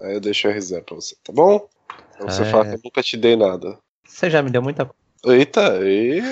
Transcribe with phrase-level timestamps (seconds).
[0.00, 1.68] Aí eu deixo o RZ pra você, tá bom?
[2.14, 2.44] Então você é...
[2.46, 3.78] fala que eu nunca te dei nada.
[4.04, 4.90] Você já me deu muita
[5.24, 6.22] Eita, e...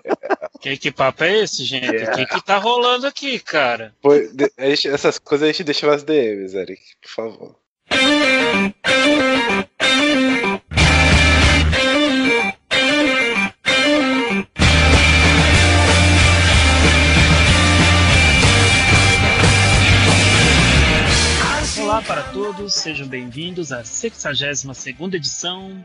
[0.60, 1.88] que, que papo é esse, gente?
[1.88, 2.14] O yeah.
[2.14, 3.94] que, que tá rolando aqui, cara?
[4.02, 7.56] Foi, gente, essas coisas a gente deixa nas DMs, Eric, por favor.
[22.06, 25.84] Para todos, sejam bem-vindos à 62ª edição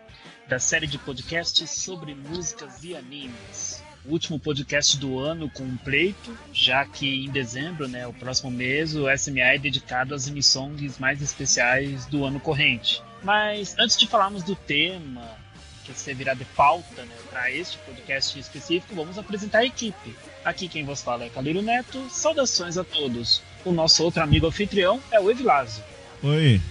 [0.49, 3.81] da série de podcasts sobre músicas e animes.
[4.05, 9.05] O último podcast do ano completo, já que em dezembro, né, o próximo mês, o
[9.17, 13.01] SMA é dedicado às emissões mais especiais do ano corrente.
[13.23, 15.37] Mas antes de falarmos do tema
[15.85, 20.15] que servirá de pauta né, para este podcast específico, vamos apresentar a equipe.
[20.43, 22.09] Aqui quem vos fala é Caliro Neto.
[22.09, 23.41] Saudações a todos.
[23.63, 25.83] O nosso outro amigo anfitrião é o Evilásio.
[26.23, 26.61] Oi.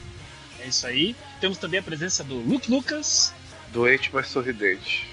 [0.61, 1.17] É isso aí.
[1.41, 3.33] Temos também a presença do Luke Lucas.
[3.73, 5.09] Doente, mas sorridente.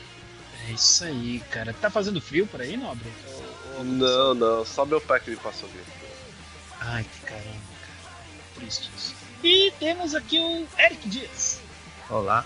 [0.67, 1.73] É isso aí, cara.
[1.73, 3.11] Tá fazendo frio por aí, Nobre?
[3.27, 4.65] Ou, ou não, não.
[4.65, 5.83] Só meu pai que me passou frio.
[6.81, 7.45] Ai, que caramba,
[7.81, 8.15] cara.
[8.55, 9.15] Triste isso.
[9.43, 11.61] E temos aqui o Eric Dias.
[12.09, 12.45] Olá.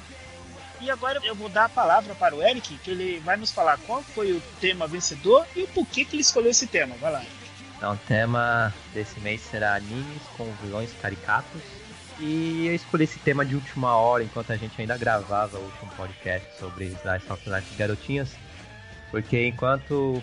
[0.82, 3.78] E agora eu vou dar a palavra para o Eric, que ele vai nos falar
[3.80, 6.96] qual foi o tema vencedor e o porquê que ele escolheu esse tema.
[7.02, 7.24] Vai lá.
[7.76, 11.62] Então, o tema desse mês será animes com vilões caricatos
[12.20, 15.92] e eu escolhi esse tema de última hora, enquanto a gente ainda gravava o último
[15.96, 18.36] podcast sobre of Life Garotinhas.
[19.10, 20.22] Porque enquanto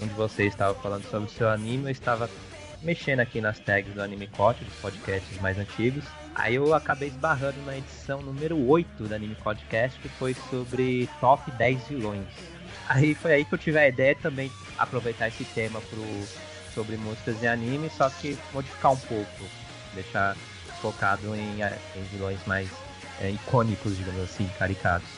[0.00, 2.28] um de vocês estava falando sobre o seu anime, eu estava
[2.82, 6.04] mexendo aqui nas tags do Anime Code, dos podcasts mais antigos.
[6.34, 11.50] Aí eu acabei esbarrando na edição número 8 do Anime Podcast, que foi sobre top
[11.52, 12.26] 10 vilões.
[12.88, 16.04] Aí foi aí que eu tive a ideia também aproveitar esse tema pro,
[16.74, 19.44] sobre músicas e anime, só que modificar um pouco.
[19.94, 20.36] Deixar
[20.82, 22.68] focado em, é, em vilões mais
[23.20, 25.08] é, icônicos, digamos assim, caricatos.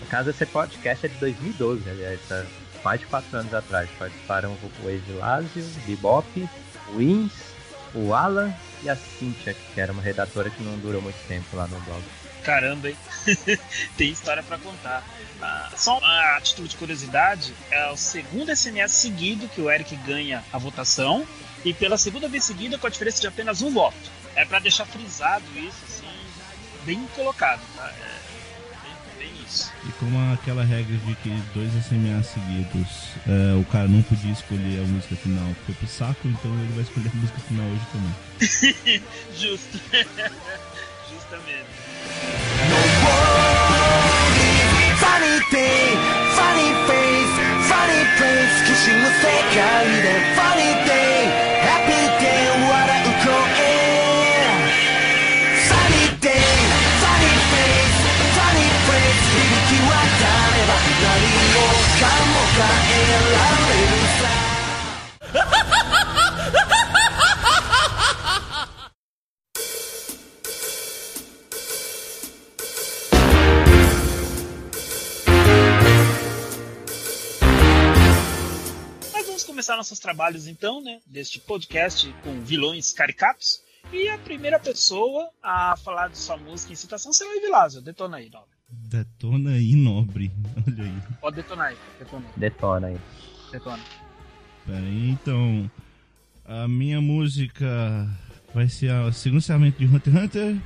[0.00, 2.44] No caso, esse podcast é de 2012, aliás, é
[2.84, 3.88] mais de 4 anos atrás.
[3.96, 6.48] Participaram o Evilásio, o Bebop,
[6.88, 7.32] o Wins,
[7.94, 8.52] o Alan
[8.82, 12.02] e a Cynthia, que era uma redatora que não durou muito tempo lá no blog.
[12.42, 12.96] Caramba, hein?
[13.96, 15.04] Tem história para contar.
[15.40, 20.42] Ah, só a título de curiosidade, é o segundo SMS seguido que o Eric ganha
[20.52, 21.24] a votação
[21.64, 24.86] e pela segunda vez seguida com a diferença de apenas um voto é para deixar
[24.86, 26.06] frisado isso, assim,
[26.84, 27.86] bem colocado, tá?
[27.86, 29.72] É bem, bem, isso.
[29.86, 34.80] E como aquela regra de que dois SMA seguidos, é, o cara não podia escolher
[34.80, 39.02] a música final, foi pro saco, então ele vai escolher a música final hoje também.
[39.36, 39.80] Justo.
[41.12, 41.66] Justamente.
[44.98, 45.96] Funny thing,
[46.36, 47.34] funny face,
[47.68, 49.56] funny place, kissing the fake
[50.36, 51.11] funny thing.
[79.12, 81.00] Mas vamos começar nossos trabalhos então, né?
[81.06, 83.62] Deste podcast com vilões caricatos.
[83.92, 87.80] E a primeira pessoa a falar de sua música em citação será o Evilásio.
[87.80, 88.56] Detona aí, Nobre.
[88.68, 90.30] Detona aí, Nobre.
[90.66, 91.02] Olha aí.
[91.20, 91.76] Pode detonar aí.
[91.98, 92.32] Detona aí.
[92.36, 93.00] Detona aí.
[93.50, 94.01] Detona.
[94.66, 95.70] Pera aí, então.
[96.44, 98.08] A minha música
[98.54, 100.56] vai ser o segundo segmento de Hunter x Hunter.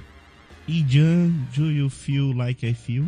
[0.68, 3.06] Ijan, Do You Feel Like I Feel?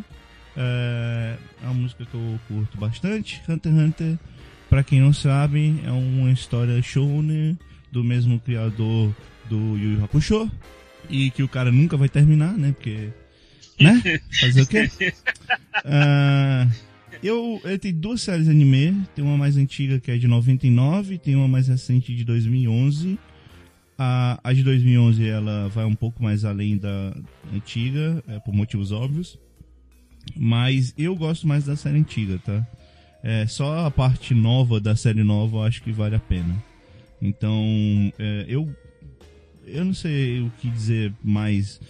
[0.56, 3.42] É, é uma música que eu curto bastante.
[3.48, 4.18] Hunter x Hunter,
[4.70, 7.58] pra quem não sabe, é uma história shonen
[7.90, 9.14] do mesmo criador
[9.48, 10.50] do Yu Yu Hakusho.
[11.08, 12.72] E que o cara nunca vai terminar, né?
[12.72, 13.08] Porque.
[13.80, 14.02] Né?
[14.40, 14.90] Fazer o quê?
[15.84, 16.68] Uh,
[17.22, 19.04] eu, eu tenho duas séries de anime.
[19.14, 23.18] Tem uma mais antiga que é de 99, tem uma mais recente de 2011.
[23.98, 27.16] A, a de 2011 ela vai um pouco mais além da
[27.52, 29.38] antiga, é, por motivos óbvios.
[30.36, 32.66] Mas eu gosto mais da série antiga, tá?
[33.22, 36.54] É, só a parte nova da série nova eu acho que vale a pena.
[37.20, 38.72] Então, é, eu
[39.66, 41.80] eu não sei o que dizer mais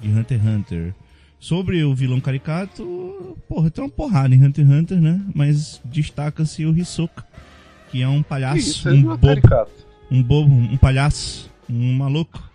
[0.00, 0.94] de Hunter x Hunter.
[1.40, 5.20] Sobre o vilão caricato, porra, tem uma porrada em Hunter x Hunter, né?
[5.34, 7.24] Mas destaca-se o Hisoka,
[7.90, 9.40] que é um palhaço, Isso, um bobo,
[10.10, 12.47] um bobo, um palhaço, um maluco,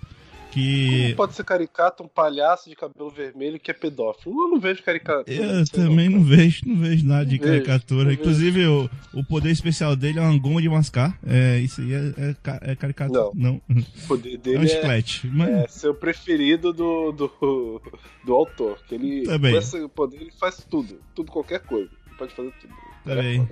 [0.54, 1.02] Que...
[1.02, 4.40] Como pode ser caricato um palhaço de cabelo vermelho que é pedófilo?
[4.40, 5.36] Eu não vejo caricatura.
[5.36, 8.10] Eu também não, não vejo, não vejo nada de caricatura.
[8.10, 11.18] Vejo, Inclusive, o, o poder especial dele é uma goma de mascar.
[11.26, 13.32] É, isso aí é, é, é caricatura.
[13.34, 13.60] Não.
[13.68, 13.82] não.
[13.82, 15.26] O poder dele é um chiclete.
[15.26, 15.50] É, mas...
[15.50, 17.82] é seu preferido do, do,
[18.24, 18.78] do autor.
[18.88, 19.54] Que ele, também.
[19.54, 21.00] com esse poder, ele faz tudo.
[21.16, 21.90] Tudo, qualquer coisa.
[22.06, 22.74] Ele pode fazer tudo.
[23.04, 23.50] Também.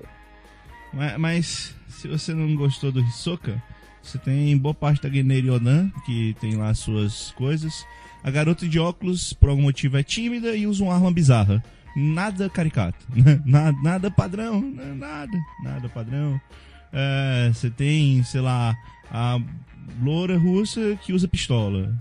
[0.94, 3.59] Mas, mas, se você não gostou do Hisoka
[4.01, 7.86] você tem boa parte da Guineira Yodan, que tem lá suas coisas.
[8.24, 11.63] A garota de óculos, por algum motivo, é tímida e usa uma arma bizarra.
[11.95, 13.06] Nada caricato.
[13.45, 14.62] nada, nada padrão.
[14.62, 16.39] Nada, nada padrão.
[17.53, 18.75] Você tem, sei lá,
[19.09, 19.39] a
[20.01, 21.94] loura russa que usa pistola.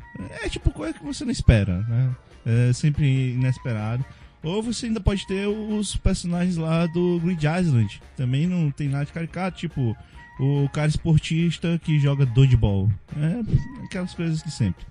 [0.43, 2.17] É tipo coisa que você não espera, né?
[2.47, 4.05] É sempre inesperado.
[4.43, 8.01] Ou você ainda pode ter os personagens lá do Grid Island.
[8.17, 9.97] Também não tem nada de caricato, tipo
[10.41, 12.91] o cara esportista que joga dodgeball.
[13.17, 14.87] É aquelas coisas de sempre.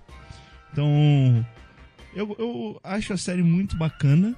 [0.72, 1.44] Então,
[2.14, 4.36] eu, eu acho a série muito bacana.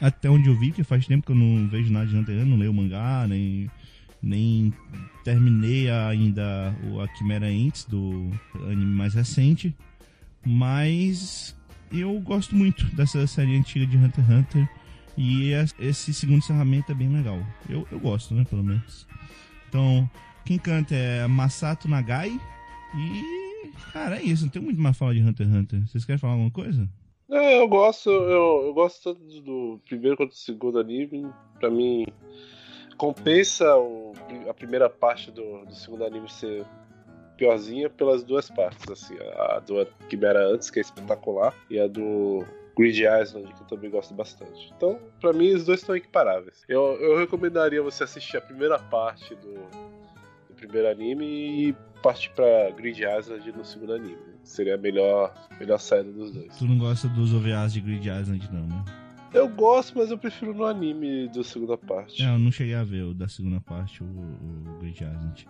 [0.00, 2.56] Até onde eu vi, que faz tempo que eu não vejo nada de Hunter não
[2.56, 3.70] leio mangá, nem,
[4.20, 4.72] nem
[5.22, 8.28] terminei ainda o A Quimera Ents, do
[8.64, 9.76] anime mais recente.
[10.44, 11.56] Mas
[11.92, 14.68] eu gosto muito dessa série antiga de Hunter x Hunter.
[15.16, 17.40] E esse segundo encerramento é bem legal.
[17.68, 19.06] Eu, eu gosto, né, pelo menos.
[19.68, 20.10] Então,
[20.44, 22.30] quem canta é Masato Nagai.
[22.94, 24.44] E, cara, é isso.
[24.44, 25.88] Não tem muito mais falar de Hunter x Hunter.
[25.88, 26.88] Vocês querem falar alguma coisa?
[27.30, 31.26] É, eu gosto, eu, eu gosto tanto do primeiro quanto do segundo anime.
[31.58, 32.04] Pra mim,
[32.96, 34.12] compensa o,
[34.48, 36.64] a primeira parte do, do segundo anime ser
[37.36, 42.44] piorzinha pelas duas partes, assim, a do Quimera antes, que é espetacular, e a do
[42.76, 44.72] Grid Island, que eu também gosto bastante.
[44.76, 46.62] Então, para mim, os dois estão equiparáveis.
[46.68, 49.54] Eu, eu recomendaria você assistir a primeira parte do
[50.66, 54.16] primeiro anime e partir pra Grid Island no segundo anime.
[54.44, 56.56] Seria a melhor, melhor saída dos dois.
[56.56, 58.84] Tu não gosta dos OVAs de Grid Island, não, né?
[59.32, 62.22] Eu gosto, mas eu prefiro no anime da segunda parte.
[62.22, 65.48] É, eu não cheguei a ver o da segunda parte, o, o Grid Island.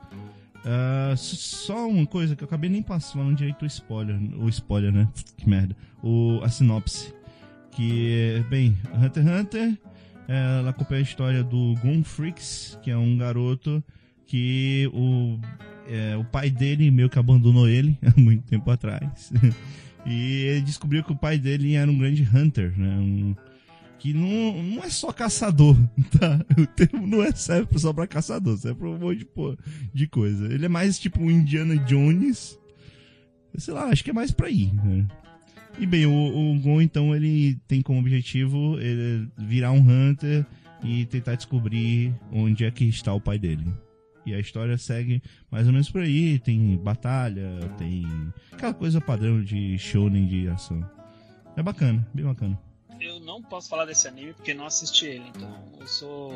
[0.58, 4.16] Uh, só uma coisa que eu acabei nem passando direito o spoiler.
[4.38, 5.08] O spoiler, né?
[5.36, 5.76] Que merda.
[6.02, 7.12] O, a sinopse.
[7.72, 9.78] Que, bem, Hunter x Hunter.
[10.28, 13.82] Ela acompanha a história do Gon Freaks, que é um garoto
[14.32, 15.38] que o,
[15.87, 19.31] é, o pai dele meio que abandonou ele há muito tempo atrás.
[20.06, 22.96] e ele descobriu que o pai dele era um grande hunter, né?
[22.96, 23.37] Um,
[23.99, 25.76] que não, não é só caçador,
[26.19, 26.40] tá?
[26.58, 29.29] O termo não é serve só pra caçador, serve pra um monte de,
[29.93, 30.46] de coisa.
[30.46, 32.58] Ele é mais tipo um Indiana Jones.
[33.58, 35.06] Sei lá, acho que é mais pra ir, né?
[35.79, 36.11] E bem, o,
[36.55, 38.79] o Gon, então, ele tem como objetivo
[39.37, 40.46] virar um Hunter
[40.82, 43.67] e tentar descobrir onde é que está o pai dele.
[44.24, 46.38] E a história segue mais ou menos por aí.
[46.38, 48.06] Tem batalha, tem
[48.52, 50.84] aquela coisa padrão de shonen de ação.
[51.56, 52.58] É bacana, bem bacana
[53.04, 56.32] eu não posso falar desse anime porque não assisti ele, então eu sou.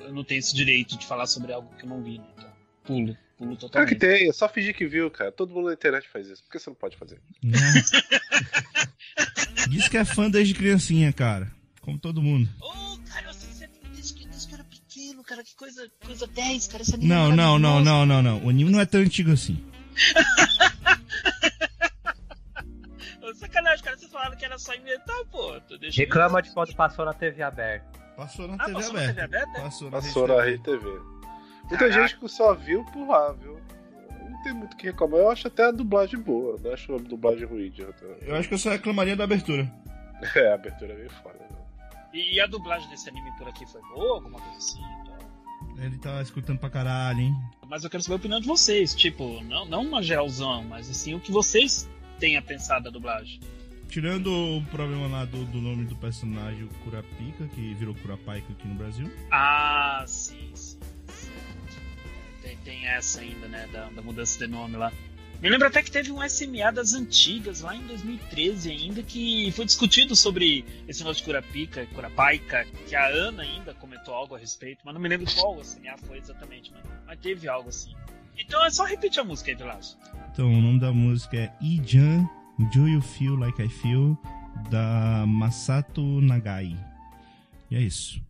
[0.00, 2.24] Eu não tenho esse direito de falar sobre algo que eu não vi, né?
[2.34, 2.52] Então,
[2.84, 3.16] pulo.
[3.36, 3.72] Pulo totalmente.
[3.72, 5.30] Claro que tem, é só fingir que viu, cara.
[5.30, 6.42] Todo mundo na internet faz isso.
[6.42, 7.20] Por que você não pode fazer?
[9.68, 11.52] Diz que é fã desde criancinha, cara.
[11.82, 12.48] Como todo mundo.
[12.60, 13.34] Ô, oh, cara, eu
[15.46, 16.82] Que coisa, coisa 10, cara.
[16.82, 18.44] Esse anime não, é não, não, não, não, não.
[18.44, 19.64] O anime não é tão antigo assim.
[23.36, 23.96] Sacanagem, cara.
[23.96, 25.60] Vocês falaram que era só inventar, pô.
[25.92, 27.86] Reclama de quando passou na TV aberta.
[28.16, 29.06] Passou na, ah, TV, passou aberta.
[29.06, 29.60] na TV aberta.
[29.60, 30.86] Passou na, passou na Rede TV.
[31.60, 31.92] Muita Caraca.
[31.92, 33.60] gente que só viu por lá, viu?
[34.28, 35.20] Não tem muito o que reclamar.
[35.20, 36.58] Eu acho até a dublagem boa.
[36.62, 37.70] Não acho a dublagem ruim.
[37.70, 37.82] De
[38.22, 39.70] Eu acho que eu só reclamaria da abertura.
[40.34, 41.38] É, a abertura é meio foda.
[41.38, 41.46] Né?
[42.14, 44.14] E, a dublagem desse anime por aqui foi boa?
[44.14, 44.80] Alguma coisa assim?
[45.02, 45.15] Então...
[45.78, 47.36] Ele tá escutando pra caralho, hein?
[47.68, 48.94] Mas eu quero saber a opinião de vocês.
[48.94, 53.40] Tipo, não, não uma geralzão, mas assim, o que vocês tenha pensado da dublagem.
[53.88, 58.66] Tirando o problema lá do, do nome do personagem, o Kurapika, que virou Kurapika aqui
[58.66, 59.10] no Brasil.
[59.30, 60.78] Ah, sim, sim.
[61.08, 61.30] sim.
[62.42, 64.92] Tem, tem, essa ainda, né, da, da, mudança de nome lá.
[65.40, 69.64] Me lembro até que teve um SMA das antigas, lá em 2013 ainda, que foi
[69.64, 74.80] discutido sobre esse negócio de Kurapika, Kurapaika, que a Ana ainda comentou algo a respeito,
[74.84, 77.94] mas não me lembro qual SMA foi exatamente, mas, mas teve algo assim.
[78.38, 79.98] Então é só repetir a música aí, Vilaço.
[80.32, 82.28] Então, o nome da música é Ijan
[82.72, 84.18] Do You Feel Like I Feel,
[84.70, 86.76] da Masato Nagai.
[87.70, 88.20] E é isso.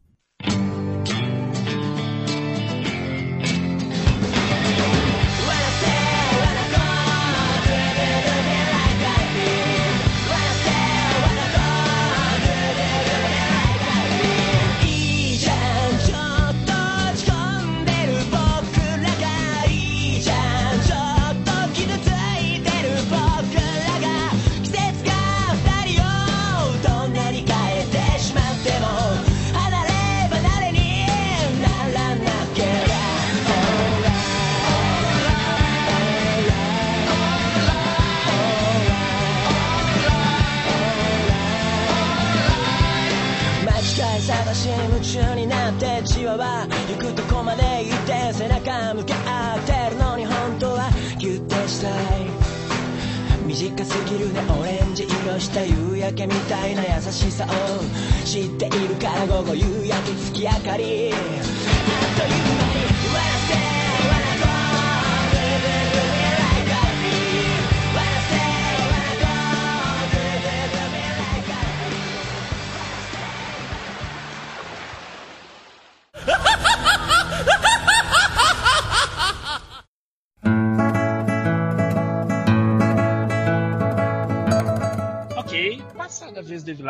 [46.37, 52.27] は行くとこまで行って背中向け合ってるのに本当はギュッてしたい。
[53.47, 57.49] 短すぎるねオレンジ色した夕焼けみたいな優しさを
[58.25, 61.13] 知っているから午後夕焼け月明かり。
[61.13, 62.66] あっという間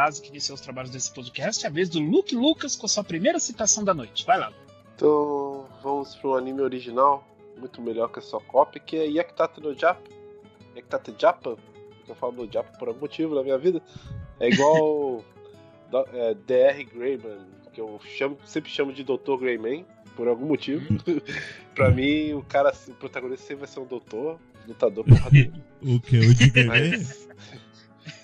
[0.06, 2.88] Evilásio que iniciou os trabalhos desse podcast, é a vez do Luke Lucas com a
[2.88, 4.24] sua primeira citação da noite.
[4.24, 4.52] Vai lá.
[4.94, 7.26] Então vamos para um anime original,
[7.58, 10.08] muito melhor que a sua cópia, que é Yakitate no Japa.
[10.76, 11.56] Yakitate Japa,
[12.08, 13.82] eu falo no Japa por algum motivo na minha vida.
[14.38, 15.24] É igual
[16.12, 17.38] é, DR Greyman,
[17.72, 19.36] que eu chamo, sempre chamo de Dr.
[19.40, 19.84] Greyman,
[20.14, 20.86] por algum motivo.
[21.74, 25.52] pra mim, o cara, o protagonista sempre vai ser um doutor, lutador porradeiro.
[25.82, 26.18] O que?
[26.18, 26.98] O de bebê?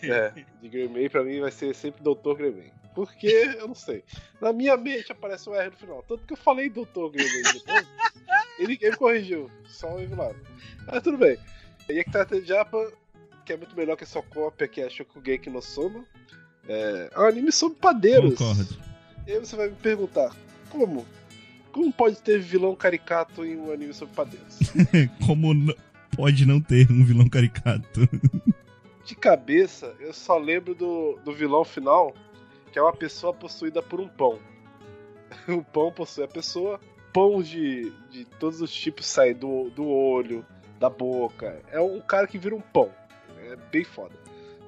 [0.03, 2.35] É, de Greyman pra mim vai ser sempre Dr.
[2.37, 2.73] Greyman.
[2.95, 3.27] Porque,
[3.59, 4.05] eu não sei.
[4.41, 6.03] Na minha mente aparece um R no final.
[6.03, 7.09] Tanto que eu falei Dr.
[7.11, 7.87] Greyman depois.
[8.59, 9.51] ele, ele corrigiu.
[9.67, 10.37] Só o Evilado.
[10.87, 11.39] Mas tudo bem.
[11.89, 12.93] E aqui tá Japa,
[13.45, 16.05] que é muito melhor que a sua cópia, que é Shokugeki no Soma.
[16.69, 18.39] É, é um anime sobre padeiros.
[18.39, 18.79] Concordo.
[19.27, 20.35] E aí você vai me perguntar,
[20.69, 21.07] como?
[21.71, 24.59] Como pode ter vilão caricato em um anime sobre padeiros?
[25.27, 25.75] Como
[26.15, 28.01] pode não ter um vilão caricato?
[29.05, 32.15] De cabeça, eu só lembro do, do vilão final,
[32.73, 34.39] que é uma pessoa possuída por um pão.
[35.49, 36.81] o pão possui a pessoa,
[37.13, 40.45] pão de, de todos os tipos saem do, do olho,
[40.79, 41.61] da boca.
[41.71, 42.91] É um cara que vira um pão.
[43.51, 44.15] É bem foda.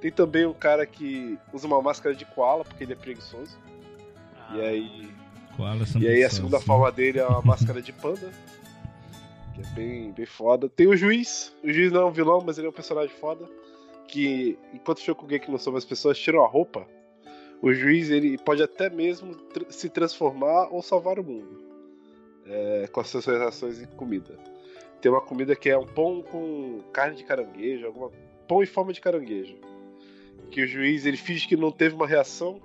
[0.00, 3.56] Tem também um cara que usa uma máscara de koala, porque ele é preguiçoso.
[4.52, 5.10] E aí
[5.56, 6.64] Koala são E aí a segunda né?
[6.64, 8.30] forma dele é uma máscara de panda.
[9.54, 10.68] Que é bem, bem foda.
[10.68, 11.54] Tem o juiz.
[11.62, 13.48] O juiz não é um vilão, mas ele é um personagem foda.
[14.06, 16.86] Que enquanto o Shokugeki não são as pessoas tiram a roupa,
[17.62, 21.64] o juiz ele pode até mesmo tr- se transformar ou salvar o mundo.
[22.46, 24.38] É, com as suas reações em comida.
[25.00, 28.10] Tem uma comida que é um pão com carne de caranguejo, alguma
[28.46, 29.56] pão em forma de caranguejo.
[30.50, 32.60] Que o juiz ele finge que não teve uma reação,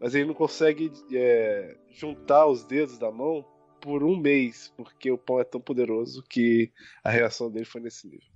[0.00, 3.44] mas ele não consegue é, juntar os dedos da mão
[3.80, 6.72] por um mês, porque o pão é tão poderoso que
[7.04, 8.31] a reação dele foi nesse nível.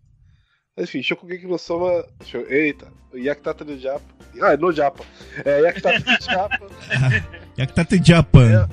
[0.78, 2.04] Enfim, Shokugeki no Soma.
[2.32, 4.04] eu- Eita, Yakitata no Japa.
[4.42, 5.04] Ah, é no Japa.
[5.44, 6.66] É, Yakitata no Japa
[7.58, 8.68] Yakitate Japan.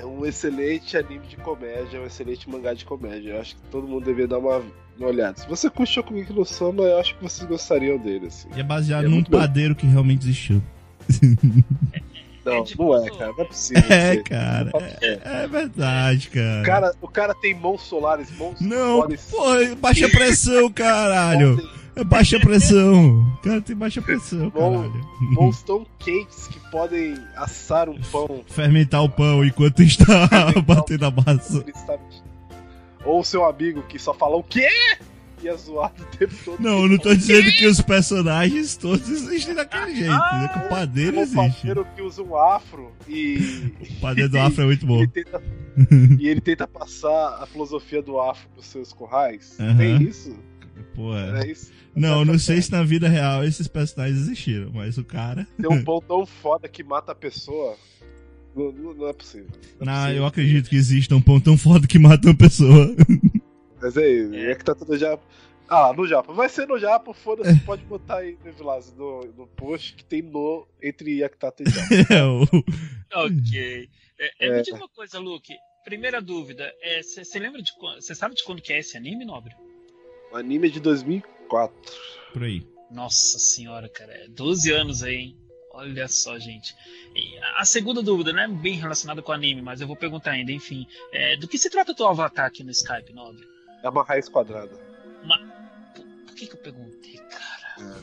[0.00, 3.32] é um excelente anime de comédia, é um excelente mangá de comédia.
[3.34, 4.62] Eu acho que todo mundo deveria dar uma,
[4.98, 5.38] uma olhada.
[5.38, 8.48] Se você curte Shokugeki no Soma, eu acho que vocês gostariam dele, assim.
[8.56, 10.62] E é baseado É num padeiro que realmente existiu.
[12.46, 13.32] Não, tipo- não é, cara.
[13.36, 13.82] Não é possível.
[13.90, 14.22] É, ser.
[14.24, 14.70] cara.
[15.02, 15.20] É.
[15.42, 16.60] É verdade, cara.
[16.60, 21.60] O cara, o cara tem mãos solares, mãos Não, podem- pô, baixa pressão, caralho.
[21.96, 23.20] É baixa pressão.
[23.20, 24.82] O cara tem baixa pressão, Bom.
[24.82, 25.06] caralho.
[25.32, 28.42] mãos tão quentes que podem assar um pão.
[28.48, 30.28] Fermentar o pão enquanto está
[30.66, 31.64] batendo a massa.
[33.04, 34.68] Ou seu amigo que só fala o quê?
[35.42, 36.62] E é zoado o tempo todo.
[36.62, 40.10] Não, eu não tô dizendo que os personagens todos existem daquele jeito.
[40.10, 40.50] né?
[40.52, 41.36] Que o padeiro existe.
[41.36, 43.70] parceiro que usa um afro e.
[43.80, 44.98] O padeiro do afro é muito bom.
[45.02, 45.42] Ele tenta,
[46.18, 49.56] e ele tenta passar a filosofia do afro pros seus currais.
[49.60, 49.76] Aham.
[49.76, 50.34] Tem isso?
[50.94, 51.42] Pô, é.
[51.46, 51.70] É isso?
[51.94, 55.46] Não, não sei se na vida real esses personagens existiram, mas o cara.
[55.60, 57.76] Tem um pão tão foda que mata a pessoa.
[58.54, 59.48] Não, não- é possível.
[59.78, 60.16] Não é Não, possível.
[60.22, 62.94] eu acredito que exista um pão tão foda que mata uma pessoa.
[63.86, 64.54] Mas é isso, é.
[64.56, 65.16] que tá tudo já.
[65.68, 66.32] Ah, no Japa.
[66.32, 67.14] Vai ser no Japa, É.
[67.14, 67.60] foda-se.
[67.60, 71.86] Pode botar aí, né, Vilas, no, no post que tem no entre Yaktata e Japa.
[73.12, 73.16] É.
[73.18, 73.88] Ok.
[74.18, 74.56] É, é, É.
[74.56, 75.54] Me diga uma coisa, Luke.
[75.84, 78.00] Primeira dúvida, você lembra de quando.
[78.02, 79.54] Você sabe de quando que é esse anime, Nobre?
[80.32, 81.92] O anime é de 2004.
[82.32, 82.66] Por aí.
[82.90, 84.12] Nossa senhora, cara.
[84.12, 85.36] é 12 anos aí, hein?
[85.70, 86.74] Olha só, gente.
[87.14, 90.32] E a segunda dúvida não é bem relacionada com o anime, mas eu vou perguntar
[90.32, 90.86] ainda, enfim.
[91.12, 93.46] É, do que se trata o teu avatar aqui no Skype, Nobre?
[93.82, 94.74] É uma raiz quadrada.
[96.26, 97.94] Por que, que eu perguntei, cara?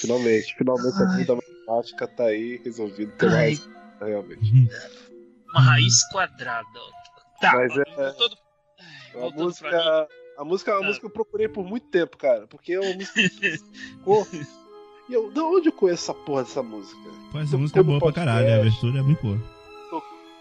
[0.00, 3.12] Finalmente, finalmente a vida matemática tá aí resolvido.
[3.20, 3.36] Uma Ai.
[3.36, 4.70] raiz quadrada, realmente.
[5.48, 6.80] Uma raiz quadrada.
[7.40, 7.84] Tá, Mas é-
[9.16, 10.86] Ai, A música, a música é uma Ah.
[10.86, 12.46] música que eu procurei por muito tempo, cara.
[12.48, 13.28] Porque é uma música que
[13.58, 14.26] ficou.
[15.08, 16.98] E eu, da onde eu conheço essa porra dessa música?
[17.30, 18.68] Pô, essa Tô música é boa pra caralho, a podcast.
[18.86, 19.54] abertura é muito boa.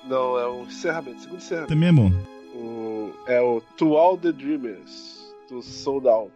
[0.06, 1.70] Não, é o encerramento, segundo encerramento.
[1.74, 2.10] Também é bom.
[2.54, 6.34] O- é o To All the Dreamers, do Sold Out.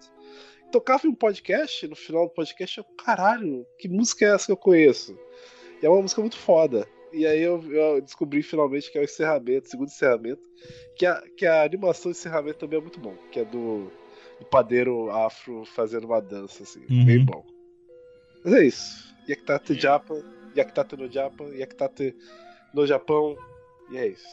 [0.71, 4.51] Tocava em um podcast, no final do podcast, eu, caralho, que música é essa que
[4.51, 5.17] eu conheço?
[5.81, 6.87] E é uma música muito foda.
[7.13, 10.41] E aí eu, eu descobri finalmente que é o encerramento, o segundo encerramento.
[10.97, 13.15] Que a, que a animação de encerramento também é muito bom.
[13.31, 13.89] Que é do,
[14.39, 16.81] do padeiro afro fazendo uma dança, assim.
[16.89, 17.05] Uhum.
[17.05, 17.45] Bem bom.
[18.43, 19.15] Mas é isso.
[19.29, 20.21] Yakitate Japan,
[20.55, 22.15] Yakitate no Japan, Yakitate
[22.73, 23.37] no Japão.
[23.91, 24.27] E é isso.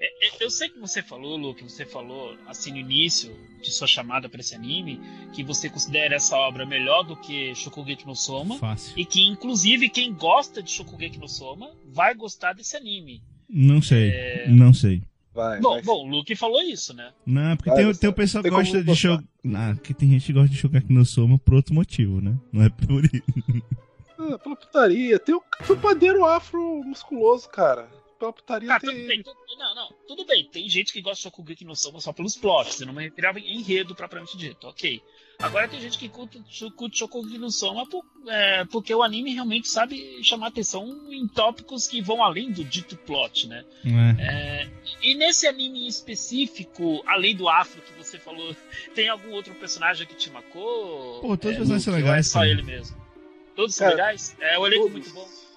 [0.00, 3.70] É, é, Eu sei que você falou, Lu, que você falou assim no início de
[3.70, 5.00] sua chamada para esse anime,
[5.32, 8.58] que você considera essa obra melhor do que Shokugeki no Soma.
[8.58, 8.92] Fácil.
[8.96, 13.22] E que, inclusive, quem gosta de Shokugeki no Soma vai gostar desse anime.
[13.48, 14.10] Não sei.
[14.10, 14.48] É.
[14.48, 15.02] Não sei.
[15.34, 15.60] Vai.
[15.60, 15.82] Bom, vai.
[15.82, 17.12] bom, o Luke falou isso, né?
[17.24, 19.24] Não, porque Ah, tem, tem o pessoal que gosta de jogar.
[19.54, 22.36] Ah, porque tem gente que gosta de jogar aqui no Soma por outro motivo, né?
[22.52, 23.22] Não é por isso.
[24.18, 25.18] Ah, pela putaria.
[25.18, 27.88] Tem o, tem o padeiro afro musculoso, cara.
[28.18, 28.90] Pela putaria tem.
[28.90, 29.22] tudo bem.
[29.22, 30.44] tu- não, não, tudo bem.
[30.50, 32.80] Tem gente que gosta de Shokugeki no Soma só pelos plots.
[32.80, 35.00] Eu não me retirava em enredo propriamente dito, ok.
[35.38, 36.42] Agora tem gente que curte,
[36.76, 41.86] curte Shokugeki no Soma por- é, porque o anime realmente sabe chamar atenção em tópicos
[41.86, 43.64] que vão além do dito plot, né?
[44.18, 44.22] É.
[44.64, 44.70] É,
[45.00, 48.54] e nesse anime em específico, além do Afro que você falou,
[48.96, 51.20] tem algum outro personagem que te marcou?
[51.20, 52.96] Pô, todos os é, personagens são legais, É só ele mesmo.
[53.54, 54.36] Todos são legais?
[54.40, 55.12] É, o elenco é Todos.
[55.12, 55.47] muito bom.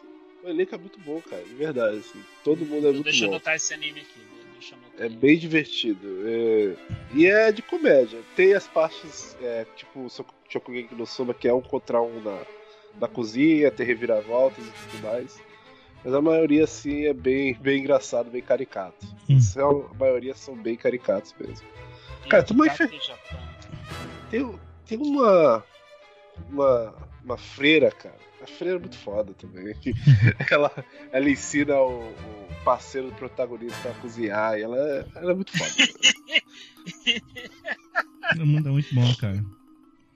[0.43, 1.43] O elenco é muito bom, cara.
[1.43, 1.97] De verdade.
[1.97, 2.23] Assim.
[2.43, 3.35] Todo mundo é muito Deixa eu bom.
[3.35, 4.19] anotar esse anime aqui.
[4.53, 5.09] Deixa eu anotar É aí.
[5.15, 6.07] bem divertido.
[6.27, 6.75] é-
[7.13, 8.19] E é de comédia.
[8.35, 10.07] Tem as partes, é, tipo,
[10.49, 12.43] Shokugeki no Soma, que é um contra um na,
[12.99, 15.39] na cozinha, tem reviravoltas e tudo mais.
[16.03, 19.05] Mas a maioria, assim, é bem, bem engraçado, bem caricato.
[19.29, 19.39] Hum.
[19.39, 21.67] São- a maioria são bem caricatos mesmo.
[22.29, 23.39] Cara, tu Yakitate vai Japão.
[24.31, 25.63] Tem, tem uma,
[26.49, 27.11] uma.
[27.23, 28.17] Uma freira, cara.
[28.41, 29.75] A freira é muito foda também.
[30.49, 30.71] ela,
[31.11, 35.51] ela ensina o, o parceiro do protagonista a cozinhar e ela, é- ela é muito
[35.57, 35.71] foda.
[38.41, 39.43] O mundo é muito bom, cara.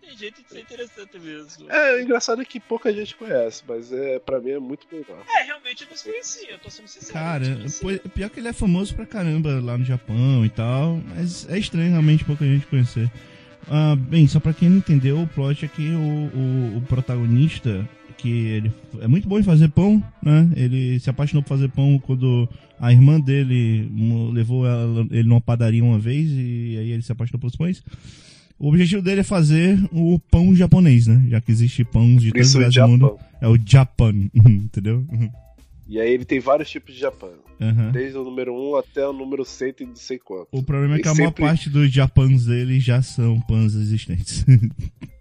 [0.01, 1.70] Tem jeito de ser interessante mesmo.
[1.72, 5.17] É, o engraçado é que pouca gente conhece, mas é, pra mim é muito legal.
[5.38, 7.13] É, realmente eu desconhecia, eu tô sendo sincero.
[7.13, 7.46] Cara,
[7.81, 11.57] pô, pior que ele é famoso pra caramba lá no Japão e tal, mas é
[11.57, 13.11] estranho realmente pouca gente conhecer.
[13.68, 17.88] Ah, bem, só pra quem não entendeu, o plot é que o, o, o protagonista,
[18.18, 20.50] que ele é muito bom em fazer pão, né?
[20.56, 22.48] Ele se apaixonou por fazer pão quando
[22.80, 23.90] a irmã dele
[24.34, 27.84] levou ela- ele numa padaria uma vez e aí ele se apaixonou pelos pães.
[28.58, 31.25] O objetivo dele é fazer o pão japonês, né?
[31.30, 33.18] Já que existe pães de todos os lugares do mundo.
[33.42, 35.06] É o Japan, entendeu?
[35.88, 37.32] E aí ele tem vários tipos de Japão.
[37.62, 37.92] Aham.
[37.92, 40.48] Desde o número 1 até o número 100 e não sei quanto.
[40.51, 43.75] O problema é E que a maior sempre- parte dos Japans dele já são pães
[43.75, 44.46] existentes.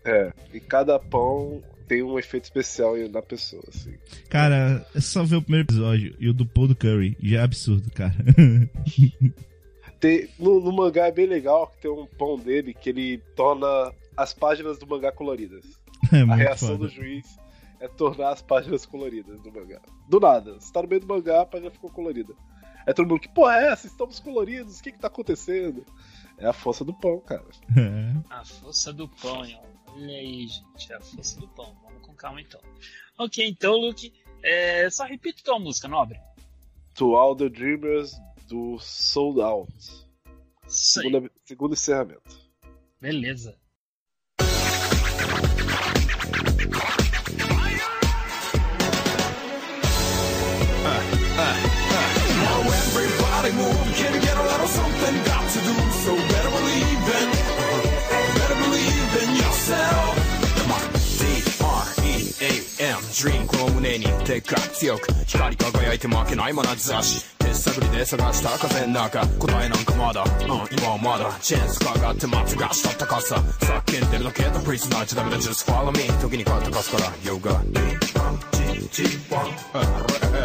[0.07, 0.33] É.
[0.53, 3.95] E cada pão tem um efeito especial na pessoa, assim.
[4.29, 7.17] cara, é só ver o primeiro episódio e o do Paul do Curry.
[7.23, 8.15] Já é absurdo, cara.
[10.01, 13.67] Tem, no, no mangá é bem legal que tem um pão dele que ele torna
[14.17, 15.65] as páginas do mangá coloridas.
[16.13, 16.81] É A reação foda.
[16.81, 17.39] do juiz
[17.81, 19.81] é tornar as páginas coloridas do mangá.
[20.09, 20.55] Do nada.
[20.55, 22.35] Você tá no meio do mangá, a página ficou colorida.
[22.87, 23.87] É todo mundo, que porra é essa?
[23.87, 25.87] Estamos coloridos, o que que tá acontecendo?
[26.37, 27.45] É a força do pão, cara.
[27.75, 28.13] É.
[28.29, 29.74] A força do pão, ó.
[29.95, 30.93] Olha aí, gente.
[30.93, 31.77] A força do pão.
[31.83, 32.61] Vamos com calma então.
[33.19, 34.13] Ok, então, Luke.
[34.43, 36.21] É, só repita tua música, nobre.
[36.95, 38.13] To All the Dreamers
[38.49, 39.73] do Sold Out.
[40.67, 42.39] Segunda, segundo encerramento.
[43.01, 43.57] Beleza.
[52.45, 55.75] Now everybody move, can get a little something got to do.
[56.05, 56.24] So
[63.15, 70.29] D-R-E-A-M, この胸にでっかく強く光り輝いて負けない眼差し手探りで探した風の中答えなんかまだ、うん、
[70.77, 79.05] 今はまだチェンスかかって待つがしたったかさ叫んでるだけだプリズナーじゃダメだ Just follow me 時に勝ったかすから Yoga D-R-G-G-1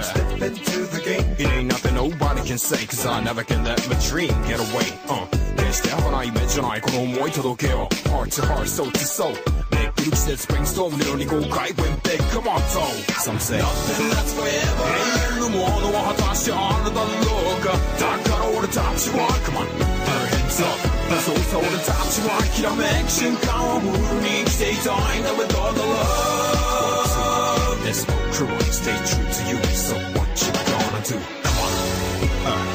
[0.03, 3.81] Step into the game It ain't nothing nobody can say Cause I never can let
[3.89, 5.25] my dream get away uh,
[5.57, 9.33] 決して儚ない夢じゃないこの思い届けよ Heart to heart, soul to soul
[10.09, 12.19] Sage said Springstone, they only go cry when big.
[12.31, 12.93] Come on, Tom.
[13.19, 14.85] Some say nothing that's forever.
[14.89, 17.63] Hey, Lumono, Hatasha, under the look.
[17.99, 19.43] Dark the top, she walk.
[19.45, 20.79] Come on, raise your hands up.
[21.21, 22.45] So it's over the top, she walk.
[22.55, 27.83] Kira Mansion, Kawamuru, Nick, stay dying with all the love.
[27.83, 29.59] There's no cruel, stay true to you.
[29.77, 31.17] So what you gonna do?
[31.45, 31.73] Come on.
[32.49, 32.65] Uh,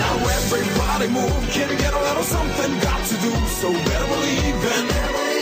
[0.00, 2.78] now everybody move, can you get a little something?
[2.80, 5.33] Got to do, so better believe in.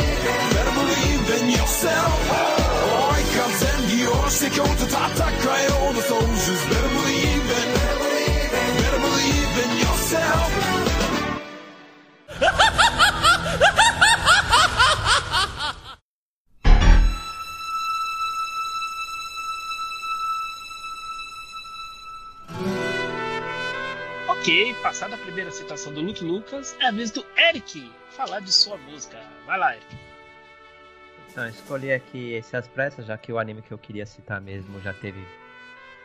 [0.55, 2.19] Better believe in yourself.
[2.31, 5.35] Or it comes and you're sick on the attack.
[5.41, 6.63] Cry all the soldiers.
[6.71, 7.69] Better believe in.
[8.81, 10.51] Better believe in yourself.
[24.29, 28.53] Ok, passada a primeira citação do Luke Lucas, é a vez do Eric falar de
[28.53, 29.17] sua música.
[29.47, 30.02] Vai lá, Eric.
[31.33, 34.79] Então, escolhi aqui esse As Pressas, já que o anime que eu queria citar mesmo
[34.83, 35.27] já teve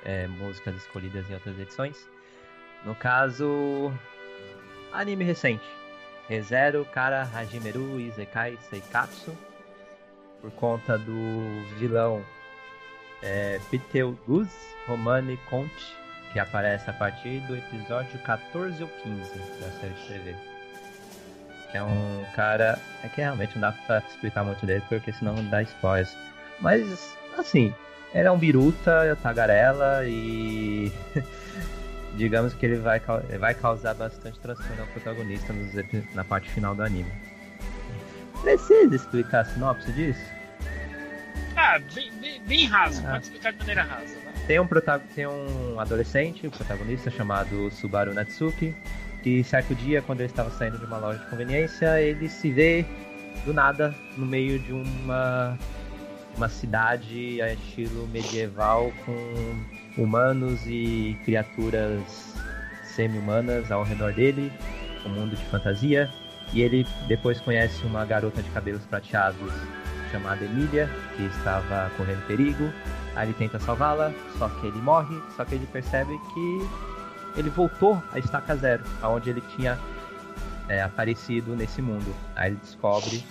[0.05, 1.97] é, músicas escolhidas em outras edições.
[2.85, 3.91] No caso,
[4.93, 5.65] anime recente.
[6.29, 9.37] ReZero Kara Hajimeru Izekai Seikatsu.
[10.39, 12.23] Por conta do vilão
[13.21, 14.17] é, Piteus
[14.87, 15.93] Romane Conte,
[16.31, 20.56] que aparece a partir do episódio 14 ou 15 da série de TV.
[21.77, 22.79] É um cara.
[23.03, 26.15] É que realmente não dá pra explicar muito dele, porque senão dá spoilers.
[26.59, 27.71] Mas, assim,
[28.15, 30.91] ele é um biruta, tagarela e.
[32.17, 32.99] digamos que ele vai,
[33.39, 35.71] vai causar bastante transtorno ao protagonista nos,
[36.15, 37.11] na parte final do anime.
[38.41, 40.19] Precisa explicar a sinopse disso?
[41.55, 43.11] Ah, bem, bem, bem raso, ah.
[43.11, 44.15] pode explicar de maneira rasa.
[44.15, 44.33] Né?
[44.47, 44.67] Tem um,
[45.13, 48.75] tem um adolescente, um protagonista chamado Subaru Natsuki,
[49.23, 52.85] que certo dia, quando ele estava saindo de uma loja de conveniência, ele se vê
[53.45, 55.57] do nada no meio de uma
[56.37, 62.35] uma cidade a estilo medieval com humanos e criaturas
[62.83, 64.51] semi-humanas ao redor dele,
[65.05, 66.09] um mundo de fantasia.
[66.53, 69.51] E ele depois conhece uma garota de cabelos prateados
[70.11, 72.71] chamada Emília, que estava correndo perigo.
[73.15, 76.96] Aí ele tenta salvá-la, só que ele morre, só que ele percebe que
[77.37, 79.77] ele voltou à estaca zero, aonde ele tinha
[80.67, 82.13] é, aparecido nesse mundo.
[82.35, 83.23] Aí ele descobre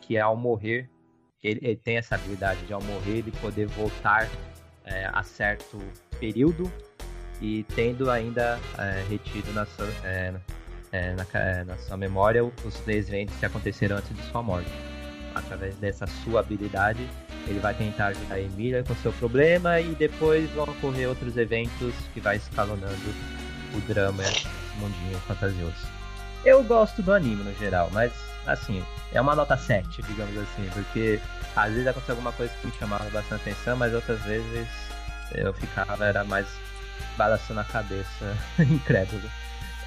[0.00, 0.88] que ao morrer
[1.42, 4.28] ele, ele, tem essa habilidade de ao morrer ele poder voltar
[4.84, 5.78] é, a certo
[6.18, 6.70] período
[7.40, 10.34] e tendo ainda é, retido na sua, é,
[10.92, 14.70] é na, é, na, sua memória os eventos que aconteceram antes de sua morte.
[15.34, 17.08] Através dessa sua habilidade,
[17.48, 21.94] ele vai tentar ajudar a Emília com seu problema e depois vão ocorrer outros eventos
[22.12, 23.41] que vai escalonando
[23.74, 24.22] o drama
[24.78, 25.86] mundinho fantasioso.
[26.44, 28.12] Eu gosto do anime no geral, mas
[28.46, 28.82] assim,
[29.12, 31.20] é uma nota 7, digamos assim, porque
[31.54, 34.68] às vezes aconteceu alguma coisa que me chamava bastante atenção, mas outras vezes
[35.34, 36.46] eu ficava, era mais
[37.16, 39.22] balançando a cabeça, incrédulo.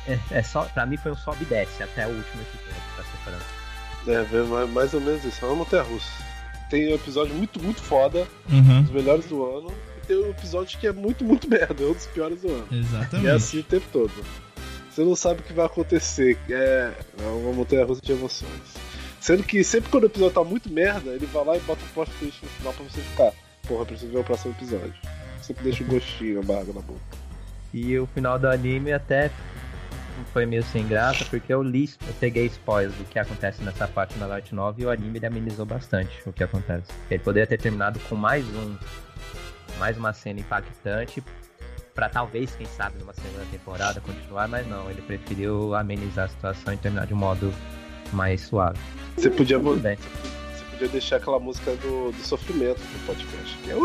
[0.08, 3.04] É, é, só, pra mim foi um sobe e desce até o último episódio, pra
[3.04, 4.64] ser franco.
[4.64, 6.24] É, mais ou menos isso, é uma montanha russa.
[6.70, 8.82] Tem um episódio muito, muito foda, uhum.
[8.82, 9.74] os melhores do ano,
[10.06, 12.68] tem um episódio que é muito, muito merda, é um dos piores do ano.
[12.72, 13.26] Exatamente.
[13.26, 14.12] E é assim o tempo todo.
[14.90, 18.76] Você não sabe o que vai acontecer, é, é uma montanha russa de emoções.
[19.20, 21.94] Sendo que sempre quando o episódio tá muito merda, ele vai lá e bota um
[21.94, 23.34] plot twist no final pra você ficar.
[23.68, 24.94] Porra, preciso ver o próximo episódio.
[25.42, 27.02] Sempre deixa um gostinho amargo na boca.
[27.74, 29.32] E o final do anime até
[30.32, 34.18] foi meio sem graça, porque eu li, eu peguei spoilers do que acontece nessa parte
[34.18, 36.88] na Light 9 e o anime ele amenizou bastante o que acontece.
[37.10, 38.78] Ele poderia ter terminado com mais um
[39.78, 41.22] mais uma cena impactante
[41.94, 46.74] para talvez, quem sabe, numa segunda temporada continuar, mas não, ele preferiu amenizar a situação
[46.74, 47.54] e terminar de um modo
[48.12, 48.78] mais suave.
[49.16, 49.98] Você podia, você
[50.72, 53.58] podia deixar aquela música do, do sofrimento do podcast.
[53.60, 53.76] Que é...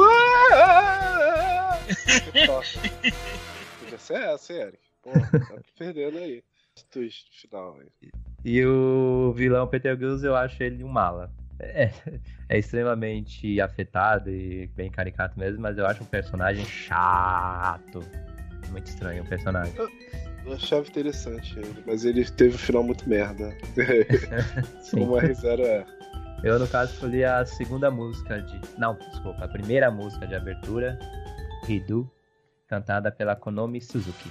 [3.80, 4.78] podia ser essa, Eric.
[5.02, 6.42] Pô, tá perdendo aí.
[6.90, 8.10] Twist final aí.
[8.44, 11.30] E o vilão Peter Gills, eu acho ele um mala.
[11.62, 11.92] É,
[12.48, 18.02] é, extremamente afetado e bem caricato mesmo, mas eu acho um personagem chato.
[18.70, 19.74] Muito estranho o personagem.
[19.76, 23.54] Eu, achava interessante ele, mas ele teve um final muito merda.
[24.90, 25.84] Como a R0 é.
[26.42, 28.58] Eu, no caso, escolhi a segunda música de.
[28.78, 30.98] Não, desculpa, a primeira música de abertura,
[31.68, 32.10] Hidu,
[32.66, 34.30] cantada pela Konomi Suzuki.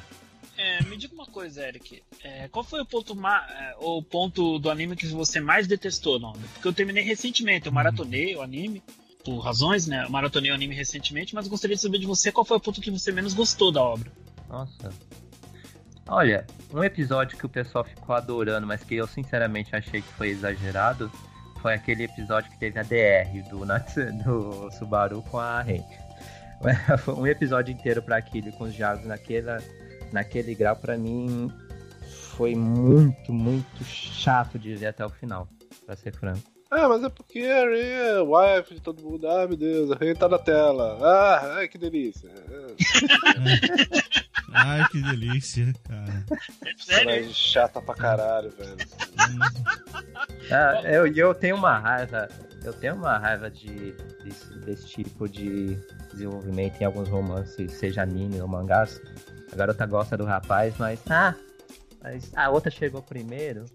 [0.60, 2.04] É, me diga uma coisa, Eric.
[2.22, 3.17] É, qual foi o ponto.
[3.26, 6.34] É, o ponto do anime que você mais detestou, não?
[6.34, 8.84] Porque eu terminei recentemente, eu maratonei o anime,
[9.24, 10.04] por razões, né?
[10.04, 12.82] Eu maratonei o anime recentemente, mas gostaria de saber de você qual foi o ponto
[12.82, 14.12] que você menos gostou da obra.
[14.50, 14.91] Nossa,
[16.12, 20.30] Olha, um episódio que o pessoal ficou adorando, mas que eu sinceramente achei que foi
[20.30, 21.10] exagerado,
[21.62, 23.63] foi aquele episódio que teve a DR do,
[24.26, 25.84] do Subaru com a Ren.
[27.15, 29.60] Um episódio inteiro para aquilo, com os diálogos naquela,
[30.13, 31.52] naquele grau, para mim
[32.36, 35.48] foi muito, muito chato de ver até o final,
[35.86, 36.41] pra ser franco.
[36.72, 39.28] Ah, mas é porque a Ren é wife de todo mundo.
[39.28, 41.00] Ah, meu Deus, a Ren tá na tela.
[41.02, 42.30] Ah, ai, que delícia.
[44.52, 46.26] Ai, que delícia, cara.
[46.78, 47.30] Sério?
[47.32, 48.78] chata pra caralho, velho.
[50.52, 52.28] ah, eu, eu tenho uma raiva.
[52.63, 53.93] Eu tenho uma raiva de,
[54.24, 55.78] desse, desse tipo de
[56.12, 59.00] desenvolvimento em alguns romances, seja anime ou mangás.
[59.51, 60.99] A garota gosta do rapaz, mas.
[61.09, 61.35] Ah,
[62.01, 63.65] mas a outra chegou primeiro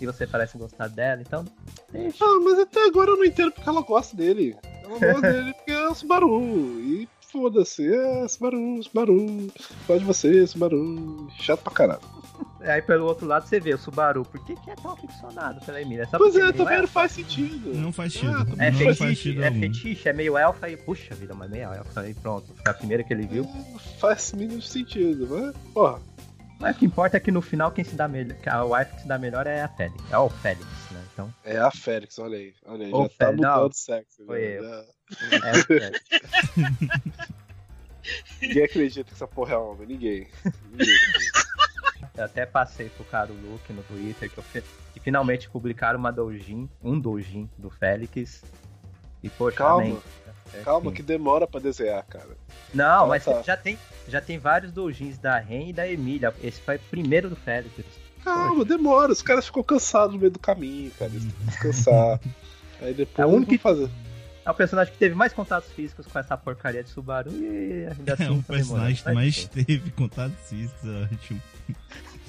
[0.00, 1.44] e você parece gostar dela, então.
[1.90, 2.24] Deixa.
[2.24, 4.56] Ah, mas até agora eu não entendo porque ela gosta dele.
[4.82, 6.40] Ela gosta dele porque é o Subaru.
[6.80, 7.92] E foda-se.
[7.92, 9.26] É, Subaru, Subaru.
[9.86, 11.28] Gosto de você, Subaru.
[11.38, 12.23] Chato pra caralho.
[12.62, 14.24] Aí pelo outro lado você vê o Subaru.
[14.24, 16.06] Por que, que é tão aficionado pela Emília?
[16.06, 17.74] Só Pois porque é, meio também não faz sentido.
[17.74, 18.32] Não faz sentido.
[18.58, 19.60] Ah, É não faz fetiche, sentido é algum.
[19.60, 22.46] fetiche, é meio elfa e puxa vida, mas meio elfa e pronto.
[22.54, 23.44] Foi a primeira que ele viu.
[23.44, 26.00] Não faz mínimo sentido, mas, porra.
[26.60, 28.94] Mas o que importa é que no final quem se dá melhor, que a wife
[28.94, 30.02] que se dá melhor é a Félix.
[30.10, 31.00] É o Félix, né?
[31.12, 32.54] Então, É a Félix, olha aí.
[32.64, 33.68] Olha aí, Ô, já tá Félix, mudando não.
[33.68, 34.24] de sexo.
[34.24, 34.62] Foi já, eu.
[34.62, 35.48] já.
[35.48, 36.00] é o Félix.
[38.40, 40.26] Ninguém acredita que essa porra é homem, ninguém.
[40.70, 40.94] ninguém.
[42.16, 46.12] Eu até passei pro cara o look no Twitter que, fi- que finalmente publicaram uma
[46.12, 48.42] doujin, um doujin do Félix.
[49.22, 49.98] E poxa, Calma, amém.
[50.52, 50.96] É, Calma, enfim.
[50.96, 52.36] que demora pra desenhar, cara.
[52.72, 53.42] Não, Ah, mas tá.
[53.42, 56.32] já tem já tem vários doujins da Ren e da Emília.
[56.42, 57.72] Esse foi o primeiro do Félix.
[58.22, 59.10] Calma, demora.
[59.12, 61.10] Os caras ficam cansados no meio do caminho, cara.
[61.10, 62.20] Eles têm que descansar.
[62.80, 63.90] Aí depois É o único vão fazer.
[64.44, 68.12] É o personagem que teve mais contatos físicos com essa porcaria de Subaru e ainda
[68.14, 70.78] assim É um tá personagem que mais teve contato físico,
[71.10, 71.40] ótimo.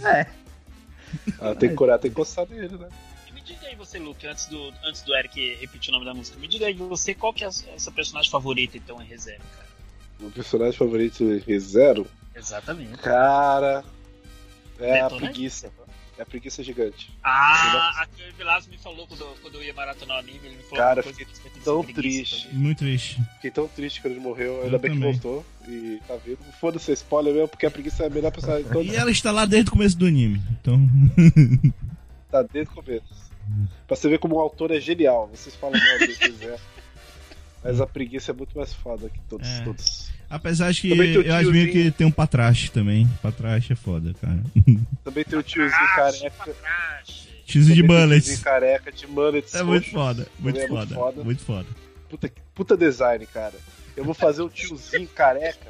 [0.03, 0.25] É,
[1.39, 2.89] Ah, tem que curar, tem que coçar nele, né?
[3.27, 6.13] E me diga aí você, Luke, antes do, antes do Eric repetir o nome da
[6.13, 9.43] música, me diga aí você qual que é a essa personagem favorita então em reserva,
[9.55, 9.67] cara.
[10.27, 12.97] O personagem favorito em Zero, Exatamente.
[12.97, 13.83] cara.
[14.79, 15.33] É a Detonante?
[15.33, 15.71] preguiça.
[16.17, 17.11] É a preguiça gigante.
[17.21, 20.55] Ah, a que o Velasco me falou quando, quando eu ia maratonar o anime, ele
[20.55, 21.27] me falou Cara, fiquei
[21.63, 22.47] tão triste.
[22.47, 22.59] também.
[22.59, 23.21] Muito triste.
[23.35, 25.13] Fiquei tão triste quando ele morreu, ainda Eu bem também.
[25.13, 25.45] que voltou.
[25.67, 26.41] E tá vivo.
[26.61, 28.85] Foda-se, spoiler mesmo, porque a preguiça é a melhor de todos.
[28.85, 30.41] E ela está lá desde o começo do anime.
[30.61, 30.79] Então.
[32.31, 33.31] Tá desde o começo.
[33.87, 35.29] Pra você ver como o autor é genial.
[35.33, 36.59] Vocês falam mal se quiser.
[37.63, 39.47] Mas a preguiça é muito mais foda que todos.
[39.47, 39.63] É.
[39.63, 40.11] todos.
[40.29, 40.99] Apesar de que eu
[41.35, 41.71] admiro tiozinho.
[41.71, 43.07] que tem um patrache também.
[43.21, 44.39] Patrache é foda, cara.
[45.03, 46.55] Também tem o tiozinho careca.
[47.47, 48.25] X de bullets.
[48.25, 49.53] tiozinho careca de mullets.
[49.53, 50.27] É muito foda.
[50.39, 50.85] Muito é foda.
[50.85, 51.23] muito foda.
[51.23, 51.67] Muito foda.
[52.09, 53.53] Puta, puta design, cara.
[53.95, 55.67] Eu vou fazer um tiozinho careca,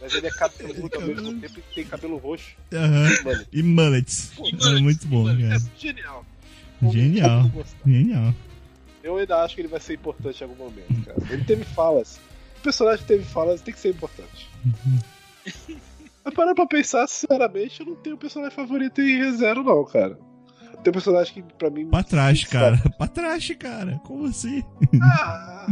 [0.00, 2.52] mas ele é cabeludo ao mesmo tempo e tem cabelo roxo.
[2.72, 3.08] Aham.
[3.24, 4.32] Mano, E mullets.
[4.36, 5.56] Pô, É muito bom, cara.
[5.56, 6.24] é genial.
[6.78, 7.50] Como- Genial.
[7.84, 8.34] Genial.
[9.02, 11.18] Eu ainda acho que ele vai ser importante em algum momento, cara.
[11.30, 12.20] Ele teve falas.
[12.58, 14.48] O personagem teve falas tem que ser importante.
[16.24, 20.18] Mas parando pra pensar, sinceramente, eu não tenho personagem favorito em ReZero, não, cara.
[20.84, 21.88] Tem um personagem que pra mim.
[21.88, 22.78] Patrache, se cara.
[22.98, 23.98] Patrache, cara.
[24.04, 24.62] Como assim?
[25.02, 25.66] Ah,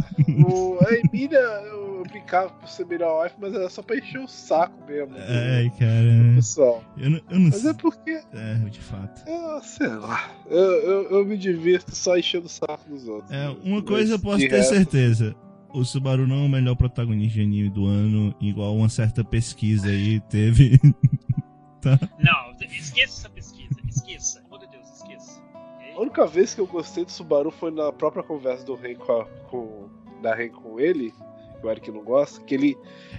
[0.49, 4.27] o, a Emília, eu brincava por ser melhor wife, mas era só pra encher o
[4.27, 5.13] saco mesmo.
[5.13, 6.35] do Ai, cara.
[6.35, 6.83] Pessoal.
[6.97, 7.73] Eu não, eu não Mas é sei.
[7.75, 9.21] porque, É, de fato.
[9.29, 13.31] ah, sei lá, eu, eu, eu me divirto só enchendo o saco dos outros.
[13.31, 15.35] É, uma coisa eu Mas, posso ter resto, certeza.
[15.73, 19.87] O Subaru não é o melhor protagonista de anime do ano, igual uma certa pesquisa
[19.89, 20.79] aí teve.
[22.19, 24.41] Não, esqueça essa pesquisa, esqueça.
[24.49, 25.41] Pelo Deus, esqueça.
[25.95, 29.11] A única vez que eu gostei do Subaru foi na própria conversa do Ren com,
[29.11, 29.89] a- com-
[30.21, 31.11] da Ren com ele,
[31.61, 32.75] que o Eric não gosta, que ele,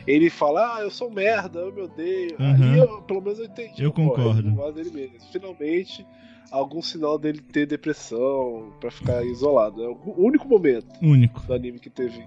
[0.06, 2.36] ele fala, ah, eu sou merda, eu me odeio.
[2.38, 2.72] Uhum.
[2.72, 3.82] Aí eu, pelo menos eu entendi.
[3.82, 4.72] Eu pô, concordo.
[4.72, 5.16] Dele mesmo.
[5.32, 6.06] Finalmente,
[6.50, 9.82] algum sinal dele ter depressão, pra ficar isolado.
[9.82, 11.40] É o único momento Único.
[11.42, 12.26] do anime que teve.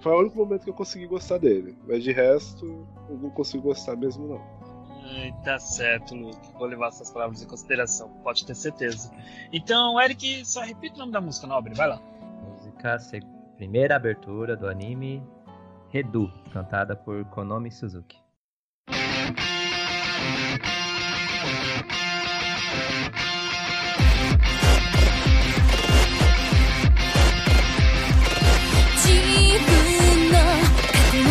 [0.00, 1.76] Foi o único momento que eu consegui gostar dele.
[1.86, 4.58] Mas de resto, eu não consigo gostar mesmo, não.
[5.10, 6.36] Ai, tá certo, Luke.
[6.58, 9.10] Vou levar essas palavras em consideração, pode ter certeza.
[9.52, 12.00] Então, Eric, só repita o nome da música, Nobre, vai lá.
[12.44, 12.98] música,
[13.56, 15.22] primeira abertura do anime
[15.88, 18.18] Redu, cantada por Konomi Suzuki.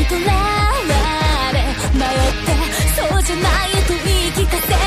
[0.10, 1.60] とらわれ
[1.93, 2.56] 迷って
[2.96, 4.87] そうじゃないと言い聞かせ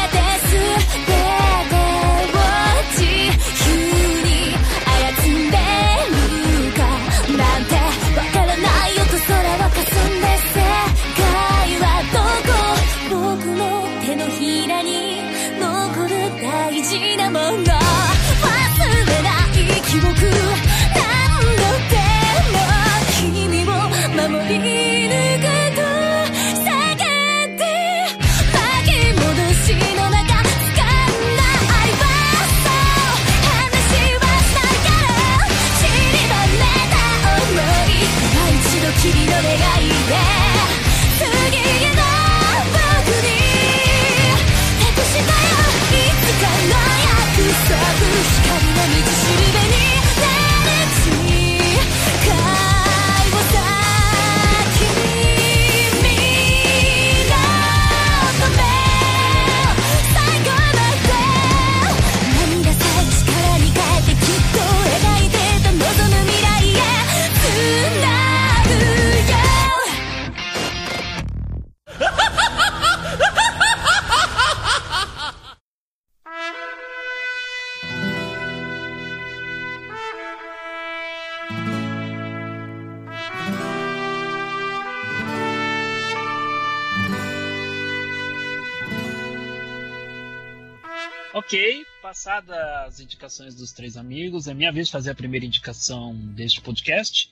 [92.10, 92.56] passadas
[92.88, 97.30] as indicações dos três amigos, é minha vez de fazer a primeira indicação deste podcast.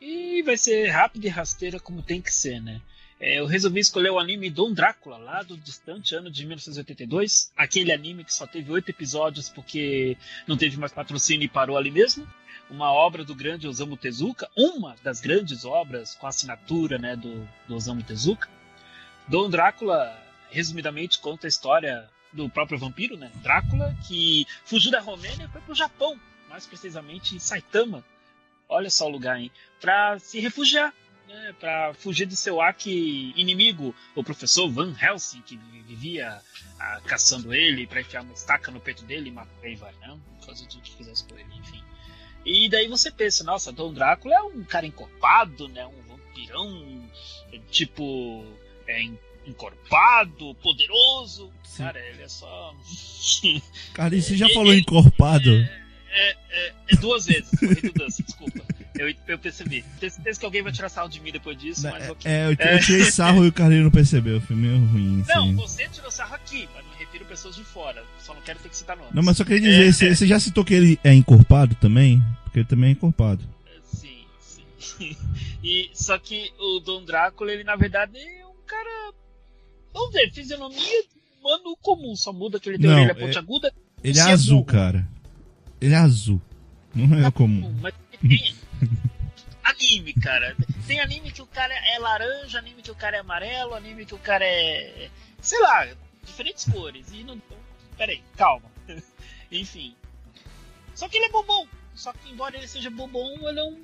[0.00, 2.80] E vai ser rápida e rasteira como tem que ser, né?
[3.18, 7.50] É, eu resolvi escolher o anime Dom Drácula, lá do distante ano de 1982.
[7.56, 10.16] Aquele anime que só teve oito episódios porque
[10.46, 12.24] não teve mais patrocínio e parou ali mesmo.
[12.70, 17.74] Uma obra do grande Osamu Tezuka, uma das grandes obras com assinatura né, do, do
[17.74, 18.48] Osamu Tezuka.
[19.26, 20.16] Dom Drácula,
[20.50, 23.30] resumidamente, conta a história do próprio vampiro, né?
[23.36, 28.04] Drácula, que fugiu da Romênia e foi pro Japão, mais precisamente em Saitama.
[28.68, 29.50] Olha só o lugar, hein?
[29.80, 30.94] Pra se refugiar,
[31.26, 31.54] né?
[31.58, 36.40] Pra fugir de seu arque inimigo, o professor Van Helsing, que vivia
[36.78, 40.18] ah, caçando ele pra enfiar uma estaca no peito dele e matar ele, vai, né?
[40.44, 41.82] Fazer tudo que fizesse com ele, enfim.
[42.44, 45.86] E daí você pensa, nossa, Dom Drácula é um cara encorpado, né?
[45.86, 47.10] Um vampirão,
[47.70, 48.44] tipo,
[48.86, 49.02] é,
[49.50, 51.50] encorpado, poderoso.
[51.64, 51.84] Sim.
[51.84, 52.74] Cara, ele é só.
[53.94, 55.50] Cara, e você já falou encorpado?
[56.12, 58.64] É, é, é duas vezes, redundância, desculpa.
[58.98, 59.84] Eu, eu percebi.
[59.98, 62.30] Tenho certeza que alguém vai tirar sarro de mim depois disso, mas ok.
[62.30, 64.40] É, eu, eu tirei sarro e o Carlinhos não percebeu.
[64.40, 65.54] Foi meio ruim, Não, assim.
[65.54, 68.04] você tirou sarro aqui, mas me refiro a pessoas de fora.
[68.18, 69.14] Só não quero ter que citar nomes.
[69.14, 72.22] Não, mas só queria dizer, você, você já citou que ele é encorpado também?
[72.44, 73.42] Porque ele também é encorpado.
[73.92, 75.16] Sim, sim.
[75.62, 79.12] E, só que o Dom Drácula, ele na verdade é um cara.
[80.00, 81.04] Vamos ver, fisionomia
[81.40, 83.72] humano comum, só muda que ele tem Não, orelha é- pontiaguda.
[84.02, 84.66] Ele Você é é azul, burro.
[84.66, 85.08] cara.
[85.80, 86.40] Ele é azul.
[86.94, 87.60] Não é Tá comum.
[87.60, 88.54] bom, Mas tem
[89.64, 90.56] anime, cara.
[90.86, 94.14] Tem anime que o cara é laranja, anime que o cara é amarelo, anime que
[94.14, 95.10] o cara é.
[95.40, 95.86] sei lá,
[96.24, 97.06] diferentes cores.
[97.12, 97.40] E não.
[97.96, 98.70] Peraí, calma.
[99.52, 99.94] Enfim.
[100.94, 101.66] Só que ele é bobão.
[101.94, 103.80] Só que, embora ele seja bobão, ele é um.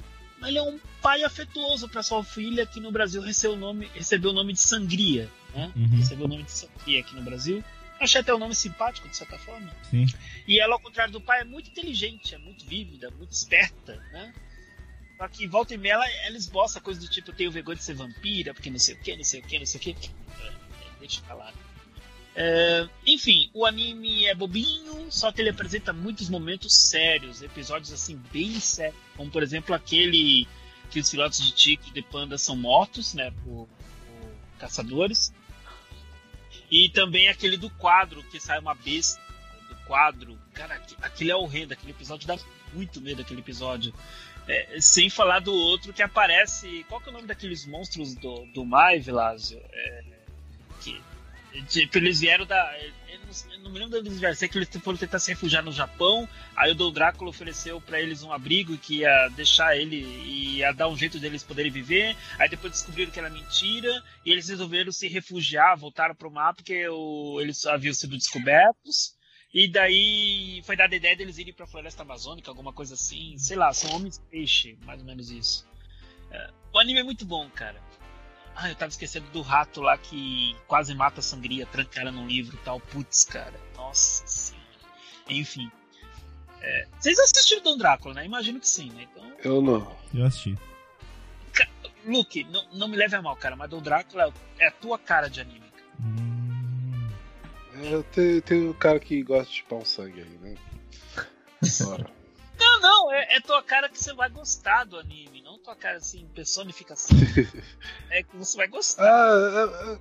[0.46, 4.31] Ele é um pai afetuoso para sua filha que no Brasil recebeu o nome, recebeu
[4.33, 5.31] o nome de Sangria.
[5.57, 5.73] Né?
[5.75, 5.97] Uhum.
[5.97, 7.64] Recebeu o nome de Sangria aqui no Brasil.
[7.99, 9.75] Achei até o nome simpático, de certa forma.
[9.90, 10.07] Sim.
[10.47, 14.35] E ela, ao contrário do pai, é muito inteligente, é muito vívida, muito esperta, né?
[15.16, 17.83] Só que volta e meia ela, ela esboça coisa do tipo, eu tenho vergonha de
[17.83, 20.11] ser vampira, porque não sei o que, não sei o que, não sei o que.
[21.01, 21.53] Deixa pra lá.
[22.35, 28.21] É, enfim, o anime é bobinho, só que ele apresenta muitos momentos sérios, episódios assim,
[28.31, 29.01] bem sérios.
[29.16, 30.47] Como por exemplo aquele
[30.90, 35.33] que os filhotes de tigre de panda são mortos, né, por, por caçadores.
[36.70, 39.20] E também aquele do quadro, que sai uma besta
[39.68, 40.38] do quadro.
[40.52, 42.37] Cara, aqu- aquele é horrendo, aquele episódio dá
[42.72, 43.94] muito medo, aquele episódio.
[44.48, 46.85] É, sem falar do outro que aparece.
[46.88, 49.61] Qual que é o nome daqueles monstros do, do Mai, Vilásio?
[49.72, 50.05] É,
[50.81, 51.02] que,
[51.68, 52.62] tipo, eles vieram da.
[53.52, 56.28] Eu não, me lembro de eles que eles foram tentar se refugiar no Japão.
[56.54, 60.02] Aí o Dom Drácula ofereceu pra eles um abrigo que ia deixar ele.
[60.56, 62.16] ia dar um jeito deles poderem viver.
[62.38, 64.02] Aí depois descobriram que era mentira.
[64.24, 69.16] E eles resolveram se refugiar, voltaram pro mar porque o, eles haviam sido descobertos.
[69.52, 73.36] E daí foi dada a ideia deles irem pra floresta amazônica, alguma coisa assim.
[73.38, 75.66] Sei lá, são homens peixe, mais ou menos isso.
[76.30, 77.80] É, o anime é muito bom, cara.
[78.57, 82.57] Ah, eu tava esquecendo do rato lá que quase mata a sangria, trancara num livro
[82.57, 82.81] e tal.
[82.81, 83.53] Putz, cara.
[83.77, 84.66] Nossa senhora.
[85.29, 85.71] Enfim.
[86.62, 88.25] É, vocês assistiram Dom Drácula, né?
[88.25, 89.07] Imagino que sim, né?
[89.12, 89.97] Então, Eu não.
[90.14, 90.57] Eu assisti.
[92.05, 95.29] Luke, não, não me leve a mal, cara, mas Dom Drácula é a tua cara
[95.29, 95.69] de anime.
[95.73, 95.85] cara.
[96.01, 97.09] Hum,
[97.83, 100.55] É, Eu tenho, tem um cara que gosta de chupar um sangue aí, né?
[101.83, 102.07] Bora.
[102.59, 105.99] Não, não, é, é tua cara que você vai gostar do anime, não tua cara
[105.99, 107.16] assim, personificação.
[108.11, 109.05] é que você vai gostar.
[109.05, 109.99] Ah, é, é,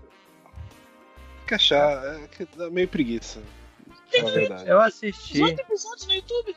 [1.47, 3.41] que achar, é, que dá meio preguiça.
[4.13, 4.69] Na verdade.
[4.69, 5.33] Eu assisti.
[5.33, 6.55] 18 episódios no YouTube.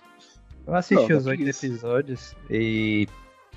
[0.67, 3.09] Eu assisti Não, os oito episódios e.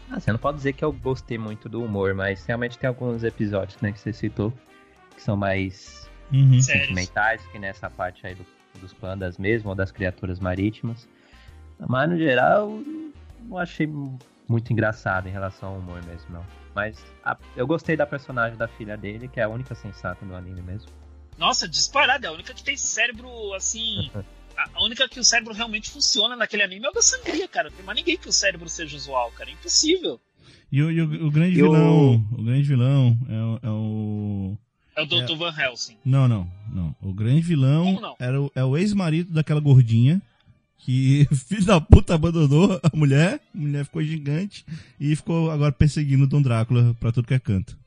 [0.09, 3.23] Ah, você não pode dizer que eu gostei muito do humor, mas realmente tem alguns
[3.23, 4.51] episódios, né, que você citou,
[5.15, 6.59] que são mais uhum.
[6.59, 8.45] Sentimentais, que nessa parte aí do-
[8.79, 11.07] dos pandas mesmo, ou das criaturas marítimas.
[11.87, 12.79] Mas no geral,
[13.47, 13.87] não achei
[14.47, 16.45] muito engraçado em relação ao humor mesmo, não.
[16.75, 20.35] Mas a- eu gostei da personagem da filha dele, que é a única sensata do
[20.35, 20.89] anime mesmo.
[21.37, 24.09] Nossa, disparada, é a única que tem cérebro assim.
[24.75, 27.69] A única que o cérebro realmente funciona naquele anime é o da sangria, cara.
[27.69, 29.49] Não tem mais ninguém que o cérebro seja usual, cara.
[29.49, 30.19] É impossível.
[30.69, 32.25] E, o, e o- o grande E o- vilão.
[32.33, 33.59] O grande vilão é o.
[33.63, 34.57] É o...
[34.97, 35.35] É o Dr.
[35.37, 35.97] Van Helsing.
[36.05, 36.93] Não, não, não.
[37.01, 40.21] O grande vilão era o, é o ex-marido daquela gordinha.
[40.81, 43.39] Que filho da puta abandonou a mulher.
[43.53, 44.65] A mulher ficou gigante.
[44.99, 47.77] E ficou agora perseguindo o Dom Drácula pra tudo que é canto.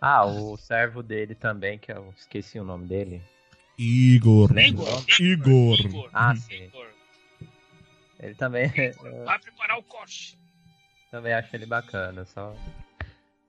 [0.00, 3.22] Ah, o servo dele também, que eu esqueci o nome dele.
[3.78, 4.56] Igor.
[4.56, 5.04] Igor.
[5.20, 5.80] Igor.
[5.80, 6.10] Igor.
[6.12, 6.64] Ah, sim.
[6.64, 6.86] Igor.
[8.20, 8.70] Ele também,
[9.24, 10.38] Vai preparar o corte.
[11.10, 12.54] também acho ele bacana, só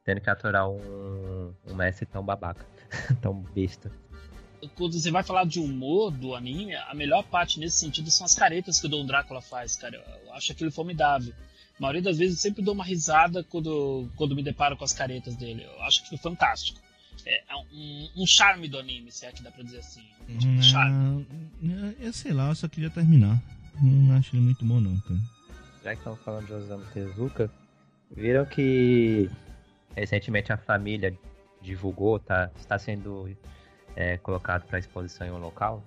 [0.04, 2.66] tendo que aturar um, um mestre tão babaca,
[3.22, 3.92] tão besta.
[4.76, 8.36] Quando você vai falar de humor do anime, a melhor parte nesse sentido são as
[8.36, 10.04] caretas que o Dom Drácula faz, cara.
[10.26, 11.34] Eu acho aquilo formidável.
[11.78, 14.94] A maioria das vezes eu sempre dou uma risada quando, quando me deparo com as
[14.94, 15.64] caretas dele.
[15.64, 16.80] Eu acho aquilo fantástico.
[17.26, 20.04] É um, um charme do anime, se é que dá pra dizer assim.
[20.30, 21.28] Um tipo de charme.
[22.00, 23.42] Eu sei lá, eu só queria terminar.
[23.82, 25.20] Não acho ele muito bom, não, cara.
[25.84, 27.52] Já que estamos falando de Osamu Tezuka,
[28.12, 29.30] viram que
[29.96, 31.18] recentemente a família
[31.62, 33.30] divulgou, tá, está sendo
[33.98, 35.84] é, colocado para exposição em um local,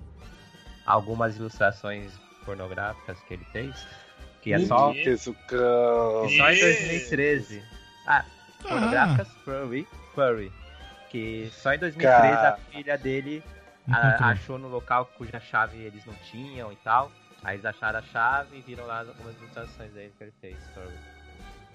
[0.84, 2.12] algumas ilustrações
[2.44, 3.86] pornográficas que ele fez,
[4.42, 4.92] que é só.
[4.92, 6.28] Tezucão.
[6.36, 6.60] só em Ih.
[6.60, 7.62] 2013.
[8.06, 8.24] Ah,
[8.62, 10.52] pornográficas furry, furry,
[11.10, 12.48] que só em 2013 Cara.
[12.50, 13.42] a filha dele
[13.90, 17.10] a- achou no local cuja chave eles não tinham e tal.
[17.44, 20.56] Aí eles acharam a chave e viram lá algumas ilustrações dele que ele fez.
[20.74, 20.98] furry.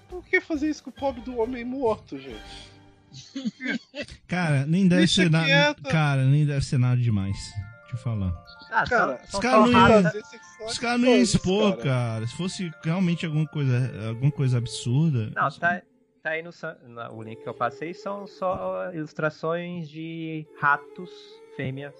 [0.08, 2.70] Por que fazer isso com o pobre do homem morto, gente?
[4.26, 5.74] Cara, nem deve Deixa ser nada.
[5.90, 7.36] Cara, nem deve ser nada demais.
[7.82, 8.32] Deixa eu falar.
[8.70, 11.82] Ah, Cara, são, os caras só não iam- Os caras não expor, cara.
[11.84, 12.26] cara.
[12.26, 15.30] Se fosse realmente alguma coisa, alguma coisa absurda.
[15.34, 15.82] Não, tá,
[16.22, 16.50] tá aí no
[16.88, 21.10] na- o link que eu passei são só ilustrações de ratos
[21.56, 21.94] fêmeas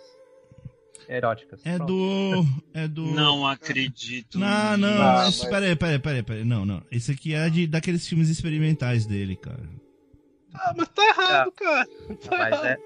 [1.09, 1.61] eróticas.
[1.65, 1.93] É Pronto.
[1.93, 2.47] do.
[2.75, 3.07] É do.
[3.07, 4.39] Não acredito.
[4.39, 4.89] Não, não.
[5.03, 6.45] Ah, mas- peraí, peraí, peraí, peraí.
[6.45, 6.83] Não, não.
[6.91, 9.63] Esse aqui é de, daqueles filmes experimentais dele, cara.
[10.55, 11.87] Ah, mas tá errado, cara.
[11.87, 12.67] Tá Mas errado.
[12.67, 12.79] é,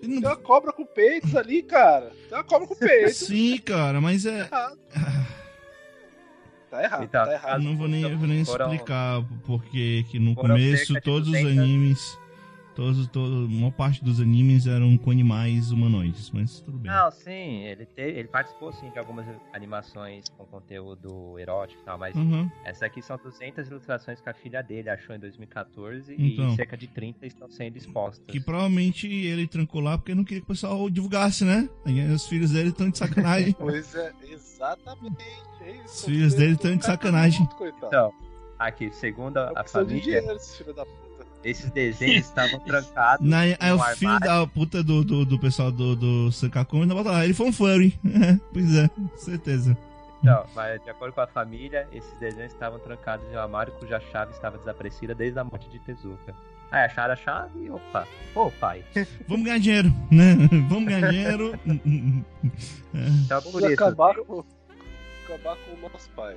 [0.00, 2.10] Tem uma cobra com peitos ali, cara.
[2.28, 3.16] Tem uma cobra com peitos.
[3.16, 4.38] Sim, cara, mas Tá é.
[4.40, 4.78] errado.
[6.70, 7.62] Tá errado, Então, tá Eu errado.
[7.62, 11.58] não vou nem, eu vou nem Foram- explicar porque que no começo todos os 200.
[11.58, 12.18] animes,
[12.78, 16.92] todos, todos, a maior parte dos animes eram com animais humanoides, mas tudo bem.
[16.92, 21.98] Não, sim, ele, te- ele participou sim de algumas animações com conteúdo erótico e tal,
[21.98, 22.48] mas Uhum.
[22.64, 26.52] essas aqui são 200 ilustrações que a filha dele achou em 2014 Então.
[26.52, 28.26] e cerca de 30 estão sendo expostas.
[28.28, 31.68] Que provavelmente ele trancou lá porque não queria que o pessoal divulgasse, né?
[32.14, 33.54] Os filhos dele estão de sacanagem.
[33.58, 35.24] Pois é, exatamente.
[35.62, 35.84] É isso.
[35.84, 37.40] Os filhos dele tão de sacanagem.
[37.60, 37.86] muito.
[37.86, 38.12] Então,
[38.58, 41.07] aqui, segundo a, É a de família, dinheiro, esse filho da puta.
[41.44, 44.26] Esses desenhos estavam trancados Na, aí no o filho armário.
[44.42, 47.52] da puta do, do, do pessoal do, do Sankakon ainda bota lá, ele foi um
[47.52, 47.98] furry.
[48.52, 49.76] pois é, certeza.
[50.20, 54.00] Então, mas de acordo com a família, esses desenhos estavam trancados em um armário cuja
[54.12, 56.34] chave estava desaparecida desde a morte de Tezuka.
[56.72, 58.84] Aí acharam a chave e opa, ô pai.
[59.28, 60.34] Vamos ganhar dinheiro, né?
[60.68, 61.54] Vamos ganhar dinheiro.
[63.24, 64.44] Então por isso, acabar com,
[65.24, 66.36] acabar com o nosso pai.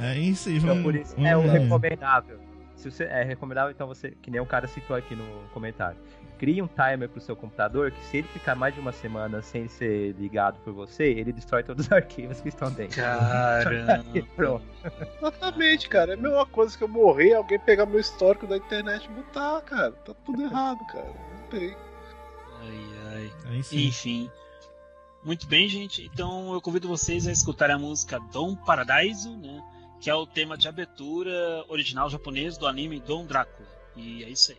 [0.00, 0.82] É isso aí, então vamos.
[0.84, 1.58] por isso vamos é o ganhar.
[1.58, 2.38] recomendável.
[2.76, 5.98] Se você é recomendável, então você, que nem um cara citou aqui no comentário.
[6.38, 9.68] Crie um timer pro seu computador que se ele ficar mais de uma semana sem
[9.68, 12.96] ser ligado por você, ele destrói todos os arquivos que estão dentro.
[12.96, 14.04] Caramba.
[14.34, 14.64] Pronto.
[15.18, 16.12] Exatamente, cara.
[16.12, 19.60] É a mesma coisa que eu morrer alguém pegar meu histórico da internet e botar,
[19.60, 19.92] cara.
[19.92, 21.06] Tá tudo errado, cara.
[21.06, 21.76] Não tem.
[22.60, 23.32] Ai, ai.
[23.50, 23.86] Aí sim.
[23.86, 24.30] Enfim.
[25.24, 26.04] Muito bem, gente.
[26.12, 29.62] Então eu convido vocês a escutarem a música Dom Paradiso, né?
[30.02, 33.68] Que é o tema de abertura original japonês do anime Dom Drácula.
[33.94, 34.58] E é isso aí.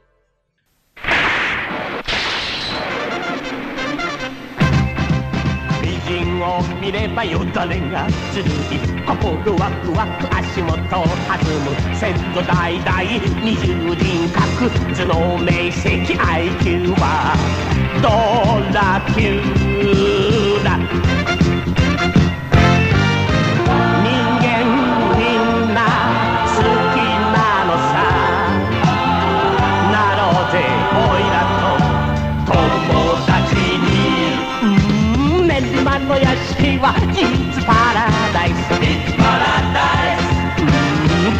[36.84, 39.39] 「いつパラダイス」「いつパラ
[39.71, 39.79] ダ
[40.11, 40.59] イス」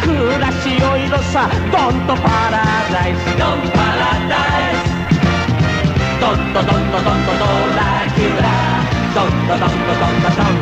[0.00, 4.36] 暮らしよいろさどんとパラダイス」「どんパラダ
[4.70, 4.88] イス」
[6.18, 7.44] 「どんとどんとどんとド
[7.76, 8.48] ラキュラ」
[9.14, 10.56] 「どんとどんとどんとどん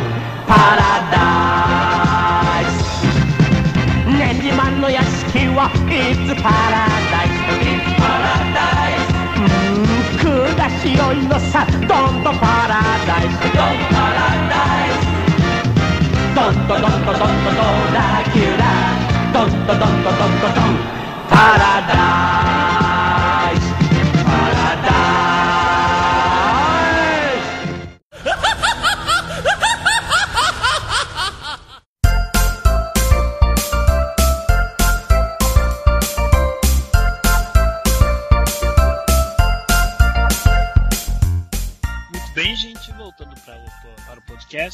[0.45, 3.07] パラダイス」
[4.19, 7.42] 「ねじまんのやしきはいつパラダイス」
[10.63, 13.39] がいのさどんどんパラダイス。
[13.41, 14.55] どんどんパラダ
[14.87, 15.13] イス。
[16.33, 17.59] どんどんどんどんどんどんド
[17.93, 18.63] ラキュラ
[19.33, 20.71] どんどんどんどんどんどん
[21.27, 21.93] パラダ
[22.47, 22.52] イス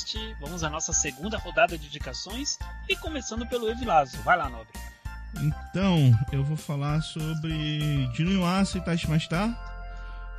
[0.10, 2.57] podcast, vamos à nossa segunda rodada de indicações.
[2.88, 4.18] E começando pelo Evilazo.
[4.24, 4.68] Vai lá, Nobre.
[5.41, 9.55] Então, eu vou falar sobre Junuasa Itashimashita,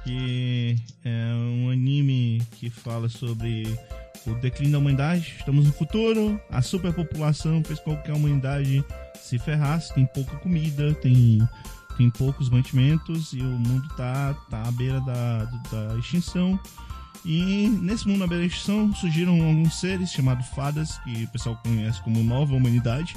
[0.02, 3.78] que é um anime que fala sobre
[4.26, 5.36] o declínio da humanidade.
[5.38, 10.92] Estamos no futuro, a superpopulação fez com que a humanidade se ferrasse, tem pouca comida,
[10.94, 11.38] tem,
[11.96, 16.58] tem poucos mantimentos e o mundo tá, tá à beira da, da extinção.
[17.24, 22.22] E nesse mundo da extinção surgiram alguns seres chamados fadas, que o pessoal conhece como
[22.22, 23.14] nova humanidade,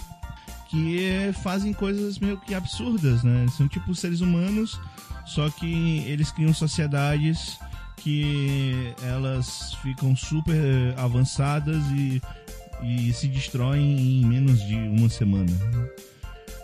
[0.69, 3.45] que fazem coisas meio que absurdas, né?
[3.55, 4.79] São tipo seres humanos,
[5.25, 7.57] só que eles criam sociedades
[7.97, 12.21] que elas ficam super avançadas e,
[12.83, 15.51] e se destroem em menos de uma semana.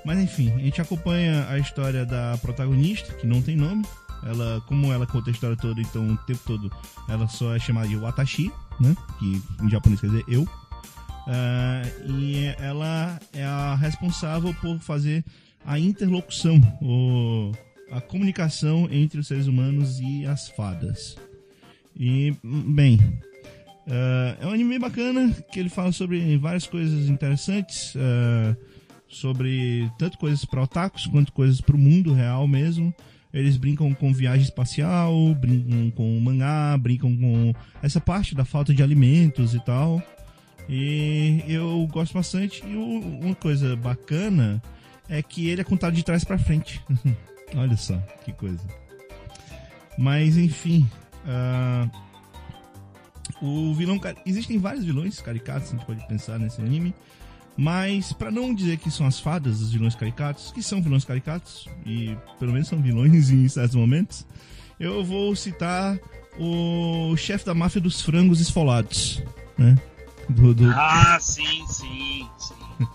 [0.04, 3.86] Mas enfim, a gente acompanha a história da protagonista, que não tem nome.
[4.24, 6.72] Ela, como ela conta a história toda, então o tempo todo
[7.08, 8.96] ela só é chamada de Watashi, né?
[9.18, 10.48] Que em japonês quer dizer eu.
[11.28, 15.24] Ah, e ela é a responsável por fazer
[15.66, 17.52] a interlocução, o,
[17.92, 21.18] a comunicação entre os seres humanos e as fadas.
[21.96, 23.00] E, bem,
[23.88, 28.56] ah, é um anime bacana que ele fala sobre várias coisas interessantes, ah,
[29.08, 32.94] sobre tanto coisas para otakus quanto coisas para o mundo real mesmo.
[33.34, 38.82] Eles brincam com viagem espacial, brincam com mangá, brincam com essa parte da falta de
[38.82, 40.02] alimentos e tal.
[40.68, 42.64] E eu gosto bastante.
[42.66, 44.62] E uma coisa bacana
[45.08, 46.82] é que ele é contado de trás pra frente.
[47.56, 48.66] Olha só, que coisa.
[49.98, 50.88] Mas enfim.
[51.26, 51.90] ah,
[53.42, 54.00] o vilão.
[54.26, 56.94] Existem vários vilões caricatos, a gente pode pensar nesse anime.
[57.62, 61.68] Mas, pra não dizer que são as fadas os vilões caricatos, que são vilões caricatos,
[61.86, 64.26] e pelo menos são vilões em certos momentos,
[64.80, 66.00] eu vou citar
[66.40, 69.22] o chefe da máfia dos frangos esfolados,
[69.58, 69.78] né?
[70.30, 72.56] Do, do, Ah, sim, sim, sim.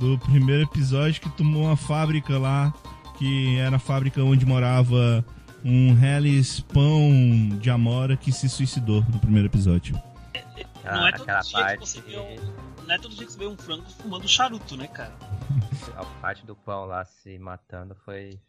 [0.00, 2.74] do primeiro episódio que tomou uma fábrica lá,
[3.18, 5.24] que era a fábrica onde morava
[5.64, 9.94] um Hellis Pão de Amora que se suicidou no primeiro episódio.
[10.84, 12.77] Não é todo aquela dia que parte, você vê um.
[12.88, 15.14] Não é todo dia que você vê um frango fumando charuto, né, cara?
[15.94, 18.40] a parte do pão lá se matando foi,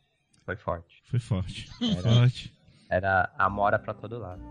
[0.46, 1.02] foi forte.
[1.10, 1.68] Foi forte.
[1.82, 2.54] Era, Forte.
[2.90, 4.42] era amora pra todo lado.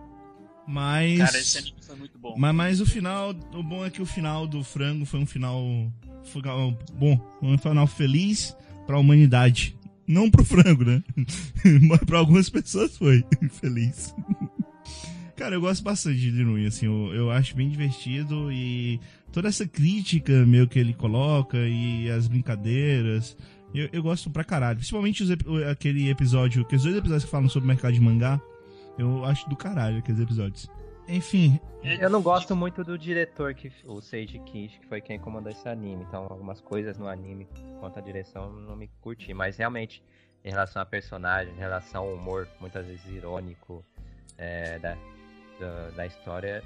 [0.66, 1.16] Mas.
[1.20, 2.34] Cara, esse anime foi muito bom.
[2.36, 5.62] Mas, mas o final, o bom é que o final do frango foi um final,
[6.24, 8.54] foi um- bom, um final feliz
[8.86, 9.74] pra humanidade.
[10.06, 11.02] Não pro frango, né?
[11.88, 14.14] Mas pra algumas pessoas foi feliz.
[15.36, 18.98] Cara, eu gosto bastante de Linui, assim, eu, eu acho bem divertido e
[19.32, 23.36] toda essa crítica meio que ele coloca e as brincadeiras,
[23.74, 24.78] eu, eu gosto pra caralho.
[24.78, 25.30] Principalmente os
[25.70, 28.40] aquele episódio, aqueles dois episódios que falam sobre o mercado de mangá,
[28.98, 30.68] eu acho do caralho aqueles episódios.
[31.08, 35.18] Enfim, É Eu não gosto muito do diretor, que o Seiji Kishi, que foi quem
[35.18, 36.04] comandou esse anime.
[36.06, 37.48] Então, algumas coisas no anime,
[37.80, 39.32] quanto à direção, eu não me curti.
[39.32, 40.02] Mas, realmente,
[40.44, 43.82] em relação a personagem, em relação ao humor, muitas vezes irônico,
[44.36, 44.96] é, da,
[45.58, 46.62] da, da história,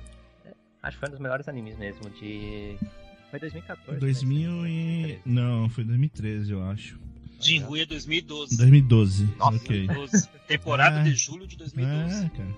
[0.83, 2.77] acho que foi um dos melhores animes mesmo de...
[3.31, 3.99] Foi 2014, né?
[3.99, 5.19] 2000 e...
[5.25, 6.99] Não, foi 2013, eu acho.
[7.41, 8.57] Jinrui é 2012.
[8.57, 9.57] 2012, Nossa.
[9.57, 9.87] ok.
[9.87, 10.29] 2012.
[10.47, 11.03] Temporada É.
[11.05, 12.25] de julho de 2012.
[12.25, 12.49] É, cara.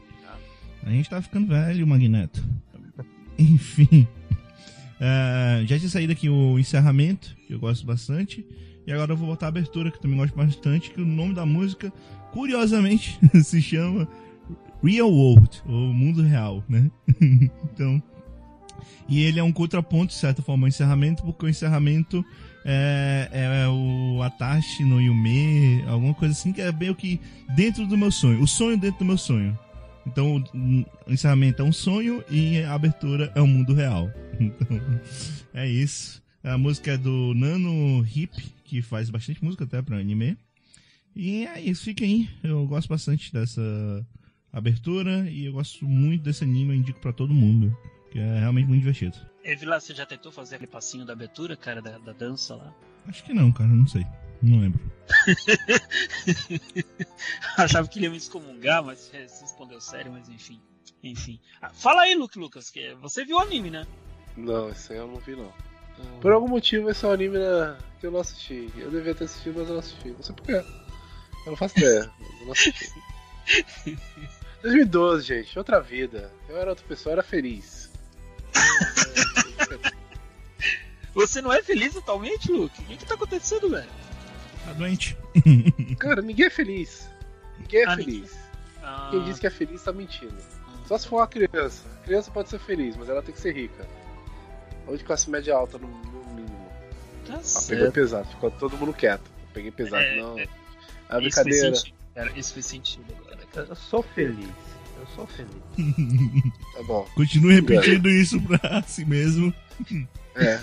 [0.85, 2.45] A gente tá ficando velho, Magneto.
[3.39, 4.07] Enfim.
[5.01, 8.45] É, já tinha saído aqui o encerramento, que eu gosto bastante.
[8.87, 11.35] E agora eu vou botar a abertura, que eu também gosto bastante, que o nome
[11.35, 11.91] da música,
[12.33, 14.07] curiosamente, se chama
[14.83, 16.91] Real World, ou Mundo Real, né?
[17.65, 18.03] então.
[19.09, 22.25] E ele é um contraponto, de certa forma, ao encerramento, porque o encerramento
[22.65, 27.21] é, é o Atashi no Yume, alguma coisa assim, que é meio que
[27.55, 28.43] dentro do meu sonho.
[28.43, 29.59] O sonho dentro do meu sonho.
[30.07, 34.11] Então, o o encerramento é um sonho e a abertura é um mundo real.
[34.41, 34.67] Então,
[35.53, 36.23] é isso.
[36.43, 40.37] A música é do Nano Hip, que faz bastante música até pra anime.
[41.15, 42.51] E é isso, fiquem aí.
[42.51, 43.63] Eu gosto bastante dessa
[44.53, 47.77] abertura e eu gosto muito desse anime, eu indico pra todo mundo.
[48.15, 49.19] Que é realmente muito divertido.
[49.43, 52.73] É, Vila, você já tentou fazer aquele passinho da abertura, cara, da, da dança lá?
[53.09, 54.07] Acho que não, cara, não sei.
[54.41, 54.81] Não lembro.
[57.59, 60.61] Achava que ele ia me excomungar, mas respondeu sério, mas enfim.
[61.03, 61.41] Enfim.
[61.61, 63.85] Ah, fala aí, Luke Lucas, que você viu o anime, né?
[64.37, 65.53] Não, esse aí eu não vi não.
[66.21, 68.71] Por algum motivo esse é um anime né, que eu não assisti.
[68.77, 70.11] Eu devia ter assistido, mas eu não assisti.
[70.11, 70.53] Não sei porquê.
[70.53, 70.65] Eu
[71.47, 72.09] não faço ideia.
[72.41, 72.93] Eu não assisti.
[74.63, 76.33] 2012, gente, outra vida.
[76.49, 77.84] Eu era outra pessoa, eu era feliz.
[81.15, 82.81] Você não é feliz atualmente, Luke?
[82.83, 83.89] O que, que tá acontecendo, velho?
[84.65, 85.17] Tá doente.
[85.99, 87.09] Cara, ninguém é feliz.
[87.59, 88.33] Ninguém é Ah, feliz.
[88.83, 90.35] Ah, Quem diz que é feliz tá mentindo.
[90.87, 91.85] Só se for uma criança.
[92.01, 93.87] A criança pode ser feliz, mas ela tem que ser rica.
[94.87, 96.69] Ou de classe média alta, no, no mínimo.
[97.27, 97.43] tá Ah, pegou
[97.85, 97.93] certo.
[97.93, 99.31] pesado, ficou todo mundo quieto.
[99.55, 100.39] Peguei pesado, É, não.
[100.39, 100.49] é.
[101.09, 101.77] A Isso fez brincadeira.
[101.77, 102.33] sentido, cara.
[102.39, 104.49] Isso fez sentido agora, Eu eu sou feliz.
[105.05, 105.53] Eu sou feliz.
[106.75, 107.07] Tá bom.
[107.15, 109.53] Continue repetindo isso pra si mesmo.
[110.35, 110.59] É.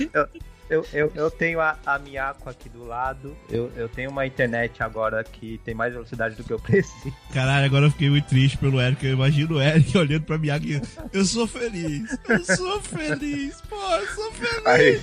[0.67, 3.35] Eu, eu, eu tenho a, a Miyako aqui do lado.
[3.49, 7.13] Eu, eu tenho uma internet agora que tem mais velocidade do que eu preciso.
[7.33, 9.05] Caralho, agora eu fiquei muito triste pelo Eric.
[9.05, 10.81] Eu imagino o Eric olhando pra minha aqui.
[11.11, 12.17] Eu sou feliz.
[12.27, 13.61] Eu sou feliz.
[13.69, 14.65] Pô, eu sou feliz.
[14.65, 15.01] Aí,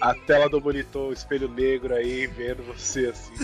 [0.00, 3.34] a tela do monitor, o espelho negro aí, vendo você assim.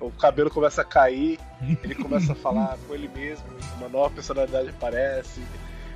[0.00, 1.38] O cabelo começa a cair,
[1.82, 3.46] ele começa a falar com ele mesmo,
[3.76, 5.40] uma nova personalidade aparece.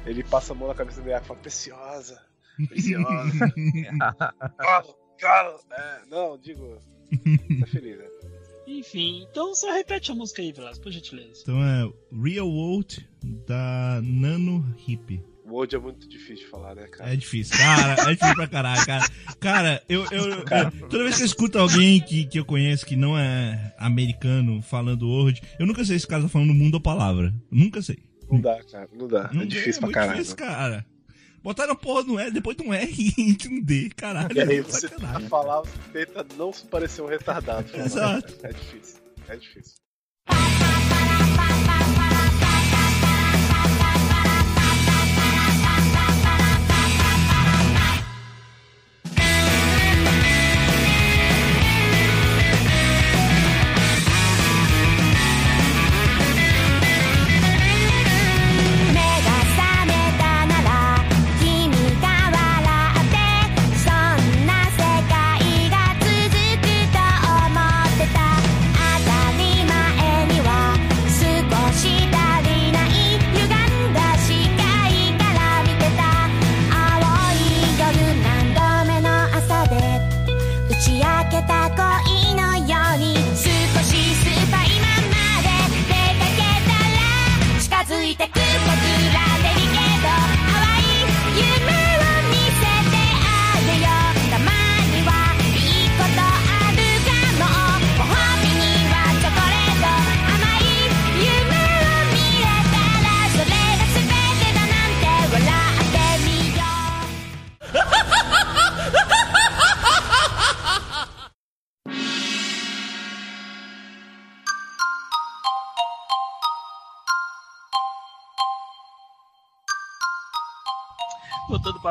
[0.07, 2.21] Ele passa a mão na cabeça dele e fala: Preciosa,
[2.69, 3.53] preciosa.
[4.57, 4.87] Cara,
[5.19, 5.57] cara.
[5.71, 6.79] É, não, digo.
[7.61, 8.07] Tá feliz, né?
[8.67, 11.43] Enfim, então só repete a música aí, Velasco, por gentileza.
[11.43, 11.93] Então é
[12.23, 13.09] Real World
[13.47, 15.23] da Nano Hip.
[15.51, 17.13] O World é muito difícil de falar, né, cara?
[17.13, 17.93] É difícil, cara.
[18.03, 19.05] É difícil pra caralho, cara.
[19.41, 20.45] Cara, eu, eu, eu-
[20.89, 25.09] toda vez que eu escuto alguém que, que eu conheço que não é americano falando
[25.09, 27.35] Word, eu nunca sei se o cara tá falando mundo ou palavra.
[27.51, 27.99] Nunca sei.
[28.31, 29.29] Não dá, cara, não dá.
[29.33, 30.19] Não é difícil muito pra caralho.
[30.19, 30.87] difícil, cara.
[31.43, 32.87] Botaram a porra no R, depois de um R
[33.19, 34.37] e um D, caralho.
[34.37, 35.29] E aí é você tenta sacanagem.
[35.29, 37.67] falar, você tenta não se parecer um retardado.
[37.77, 38.35] Exato.
[38.47, 39.81] É difícil, é difícil.「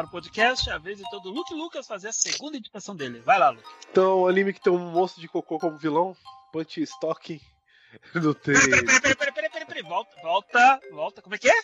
[0.01, 3.19] para o podcast, é a vez de todo Luke Lucas fazer a segunda indicação dele.
[3.19, 3.63] Vai lá, Luke.
[3.91, 6.15] Então, o anime que tem um monstro de cocô como vilão,
[6.51, 7.39] Punch Stocking,
[8.15, 8.53] não tem.
[8.55, 9.83] Peraí, peraí, peraí, peraí, peraí, peraí.
[9.83, 11.21] Volta, volta, volta.
[11.21, 11.59] Como é que é?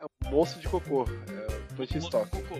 [0.00, 2.30] É um monstro de cocô, é Punch Stock.
[2.30, 2.54] Cocô.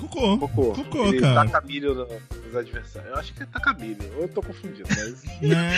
[0.00, 0.38] Cocô.
[0.38, 0.38] Cocô.
[0.38, 0.74] Cocô.
[0.84, 1.46] Cocô, Ele cara.
[1.50, 3.10] taca milho no- nos adversários.
[3.10, 5.22] Eu acho que é taca milho, ou eu tô confundindo, mas.
[5.40, 5.76] Né,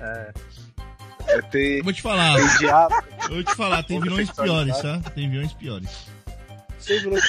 [0.00, 0.32] É, É,
[1.50, 2.94] tem, Eu vou te falar, tem diabo,
[3.24, 5.00] eu vou te falar, tem vilões piores, tá?
[5.14, 6.06] Tem vilões piores.
[6.86, 7.24] tem vilões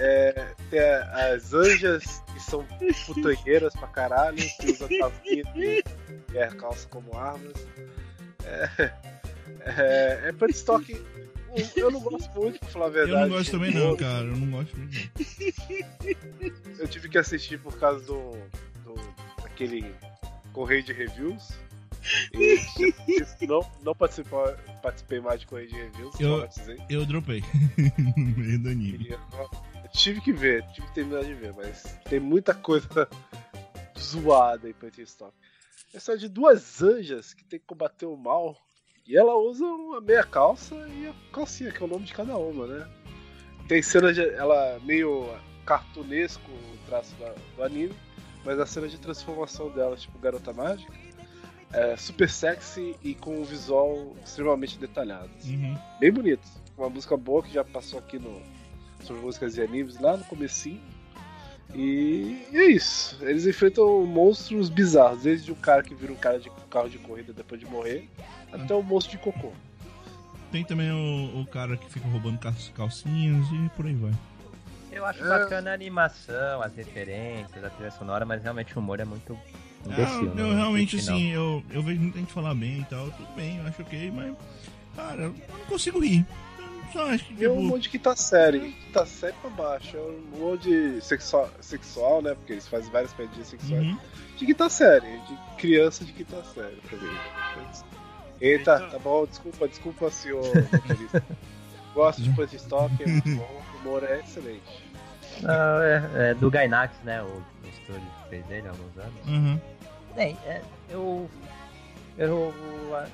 [0.00, 2.66] É, tem a- as anjas que são
[3.06, 5.84] putanheiras pra caralho, que usam calcinha e
[6.32, 7.52] e a calça como armas.
[8.44, 8.90] É,
[9.60, 11.04] é, é Punch Stock.
[11.76, 13.22] Eu não gosto muito, pra falar a Eu verdade.
[13.22, 14.24] não gosto também não, cara.
[14.24, 14.88] Eu não gosto não.
[16.78, 18.32] Eu tive que assistir por causa do.
[18.84, 18.94] do
[19.44, 19.94] aquele
[20.52, 21.50] correio de reviews.
[22.34, 24.38] E não, não participei,
[24.82, 26.40] participei mais de correio de reviews, Eu-.
[26.88, 27.42] Eu dropei
[28.16, 29.08] no meio do anime.
[29.10, 33.08] Eu, eu tive que ver, tive que terminar de ver, mas tem muita coisa
[33.98, 35.32] zoada em Punch Stop.
[35.94, 38.56] Essa é de duas anjas que tem que combater o mal.
[39.06, 42.36] E ela usa uma meia calça e a calcinha, que é o nome de cada
[42.36, 42.86] uma, né?
[43.66, 44.20] Tem cena de.
[44.22, 45.26] Ela meio
[45.64, 47.94] cartunesco o traço da- do anime,
[48.44, 50.92] mas a cena de transformação dela, tipo Garota Mágica,
[51.72, 55.30] é super sexy e com um visual extremamente detalhado.
[55.44, 55.76] Uhum.
[56.00, 56.46] Bem bonito.
[56.76, 58.40] Uma música boa que já passou aqui no
[59.04, 60.80] sobre músicas e animes lá no comecinho.
[61.74, 63.18] E é isso.
[63.20, 67.32] Eles enfrentam monstros bizarros, desde um cara que vira um cara de carro de corrida
[67.32, 68.08] depois de morrer,
[68.52, 69.52] até um monstro de cocô.
[70.50, 74.12] Tem também o, o cara que fica roubando cal- calcinhas e por aí vai.
[74.90, 75.28] eu acho É.
[75.28, 79.38] bacana a animação, as referências, a trilha sonora, mas realmente o humor é muito
[79.86, 80.32] imbecil.
[80.34, 81.16] Ah, eu não realmente, curti, não.
[81.16, 84.10] assim, eu, eu vejo muita gente falar bem e tal, tudo bem, eu acho ok,
[84.10, 84.34] mas,
[84.96, 86.26] cara, eu não consigo rir.
[86.58, 88.72] Eu só acho que, E é um tipo, monte de quinta série.
[88.72, 89.96] Quinta série pra baixo.
[89.96, 92.34] É um monte de sexual, sexual né?
[92.34, 93.84] Porque eles fazem várias piadinhas sexuais.
[93.86, 93.98] uhum.
[94.36, 95.18] De quinta série.
[95.18, 97.16] De criança de quinta série, pra mim.
[98.40, 98.88] Eita, Eita.
[98.90, 101.22] tá bom, desculpa, desculpa, senhor motorista.
[101.94, 104.84] Gosto de Punch Stop, é muito bom, o humor é excelente.
[105.42, 107.20] Não, é, é do Gainax, né?
[107.22, 109.26] O, o estúdio fez ele há alguns anos.
[109.26, 109.60] Uhum.
[110.14, 111.28] Bem, é, eu,
[112.16, 112.52] eu.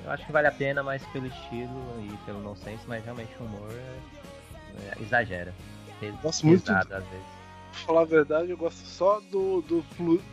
[0.05, 3.43] eu acho que vale a pena, mas pelo estilo e pelo nonsense, mas realmente o
[3.43, 5.53] humor é- é- exagera.
[5.99, 7.34] Pes- Gosto muito pesado às vezes.
[7.75, 9.83] Pra falar a verdade, eu gosto só do, do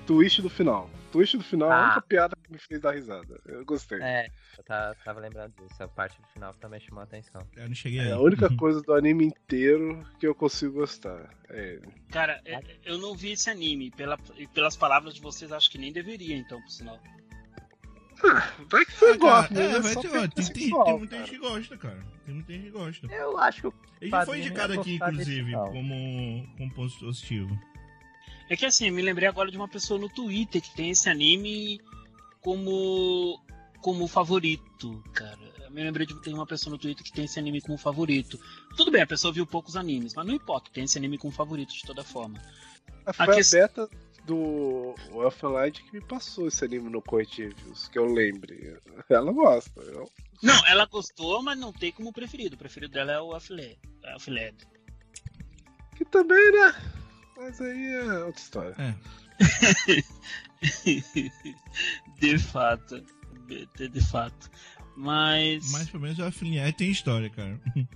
[0.07, 0.89] twist do final.
[1.09, 1.85] O twist do final é a Ah.
[1.87, 3.39] única piada que me fez dar risada.
[3.47, 4.01] Eu gostei.
[4.01, 5.83] É, eu ta- tava lembrando disso.
[5.83, 7.47] A parte do final também chamou a atenção.
[7.57, 8.13] Eu não cheguei É aí.
[8.13, 11.29] a única coisa do anime inteiro que eu consigo gostar.
[11.51, 11.81] É.
[12.11, 13.91] Cara, é- eu não vi esse anime.
[13.91, 16.99] Pela, e pelas palavras de vocês, acho que nem deveria, então, por sinal.
[18.71, 19.65] Vai que você Ah, gosta, né?
[19.77, 21.77] é, vai Só ter, porque ó, é tem, tem, sexual, tem muita gente que gosta,
[21.77, 22.07] cara.
[22.25, 23.07] Tem muita gente que gosta.
[23.13, 27.59] Eu acho que Ele já foi indicado ia aqui, inclusive, como, como ponto positivo.
[28.49, 31.09] É que assim, eu me lembrei agora de uma pessoa no Twitter que tem esse
[31.09, 31.81] anime
[32.41, 33.41] como
[33.81, 35.39] como favorito, cara.
[35.65, 38.39] Eu me lembrei de ter uma pessoa no Twitter que tem esse anime como favorito.
[38.77, 41.73] Tudo bem, a pessoa viu poucos animes, mas não importa, tem esse anime como favorito
[41.75, 42.39] de toda forma.
[43.13, 43.89] Foi A a, quest- beta
[44.25, 48.79] do Elfenlight que me passou esse anime no Corte Reviews, que eu lembre.
[49.09, 49.81] Ela gosta.
[49.81, 50.11] Eu...
[50.43, 52.55] Não, ela gostou, mas não tem como preferido.
[52.55, 53.79] O preferido dela é o Affiled.
[54.15, 54.57] Affiled.
[55.97, 56.75] Que também, né?
[57.37, 58.75] Mas aí é outra história.
[58.79, 58.95] É.
[62.21, 63.03] de fato.
[63.77, 64.51] De, de fato.
[64.97, 65.71] Mas.
[65.73, 67.61] Mas pelo menos o Affiliate tem história, cara.
[67.77, 67.87] eu,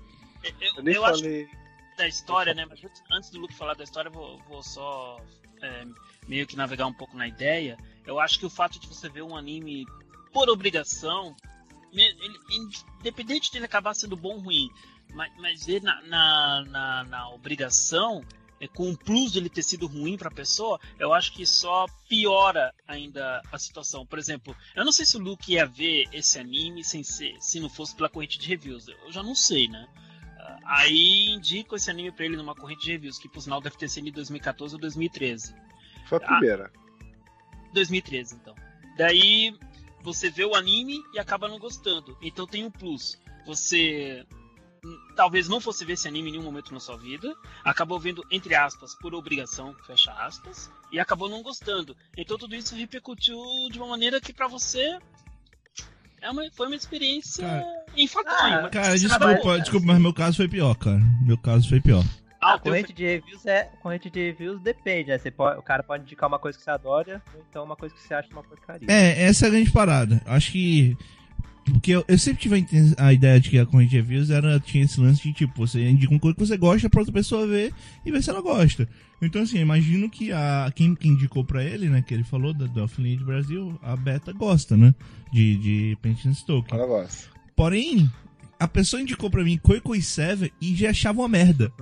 [0.77, 1.49] Eu nem eu acho falei.
[1.97, 2.67] da história, né?
[2.67, 5.21] Mas antes- do Luke falar da história, eu vou, vou só
[5.63, 5.85] é,
[6.27, 7.77] meio que navegar um pouco na ideia.
[8.07, 9.85] Eu acho que o fato de você ver um anime
[10.33, 11.35] por obrigação,
[11.93, 12.17] ele-
[13.01, 14.69] independente de ele acabar sendo bom ou ruim,
[15.15, 18.25] mas, mas ver na, na, na, na obrigação,
[18.61, 21.87] é, com o plus de ele ter sido ruim pra pessoa, eu acho que só
[22.09, 24.07] piora ainda a situação.
[24.07, 27.61] Por exemplo, eu não sei se o Luke ia ver esse anime sem ser, se
[27.61, 28.89] não fosse pela corrente de reviews.
[28.89, 29.87] Eu já não sei, né?
[30.67, 33.77] Ah, Aí indico esse anime pra ele numa corrente de reviews, que por sinal deve
[33.77, 35.55] ter sido em 2014 ou 2013.
[36.09, 36.73] Foi a primeira.
[37.73, 38.55] 2013, então.
[38.97, 39.57] Daí
[40.03, 42.17] você vê o anime e acaba não gostando.
[42.23, 43.19] Então tem um plus.
[43.45, 44.25] Você
[44.85, 48.25] hum, talvez não fosse ver esse anime em nenhum momento na sua vida, acabou vendo,
[48.31, 51.97] entre aspas, por obrigação, fecha aspas, e acabou não gostando.
[52.17, 53.37] Então tudo isso repercutiu
[53.71, 54.99] de uma maneira que pra você
[56.21, 58.67] é uma, foi uma experiência Cara- enfadonha.
[58.67, 61.01] Ah, Cara, desculpa, desculpa, mas meu caso foi pior, cara.
[61.23, 62.05] Meu caso foi pior.
[62.41, 63.71] Ah, A teu corrente de reviews é.
[63.83, 65.19] Corrente de reviews depende, né?
[65.19, 67.95] Você pode, o cara pode indicar uma coisa que você adora, ou então uma coisa
[67.95, 68.87] que você acha uma porcaria.
[68.91, 70.21] É, essa é a grande parada.
[70.27, 70.97] Acho que.
[71.65, 74.85] Porque eu, eu sempre tive a ideia de que a corrente de reviews era, tinha
[74.85, 77.73] esse lance de tipo, você indica uma coisa que você gosta pra outra pessoa ver
[78.05, 78.89] e ver se ela gosta.
[79.21, 82.55] Então, assim, eu imagino que a, quem, quem indicou pra ele, né, que ele falou
[82.55, 84.95] da Dolphin de Brasil, a Beta gosta, né?
[85.33, 86.73] De, de Paint and Stoke.
[86.73, 87.35] Ela gosta.
[87.57, 88.11] Porém,
[88.61, 91.73] a pessoa indicou pra mim Koikoi 7 e já achava uma merda.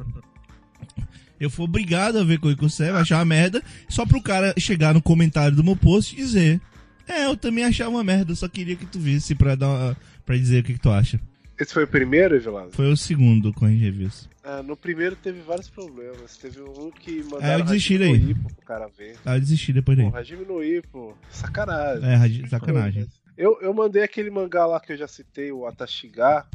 [1.40, 5.02] Eu fui obrigado a ver Koikoi 7, achar uma merda, só pro cara chegar no
[5.02, 6.60] comentário do meu post e dizer:
[7.08, 10.36] É, eu também achava uma merda, só queria que tu visse pra, dar uma, pra
[10.36, 11.20] dizer o que, que tu acha.
[11.58, 12.70] Esse foi o primeiro, Evilado?
[12.72, 14.28] Foi o segundo com reviews.
[14.42, 16.36] Ah, no primeiro teve vários problemas.
[16.36, 18.34] Teve um que Ah, eu desisti no daí.
[18.34, 19.16] Pro cara ver.
[19.24, 20.10] Ah, eu desisti depois daí.
[20.10, 22.44] Pô, Hajime no Ippo, sacanagem.
[22.44, 23.08] É, sacanagem.
[23.36, 26.46] Eu, eu mandei aquele mangá lá que eu já citei, o Atashiga,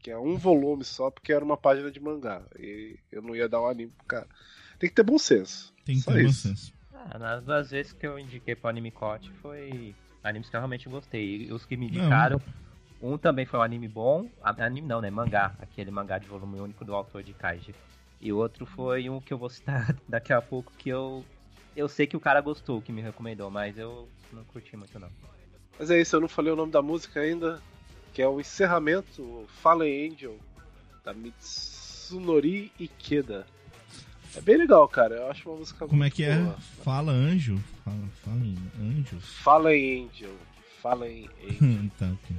[0.00, 2.42] que é um volume só, porque era uma página de mangá.
[2.58, 4.26] E eu não ia dar um anime pro cara.
[4.78, 5.72] Tem que ter bom senso.
[5.84, 6.48] Tem que Só ter bom isso.
[6.48, 6.72] senso.
[6.92, 10.88] Ah, nas duas vezes que eu indiquei pro Anime Cote foi animes que eu realmente
[10.88, 11.46] gostei.
[11.46, 11.98] E os que me Não.
[11.98, 12.40] indicaram,
[13.00, 15.10] um também foi um anime bom, a- anime não, né?
[15.10, 17.74] Mangá, aquele mangá de volume único do autor de Kaiji.
[18.20, 21.24] E o outro foi um que eu vou citar daqui a pouco que eu
[21.74, 25.10] eu sei que o cara gostou, que me recomendou, mas eu não curti muito não.
[25.78, 27.60] Mas é isso, eu não falei o nome da música ainda,
[28.14, 30.36] que é o encerramento, o Fallen Angel,
[31.04, 33.46] da Mitsunori Ikeda.
[34.36, 35.14] É bem legal, cara.
[35.14, 36.36] Eu acho uma música Como é que é?
[36.36, 36.56] boa.
[36.84, 37.58] Fala anjo?
[37.82, 39.18] Fala, fala em anjo?
[39.20, 40.34] Fallen Angel.
[40.82, 41.90] Fallen Angel.
[41.98, 42.36] tá, ok.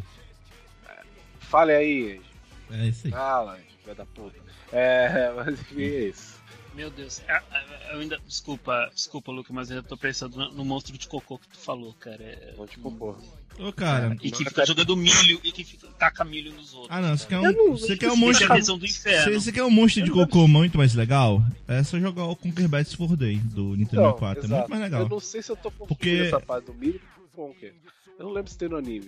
[1.40, 2.80] Fale aí, Angel.
[2.80, 3.12] É isso aí.
[3.12, 4.40] Fala, Angel, filho da puta.
[4.72, 6.37] É, mas enfim, é isso.
[6.78, 8.20] Meu Deus, é- é- eu ainda.
[8.28, 12.22] Desculpa, desculpa, Luke, mas eu tô pensando no, monstro de cocô que tu falou, cara.
[12.24, 13.18] É- Não te cocô.
[13.58, 14.16] Ô, cara.
[14.22, 16.96] E que fica jogando milho e que fica, taca milho nos outros.
[16.96, 19.24] Ah, não, você quer Eu não- um, você quer um monstro é do inferno.
[19.24, 21.42] Você, você quer um monstro de cocô muito mais legal?
[21.68, 24.44] É só jogar o Conquer Bad for Day do Nintendo Não, 64.
[24.44, 24.60] É exato.
[24.60, 25.02] muito mais legal.
[25.02, 27.02] Eu não sei se eu tô confundindo Porque- essa parte do milho
[27.34, 27.74] com o quê?
[28.20, 29.08] Eu não lembro se tem no anime.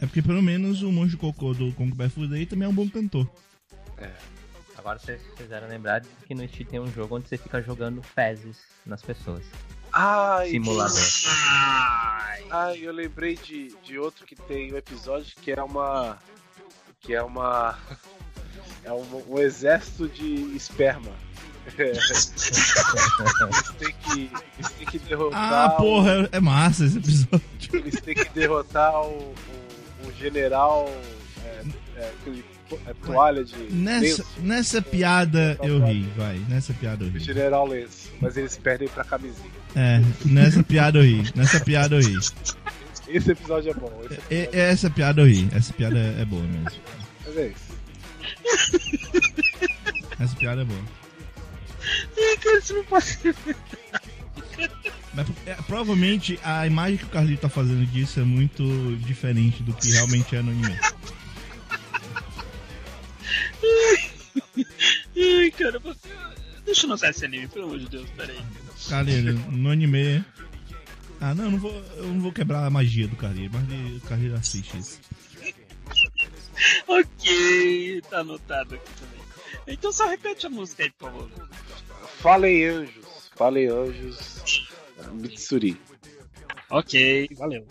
[0.00, 2.70] É porque pelo menos o monstro de cocô do Conquer Bad for Day também é
[2.70, 3.28] um bom cantor.
[4.86, 8.58] Agora vocês fizeram lembrar que no Steam tem um jogo onde você fica jogando fezes
[8.86, 9.44] nas pessoas.
[9.92, 10.96] Ai, Simulador.
[11.26, 16.18] Ai, Ai, eu lembrei de, de outro que tem um episódio que é uma.
[17.00, 17.76] Que é uma.
[18.84, 21.10] É um, um exército de esperma.
[21.76, 21.88] É.
[21.90, 22.26] Eles
[23.76, 25.52] têm que, eles têm que derrotar.
[25.52, 27.42] Ah, o- porra, é massa esse episódio.
[27.72, 29.34] Eles têm que derrotar o,
[30.04, 30.86] o, o general.
[31.44, 31.64] É,
[31.96, 32.55] é, é,
[33.04, 33.54] toalha de.
[33.70, 36.38] Nessa, lenço, nessa piada eu ri, vai.
[36.48, 37.20] Nessa piada eu o ri.
[37.20, 38.10] general lenço.
[38.20, 39.50] Mas eles perdem pra camisinha.
[39.74, 41.30] É, nessa piada eu ri.
[41.34, 42.16] Nessa piada eu ri.
[43.08, 43.92] Esse episódio é bom.
[44.04, 45.48] Esse E- episódio essa piada eu ri.
[45.52, 46.80] Essa piada é boa mesmo.
[47.26, 47.76] Mas é isso.
[50.18, 50.80] Essa piada é boa.
[52.16, 53.18] Ih, cara, isso não pode
[55.14, 58.62] Mas, é, provavelmente a imagem que o Carlito tá fazendo disso é muito
[59.06, 60.76] diferente do que realmente é no anime.
[64.58, 66.08] Ai, cara, você...
[66.64, 68.38] deixa eu notar esse anime, pelo amor de Deus, peraí.
[69.50, 70.24] No anime.
[71.20, 74.06] Ah, não, eu não vou, eu não vou quebrar a magia do Carleiro, mas o
[74.06, 75.00] Carleiro assiste isso.
[76.86, 79.20] Ok, tá anotado aqui também.
[79.66, 81.30] Então só repete a música aí, por favor.
[82.18, 83.30] Falem anjos.
[83.34, 84.64] Falem anjos.
[85.12, 85.80] Mitsuri.
[86.70, 87.66] Ok, valeu.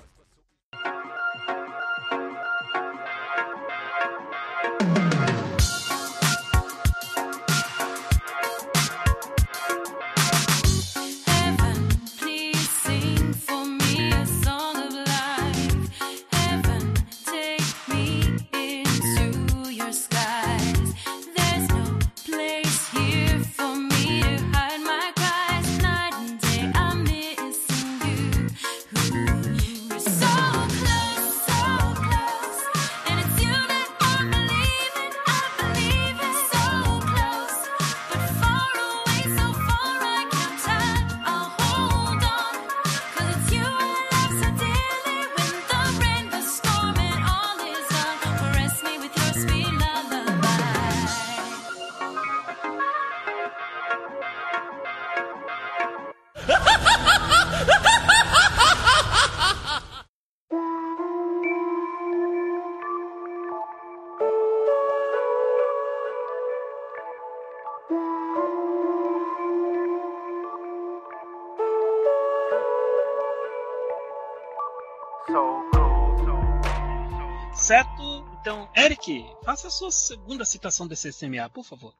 [77.65, 78.23] Certo?
[78.39, 81.95] Então, Eric, faça a sua segunda citação desse SMA, por favor.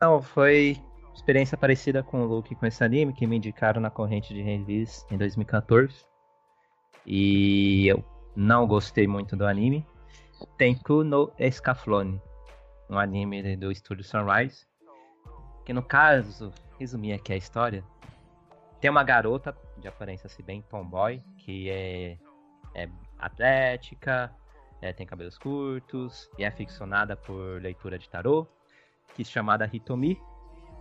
[0.00, 0.80] Não, foi
[1.12, 5.04] experiência parecida com o Luke com esse anime, que me indicaram na corrente de release
[5.10, 6.06] em 2014.
[7.04, 8.04] E eu
[8.36, 9.84] não gostei muito do anime.
[10.56, 12.22] Tenku no Escaflone,
[12.88, 14.64] um anime do estúdio Sunrise.
[15.64, 17.84] Que no caso, resumir aqui a história,
[18.80, 22.18] tem uma garota de aparência assim, bem tomboy, que é,
[22.72, 22.88] é
[23.18, 24.32] atlética,
[24.82, 28.46] é, tem cabelos curtos e é aficionada por leitura de tarô
[29.14, 30.20] que é chamada Hitomi,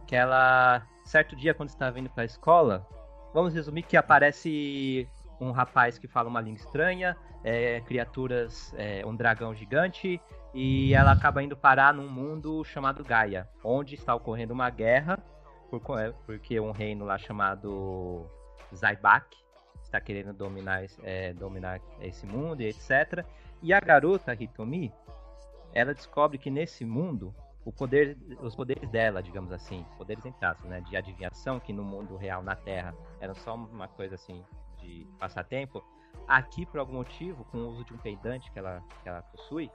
[0.08, 2.88] que ela, certo dia, quando estava indo para a escola,
[3.34, 5.08] vamos resumir que aparece
[5.40, 10.22] um rapaz que fala uma língua estranha, é, criaturas, é, um dragão gigante,
[10.54, 15.18] e ela acaba indo parar num mundo chamado Gaia, onde está ocorrendo uma guerra,
[15.70, 18.26] por é, porque um reino lá chamado
[18.76, 19.38] Zaibak
[19.82, 23.26] está querendo dominar, é, dominar esse mundo e etc.
[23.62, 24.92] E a garota Hitomi,
[25.74, 27.34] ela descobre que nesse mundo
[27.64, 31.84] o poder, os poderes dela, digamos assim, poderes entre aspas, né, de adivinhação, que no
[31.84, 34.44] mundo real, na Terra, eram só uma coisa assim
[34.80, 35.84] de passatempo,
[36.28, 39.70] aqui por algum motivo, com o uso de um peidante que ela, que ela possui,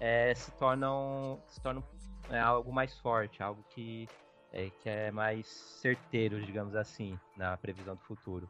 [0.00, 1.82] é, se tornam, se tornam
[2.30, 4.08] é, algo mais forte, algo que
[4.52, 8.48] é, que é mais certeiro, digamos assim, na previsão do futuro.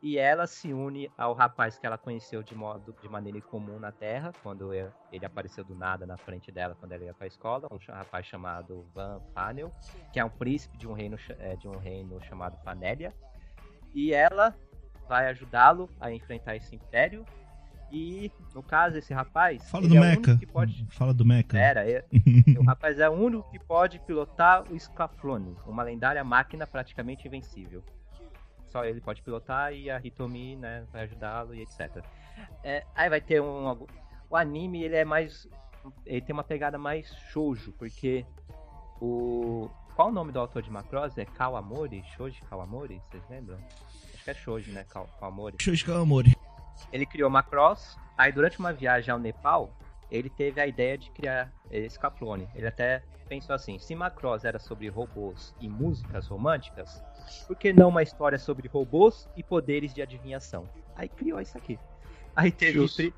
[0.00, 3.90] E ela se une ao rapaz que ela conheceu de modo de maneira incomum na
[3.90, 7.66] Terra, quando ele apareceu do nada na frente dela quando ela ia para a escola,
[7.70, 9.72] um rapaz chamado Van Fanel,
[10.12, 13.12] que é um príncipe de um reino eh, de um reino chamado Fanélia.
[13.92, 14.54] E ela
[15.08, 17.24] vai ajudá-lo a enfrentar esse império.
[17.90, 20.36] E no caso esse rapaz, Fala do é Mecha.
[20.36, 21.48] que pode Fala do Mecha.
[21.48, 22.04] Pera, é-
[22.56, 27.82] o rapaz é o único que pode pilotar o Scaflone, uma lendária máquina praticamente invencível.
[28.70, 32.04] Só ele pode pilotar e a Hitomi, né, vai ajudá-lo e etc.
[32.62, 33.86] É, aí vai ter um.
[34.30, 35.48] O anime, ele é mais.
[36.04, 38.24] Ele tem uma pegada mais shoujo, porque
[39.00, 39.70] o.
[39.94, 41.18] Qual o nome do autor de Macross?
[41.18, 42.04] É Kawamori?
[42.16, 43.02] Shoji Kawamori?
[43.10, 43.58] Vocês lembram?
[44.14, 44.84] Acho que é Shoji, né?
[44.88, 45.56] Kaw- Kawamori.
[45.60, 46.36] Shoji Amore.
[46.92, 49.72] Ele criou Macross, aí durante uma viagem ao Nepal,
[50.08, 52.48] ele teve a ideia de criar esse clone.
[52.54, 57.02] Ele até pensou assim, se Macross era sobre robôs e músicas românticas,
[57.46, 60.68] por que não uma história sobre robôs e poderes de adivinhação?
[60.96, 61.78] Aí criou isso aqui.
[62.34, 62.88] Aí teve...
[62.88, 63.14] Pri-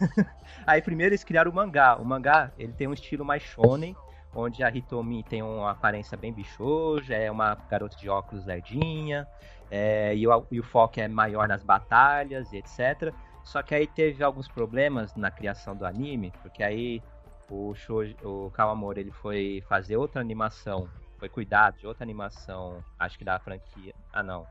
[0.66, 1.96] aí primeiro eles criaram o mangá.
[1.96, 3.96] O mangá, ele tem um estilo mais shonen,
[4.34, 9.26] onde a Hitomi tem uma aparência bem bichoja, é uma garota de óculos lerdinha,
[9.70, 13.12] é, e, o, e o foco é maior nas batalhas e etc.
[13.42, 17.02] Só que aí teve alguns problemas na criação do anime, porque aí
[17.50, 20.88] o, Shoji, o Kawamori ele foi fazer outra animação,
[21.18, 23.94] foi cuidar de outra animação, acho que da franquia.
[24.12, 24.46] Ah, não.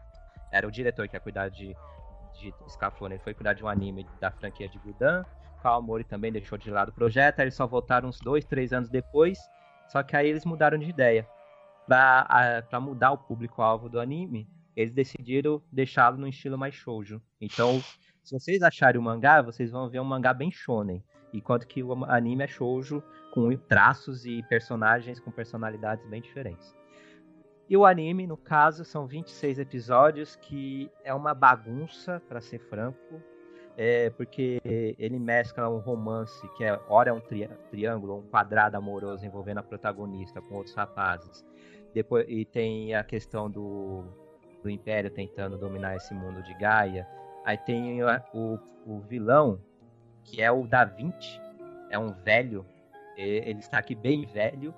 [0.52, 1.76] Era o diretor que ia cuidar de,
[2.39, 2.54] de
[3.02, 5.24] ele foi cuidar de um anime da franquia de Gudan.
[5.62, 8.89] Kawamori também deixou de lado o projeto, aí eles só voltaram uns dois, três anos
[8.89, 9.38] depois.
[9.89, 11.28] Só que aí eles mudaram de ideia.
[11.86, 17.22] Pra mudar o público-alvo do anime, eles decidiram deixá-lo no estilo mais shoujo.
[17.39, 17.82] Então,
[18.24, 21.04] se vocês acharem o mangá, vocês vão ver um mangá bem shonen.
[21.38, 26.75] Enquanto que o anime é shoujo com traços e personagens com personalidades bem diferentes.
[27.69, 33.21] E o anime, no caso, são 26 episódios, que é uma bagunça, para ser franco,
[33.77, 38.75] é porque ele mescla um romance que é ora é um tri triângulo, um quadrado
[38.75, 41.45] amoroso envolvendo a protagonista com outros rapazes.
[41.93, 44.03] Depois e tem a questão do,
[44.63, 47.07] do Império tentando dominar esse mundo de Gaia.
[47.45, 49.61] Aí tem o, o vilão
[50.28, 51.41] que é o Da Vinci,
[51.89, 52.65] é um velho,
[53.15, 54.73] ele está aqui bem velho,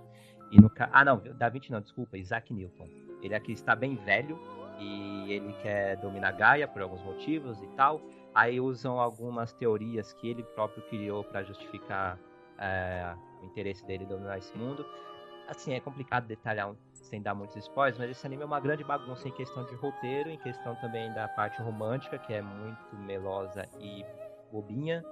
[0.52, 2.88] e no Ah, não, Da Vinci não, desculpa, Isaac Newton.
[3.22, 4.40] Ele aqui está bem velho
[4.80, 8.02] e ele quer dominar Gaia por alguns motivos e tal.
[8.34, 12.18] Aí usam algumas teorias que ele próprio criou para justificar
[12.58, 14.86] é, o interesse dele em dominar esse mundo.
[15.48, 19.28] Assim, é complicado detalhar sem dar muitos spoilers, mas esse anime é uma grande bagunça
[19.28, 24.06] em questão de roteiro, em questão também da parte romântica, que é muito melosa e
[24.52, 25.04] bobinha.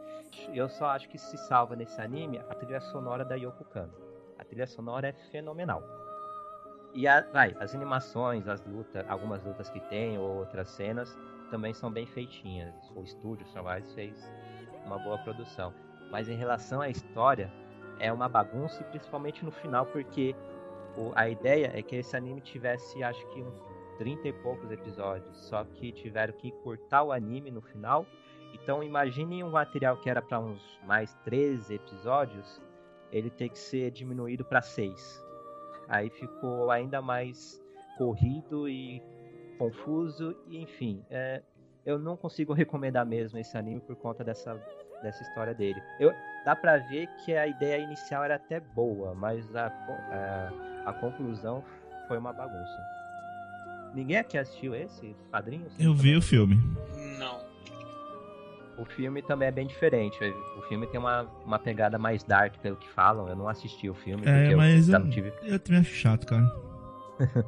[0.53, 3.93] Eu só acho que se salva nesse anime a trilha sonora da Yoko Kano.
[4.38, 5.83] A trilha sonora é fenomenal.
[6.93, 11.17] E a, vai, as animações, as lutas, algumas lutas que tem, ou outras cenas,
[11.49, 12.73] também são bem feitinhas.
[12.95, 14.31] O estúdio Sunrise fez
[14.85, 15.73] uma boa produção.
[16.11, 17.51] Mas em relação à história,
[17.99, 20.35] é uma bagunça, principalmente no final, porque
[20.97, 23.61] o, a ideia é que esse anime tivesse, acho que uns
[23.97, 25.35] 30 e poucos episódios.
[25.38, 28.05] Só que tiveram que cortar o anime no final
[28.53, 32.61] então imagine um material que era para uns mais 13 episódios,
[33.11, 35.25] ele ter que ser diminuído para 6.
[35.87, 37.61] Aí ficou ainda mais
[37.97, 39.01] corrido e
[39.57, 41.41] confuso, e enfim, é,
[41.85, 44.53] eu não consigo recomendar mesmo esse anime por conta dessa,
[45.01, 45.81] dessa história dele.
[45.99, 46.13] Eu,
[46.45, 51.63] dá pra ver que a ideia inicial era até boa, mas a, a, a conclusão
[52.07, 52.97] foi uma bagunça.
[53.93, 55.15] Ninguém aqui assistiu esse?
[55.31, 55.73] Padrinhos?
[55.79, 56.55] Eu vi o filme.
[58.78, 60.17] O filme também é bem diferente.
[60.55, 63.28] O filme tem uma, uma pegada mais dark, pelo que falam.
[63.28, 64.23] Eu não assisti o filme.
[64.25, 65.34] É, mas eu, não tive...
[65.41, 66.45] eu também acho chato, cara.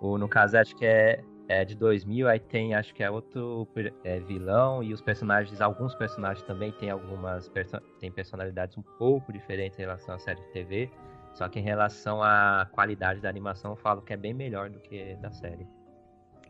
[0.00, 2.26] o, no caso, acho que é, é de 2000.
[2.26, 3.68] Aí tem, acho que é outro
[4.02, 4.82] é, vilão.
[4.82, 9.82] E os personagens, alguns personagens também tem algumas perso tem personalidades um pouco diferentes em
[9.82, 10.90] relação à série de TV.
[11.34, 14.80] Só que em relação à qualidade da animação, eu falo que é bem melhor do
[14.80, 15.66] que da série.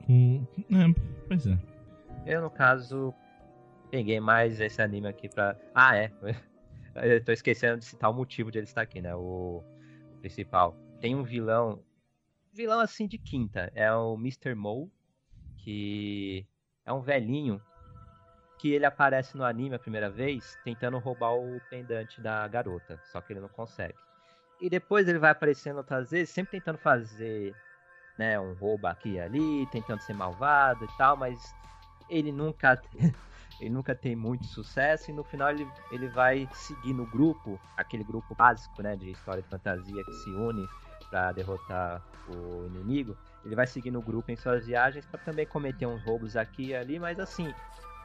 [0.09, 1.59] Hum, é, pois é.
[2.25, 3.13] Eu, no caso,
[3.91, 5.57] peguei mais esse anime aqui pra.
[5.75, 6.13] Ah, é.
[6.95, 9.15] Eu tô esquecendo de citar o motivo de ele estar aqui, né?
[9.15, 9.63] O,
[10.21, 10.77] principal.
[11.01, 11.83] Tem um vilão.
[12.53, 13.71] Vilão assim de quinta.
[13.75, 14.55] É o Mr.
[14.55, 14.91] Mole.
[15.59, 16.47] Que
[16.85, 17.61] é um velhinho.
[18.59, 22.99] Que ele aparece no anime a primeira vez tentando roubar o pendante da garota.
[23.05, 23.95] Só que ele não consegue.
[24.61, 27.55] E depois ele vai aparecendo outras vezes, sempre tentando fazer
[28.17, 31.55] né, um roubo aqui e ali, tentando ser malvado e tal, mas
[32.09, 32.81] ele nunca
[33.61, 38.05] ele nunca tem muito sucesso e no final ele, ele vai seguir no grupo, aquele
[38.05, 40.67] grupo básico, né, de história de fantasia que se une
[41.11, 43.17] para derrotar o inimigo.
[43.45, 46.77] Ele vai seguir no grupo em suas viagens para também cometer uns roubos aqui e
[46.77, 47.53] ali, mas assim,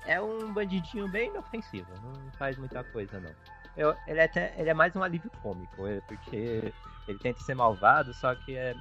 [0.05, 3.31] é um bandidinho bem inofensivo, não faz muita coisa não.
[3.75, 6.73] Eu, ele, é até, ele é mais um alívio cômico, é, porque
[7.07, 8.75] ele tenta ser malvado, só que é,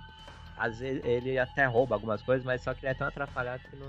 [0.56, 3.76] às vezes ele até rouba algumas coisas, mas só que ele é tão atrapalhado que
[3.76, 3.88] não.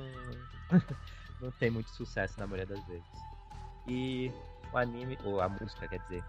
[1.42, 3.08] não tem muito sucesso na maioria das vezes.
[3.88, 4.32] E
[4.72, 6.24] o anime, ou a música, quer dizer,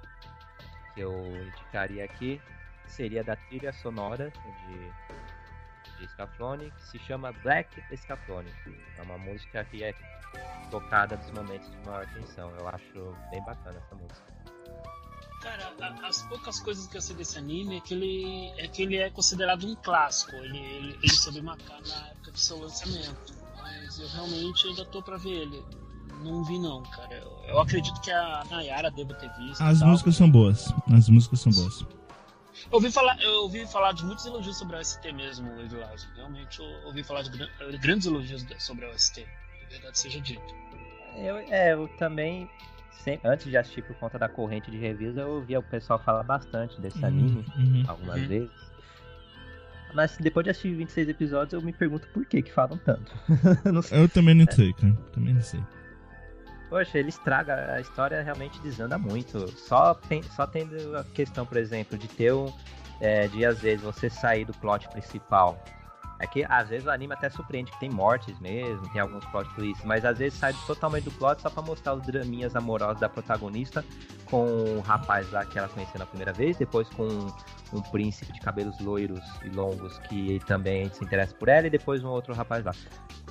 [0.94, 2.40] que eu indicaria aqui
[2.86, 8.52] seria da trilha sonora de, de Scaflone, que se chama Black Scaflone.
[8.98, 9.94] É uma música que é
[10.70, 12.50] tocada nos momentos de maior tensão.
[12.58, 14.32] Eu acho bem bacana essa música.
[15.42, 15.74] Cara,
[16.06, 19.10] as poucas coisas que eu sei desse anime é que ele é, que ele é
[19.10, 20.36] considerado um clássico.
[20.36, 25.02] Ele, ele, ele soube marcar na época do seu lançamento mas eu realmente ainda tô
[25.02, 25.64] pra ver ele.
[26.22, 27.14] Não vi não, cara.
[27.14, 29.60] Eu, eu acredito que a Nayara deva ter visto.
[29.62, 30.72] As músicas são boas.
[30.92, 31.80] As músicas são boas.
[31.82, 31.88] Eu
[32.72, 36.02] ouvi falar, eu ouvi falar de muitos elogios sobre a OST mesmo, Eduardo.
[36.14, 37.30] Realmente eu ouvi falar de
[37.78, 39.26] grandes elogios sobre a OST.
[39.62, 40.54] Na verdade seja dito.
[41.16, 42.48] Eu, é, eu também
[43.02, 46.22] sem- antes de assistir por conta da corrente de reviews, eu ouvia o pessoal falar
[46.22, 47.84] bastante desse Uhum, anime, uhum.
[47.88, 48.28] algumas Uhum.
[48.28, 48.50] vezes.
[49.94, 53.12] Mas depois de assistir 26 episódios, eu me pergunto por que que falam tanto.
[53.70, 54.02] não sei.
[54.02, 54.92] Eu também não sei, cara.
[55.12, 55.60] Também não sei.
[56.68, 59.46] Poxa, ele estraga, a história realmente desanda muito.
[59.58, 62.50] Só, tem, só tendo a questão, por exemplo, de ter um.
[62.98, 65.62] é, de às vezes você sair do plot principal.
[66.22, 69.52] É que às vezes o anime até surpreende que tem mortes mesmo, tem alguns plot
[69.56, 73.08] twists, mas às vezes sai totalmente do plot só pra mostrar os draminhas amorosos da
[73.08, 73.84] protagonista
[74.26, 74.44] com
[74.76, 77.08] o rapaz lá que ela conheceu na primeira vez, depois com
[77.72, 82.04] um príncipe de cabelos loiros e longos que também se interessa por ela, e depois
[82.04, 82.72] um outro rapaz lá.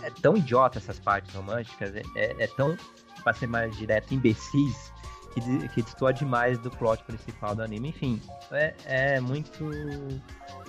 [0.03, 2.75] É tão idiota essas partes românticas, é, é- é tão,
[3.23, 4.91] pra ser mais direto, imbecis,
[5.33, 7.87] que, que destoa demais do plot principal do anime.
[7.89, 8.21] Enfim,
[8.51, 9.63] é, é muito.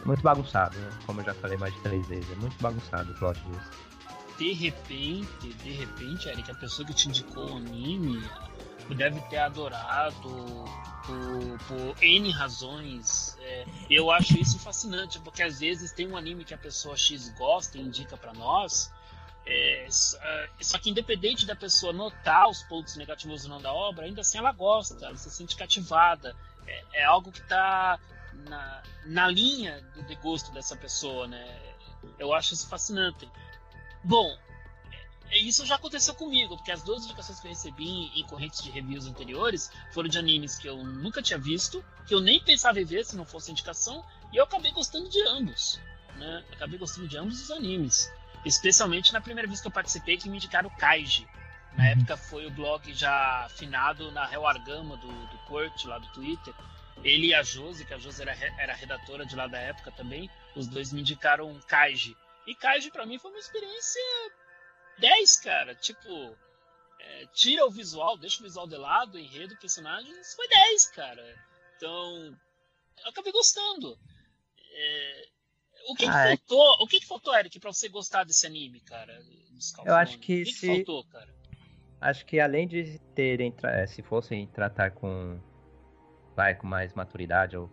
[0.05, 0.91] Muito bagunçado, né?
[1.07, 2.31] como eu já falei mais de três vezes.
[2.31, 3.71] É muito bagunçado o plot disso.
[4.39, 8.23] De repente, de repente, Eric, a pessoa que te indicou o anime
[8.97, 10.65] deve ter adorado
[11.07, 13.37] por, por N razões.
[13.41, 17.29] É, eu acho isso fascinante, porque às vezes tem um anime que a pessoa X
[17.39, 18.93] gosta e indica pra nós.
[19.47, 19.87] é,
[20.21, 24.21] ah, só que independente da pessoa notar os pontos negativos ou não da obra, ainda
[24.21, 26.35] assim ela gosta, ela se sente cativada.
[26.67, 27.99] É, é algo que tá
[28.49, 31.61] na, na linha do de gosto dessa pessoa, né?
[32.19, 33.29] Eu acho isso fascinante.
[34.05, 34.37] Bom,
[35.31, 38.71] é- isso já aconteceu comigo, porque as duas indicações que eu recebi em, correntes de
[38.71, 42.85] reviews anteriores foram de animes que eu nunca tinha visto, que eu nem pensava em
[42.85, 45.81] ver se não fosse indicação, e eu acabei gostando de ambos.
[46.17, 46.45] Né?
[46.53, 48.11] Acabei gostando de ambos os animes.
[48.45, 51.27] Especialmente na primeira vez que eu participei, que me indicaram o Kaiji.
[51.77, 51.91] Na Uhum.
[51.91, 56.53] época foi o blog já afinado na Hell Argama do, do Kurt, lá do Twitter.
[57.05, 60.31] Ele e a Josi, que a Josi era, era redatora de lá da época também,
[60.55, 62.17] os dois me indicaram Kaiji.
[62.47, 64.01] E Kaiji pra mim foi uma experiência
[64.99, 65.75] 10, cara.
[65.75, 66.37] Tipo,
[67.01, 71.45] é, tira o visual, deixa o visual de lado, o enredo, personagens, foi 10, cara.
[71.77, 72.37] Então,
[73.05, 73.99] eu acabei gostando.
[74.75, 75.29] É,
[75.89, 78.47] o que, que Ah, é- faltou, o que, que faltou, Eric, pra você gostar desse
[78.47, 79.21] anime, cara?
[79.85, 81.33] Eu acho que o que, que se- faltou, cara?
[82.01, 85.41] Acho que além de terem, eh, se fossem tratar com,
[86.35, 87.71] vai, com mais maturidade ou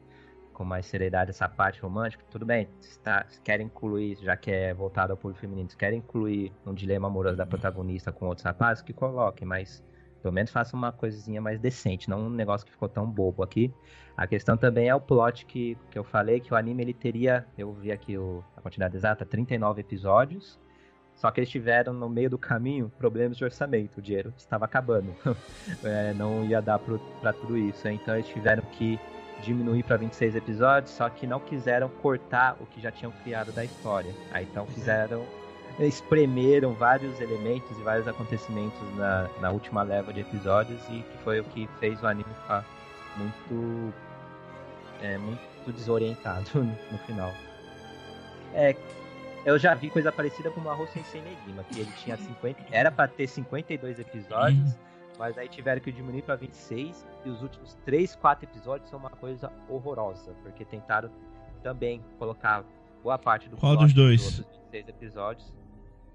[0.53, 4.51] com mais seriedade essa parte romântica, tudo bem, se, tá, se querem incluir, já que
[4.51, 8.43] é voltado ao público feminino, se querem incluir um dilema amoroso da protagonista com outros
[8.43, 9.81] rapazes, que coloquem, mas
[10.21, 13.73] pelo menos façam uma coisinha mais decente, não um negócio que ficou tão bobo aqui.
[14.17, 17.47] A questão também é o plot que, que eu falei, que o anime ele teria,
[17.57, 20.59] eu vi aqui o, a quantidade exata, 39 episódios,
[21.19, 25.13] só que eles tiveram no meio do caminho problemas de orçamento, o dinheiro estava acabando.
[25.83, 27.87] É, não ia dar pra tudo isso.
[27.87, 28.99] Então eles tiveram que
[29.41, 33.63] diminuir para 26 episódios, só que não quiseram cortar o que já tinham criado da
[33.63, 34.13] história.
[34.31, 35.25] Aí então fizeram.
[35.79, 41.39] espremeram vários elementos e vários acontecimentos na, na última leva de episódios e que foi
[41.39, 42.65] o que fez o anime ficar
[43.17, 43.93] muito.
[45.01, 46.49] É, muito desorientado
[46.91, 47.31] no final.
[48.53, 48.75] É,
[49.45, 52.63] eu já vi coisa parecida com o Mahou Sensei Negima, que ele tinha 50.
[52.71, 54.77] Era pra ter 52 episódios,
[55.17, 57.05] mas aí tiveram que diminuir pra 26.
[57.25, 61.09] E os últimos 3, 4 episódios são uma coisa horrorosa, porque tentaram
[61.63, 62.63] também colocar
[63.03, 64.39] boa parte do Qual dos dois?
[64.39, 65.53] outros 26 episódios.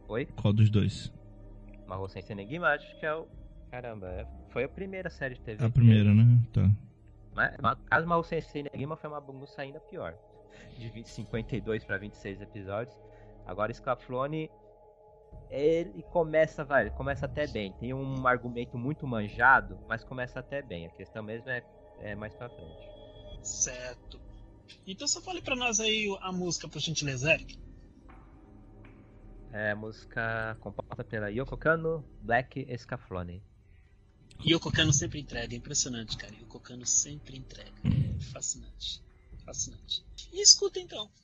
[0.09, 0.27] Oi?
[0.37, 1.13] Qual dos dois?
[1.87, 3.27] Mahou Sensei Negima, acho que é o.
[3.71, 5.65] Caramba, é- foi a primeira série de TV.
[5.65, 6.25] A primeira, né?
[6.53, 6.71] Tá.
[7.35, 10.15] Mas, mas caso Mahou Sensei Negima foi uma bagunça ainda pior.
[10.79, 12.97] De 20 52 para 26 episódios.
[13.47, 14.51] Agora Scaflone
[15.51, 17.73] ele começa, vai, ele começa até bem.
[17.75, 20.87] Tem um argumento muito manjado, mas começa até bem.
[20.87, 21.65] A questão mesmo é,
[22.01, 22.89] é mais pra frente.
[23.43, 24.21] Certo.
[24.87, 27.59] Então só fale pra nós aí a música, por gentileza, Eric.
[29.53, 33.43] É a música composta pela Yoko Kano, Black Scaflone.
[34.45, 36.35] E o Cocano sempre entrega, é impressionante, cara.
[36.35, 37.71] E o Cocano sempre entrega.
[37.85, 39.01] É fascinante.
[39.45, 40.05] Fascinante.
[40.33, 41.24] E escuta então.「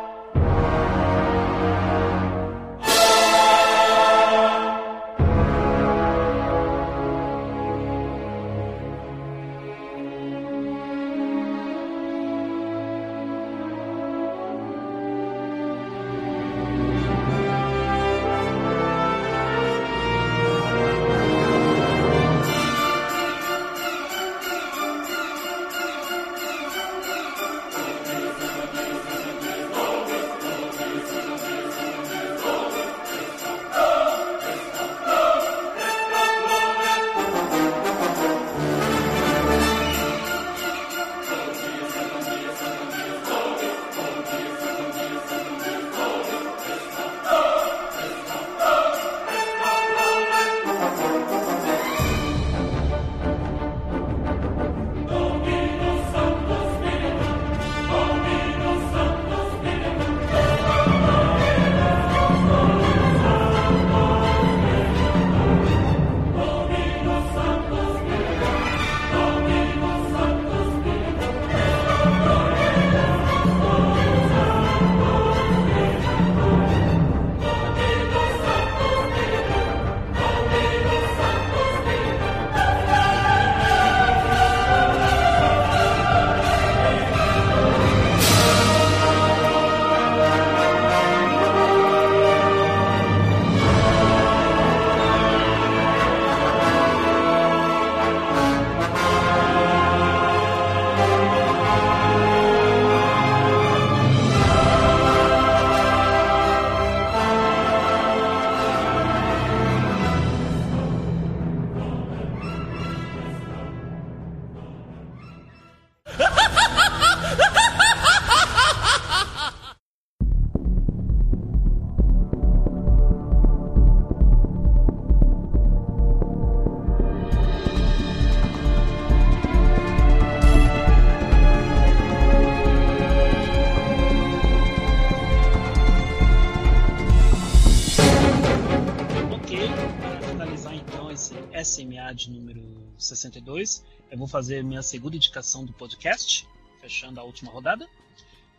[143.21, 143.83] 62.
[144.09, 146.47] Eu vou fazer minha segunda indicação do podcast,
[146.79, 147.87] fechando a última rodada.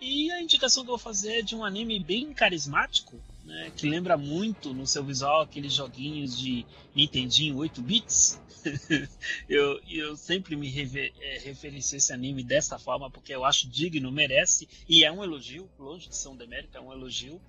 [0.05, 3.89] E a indicação que eu vou fazer é de um anime bem carismático, né, que
[3.89, 8.40] lembra muito no seu visual aqueles joguinhos de Nintendinho 8 bits.
[9.48, 14.68] eu, eu sempre me rever, é, esse anime dessa forma porque eu acho digno, merece
[14.89, 17.40] e é um elogio, longe de ser um demérito, é um elogio.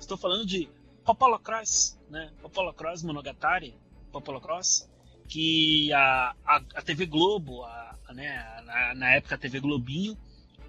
[0.00, 0.68] Estou falando de
[1.04, 2.32] Popolo Cross, né?
[2.42, 3.72] Popolo Cross Monogatari,
[4.10, 4.89] Popolo Cross,
[5.30, 10.18] que a, a, a TV Globo, a, a, né, na, na época a TV Globinho,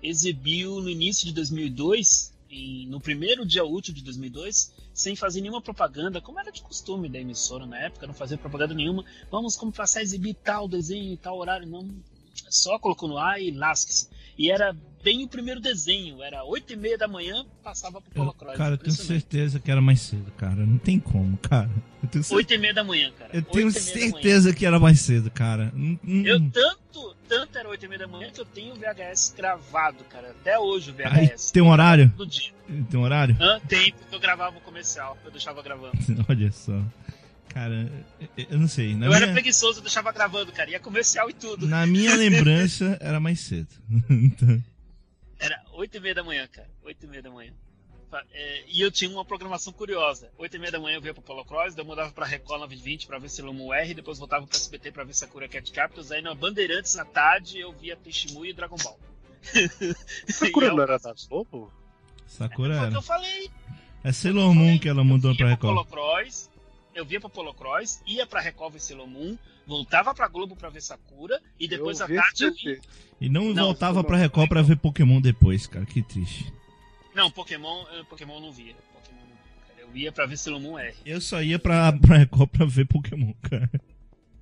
[0.03, 5.61] exibiu no início de 2002, em, no primeiro dia útil de 2002, sem fazer nenhuma
[5.61, 9.03] propaganda, como era de costume da emissora na época, não fazer propaganda nenhuma.
[9.31, 11.89] Vamos como passar a exibir tal desenho e tal horário, não.
[12.51, 14.09] Só colocou no ar e lasque-se.
[14.37, 18.29] E era bem o primeiro desenho, era 8 e meia da manhã, passava pro Polo
[18.29, 18.57] Eu, Cross.
[18.57, 20.55] cara, eu tenho certeza que era mais cedo, cara.
[20.65, 21.69] Não tem como, cara.
[22.03, 23.29] Eu tenho, cer- 8 e meia da manhã, cara.
[23.33, 25.71] eu 8 tenho certeza que era mais cedo, cara.
[25.75, 26.23] Hum, hum.
[26.25, 30.03] Eu tanto, tanto era 8 e meia da manhã que eu tenho o VHS gravado,
[30.05, 30.29] cara.
[30.31, 31.51] Até hoje o Aí, VHS.
[31.51, 32.07] tem um horário?
[32.09, 32.51] Do dia.
[32.89, 33.35] Tem um horário?
[33.39, 33.59] Hã?
[33.67, 35.97] Tem, porque eu gravava o comercial, eu deixava gravando.
[36.29, 36.79] Olha só.
[37.53, 37.91] Cara,
[38.37, 38.95] eu- eu não sei.
[38.95, 40.69] Na eu era minha, preguiçoso, eu deixava gravando, cara.
[40.69, 41.67] Ia comercial e tudo.
[41.67, 43.67] na minha lembrança, era mais cedo.
[44.09, 44.63] Então,
[45.39, 46.69] Era 8 e meia da manhã, cara.
[46.83, 47.51] 8 e meia da manhã.
[48.33, 50.29] É, e eu tinha uma programação curiosa.
[50.37, 52.59] 8 e meia da manhã eu via pro Polo Cross, daí eu mudava pra Record
[52.61, 56.11] 920 pra ver Sailor Moon R, depois voltava pro SBT pra ver Sakura Cat Captors,
[56.11, 58.99] aí na Bandeirantes à tarde eu via Tenshimu e Dragon Ball.
[60.27, 61.71] Sakura é o- não era da Globo?
[62.27, 63.01] Sakura o que eu era.
[63.01, 63.49] falei.
[64.03, 65.73] É Sailor Moon que ela mudou pra Record.
[65.73, 66.49] Polo Cross,
[66.95, 70.69] eu via pro Polo Cross, ia pra Record ver Sailor Moon, voltava pra Globo pra
[70.69, 72.81] ver Sakura, e depois eu à tarde eu ia...
[73.19, 75.85] E não, Não, voltava não, pra Record pra ver Pokémon depois, cara.
[75.85, 76.51] Que triste.
[77.13, 78.73] Não, Pokémon, eu- Pokémon não via.
[78.93, 79.81] Pokémon eu não via, cara.
[79.81, 80.95] Eu ia pra ver Sailor Moon R.
[81.05, 83.69] Eu só ia pra, pra Record pra ver Pokémon, cara.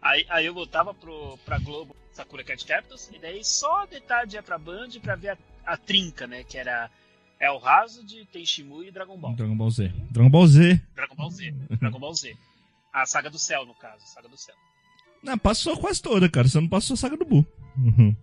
[0.03, 4.37] Aí, aí eu voltava pro, pra Globo Sakura Cat Captors, e daí só de tarde
[4.37, 6.43] ia pra Band pra ver a, a trinca, né?
[6.43, 6.91] Que era
[7.41, 9.35] El Raso de Tenshimu e Dragon Ball.
[9.35, 9.89] Dragon Ball Z.
[10.11, 10.83] Dragon Ball Z.
[10.95, 11.51] Dragon Ball Z.
[11.81, 12.37] Dragon Ball Z.
[12.93, 14.07] A saga do céu, no caso.
[14.07, 14.55] Saga do céu.
[15.23, 16.49] Não, passou quase toda, cara.
[16.49, 17.47] Só não passou a saga do Buu.
[17.79, 18.15] Uhum.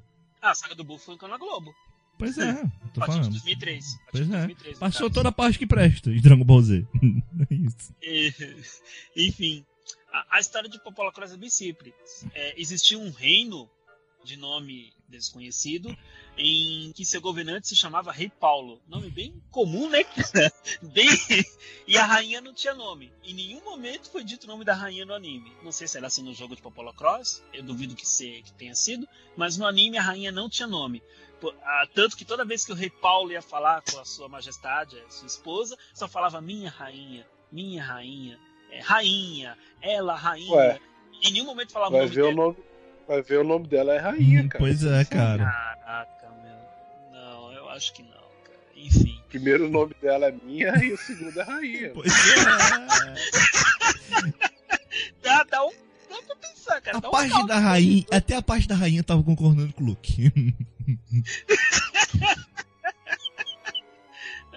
[0.42, 1.74] Ah, a saga do Bull foi na Globo.
[2.20, 2.54] Pois é,
[2.94, 3.32] tô partir de falando.
[3.32, 3.86] 2003.
[3.86, 4.38] A partir Pois é.
[4.38, 6.86] 2003, no Passou toda a parte que presta de Dragon Ball Z.
[7.50, 7.94] é isso.
[8.02, 8.34] E-
[9.28, 9.66] Enfim,
[10.12, 11.94] a, a história de Popola Cross é bem simples.
[12.34, 13.70] É, existia um reino
[14.28, 15.98] de nome desconhecido
[16.38, 18.82] em que seu governante se chamava Rei Paulo.
[18.88, 20.04] Nome bem comum, né?
[20.84, 21.08] bem...
[21.88, 23.12] E a rainha não tinha nome.
[23.24, 25.56] Em nenhum momento foi dito o nome da rainha no anime.
[25.64, 28.52] Não sei se era assim no jogo de Popola Cross, eu duvido que, se, que
[28.54, 31.02] tenha sido, mas no anime a rainha não tinha nome.
[31.94, 35.10] Tanto que toda vez que o Rei Paulo ia falar com a sua majestade, a
[35.10, 38.38] sua esposa, só falava minha rainha, minha rainha,
[38.72, 40.54] é, rainha, ela rainha.
[40.54, 40.80] Ué.
[41.24, 42.36] Em nenhum momento falava Vai o nome ver o dela.
[42.36, 42.58] nome.
[43.08, 44.60] Vai ver o nome dela é rainha, cara.
[44.60, 45.46] Pois é, cara.
[45.46, 46.58] Caraca, meu.
[47.12, 48.58] Não, eu acho que não, cara.
[48.76, 49.18] Enfim.
[49.26, 51.92] O primeiro nome dela é minha e o segundo é rainha.
[51.96, 52.36] Pois é.
[55.22, 55.72] Dá, dá um.
[56.10, 56.98] Dá pra pensar, cara.
[56.98, 59.84] A dá um parte caldo da rainha, até a parte da rainha tava concordando com
[59.84, 60.32] o Luke.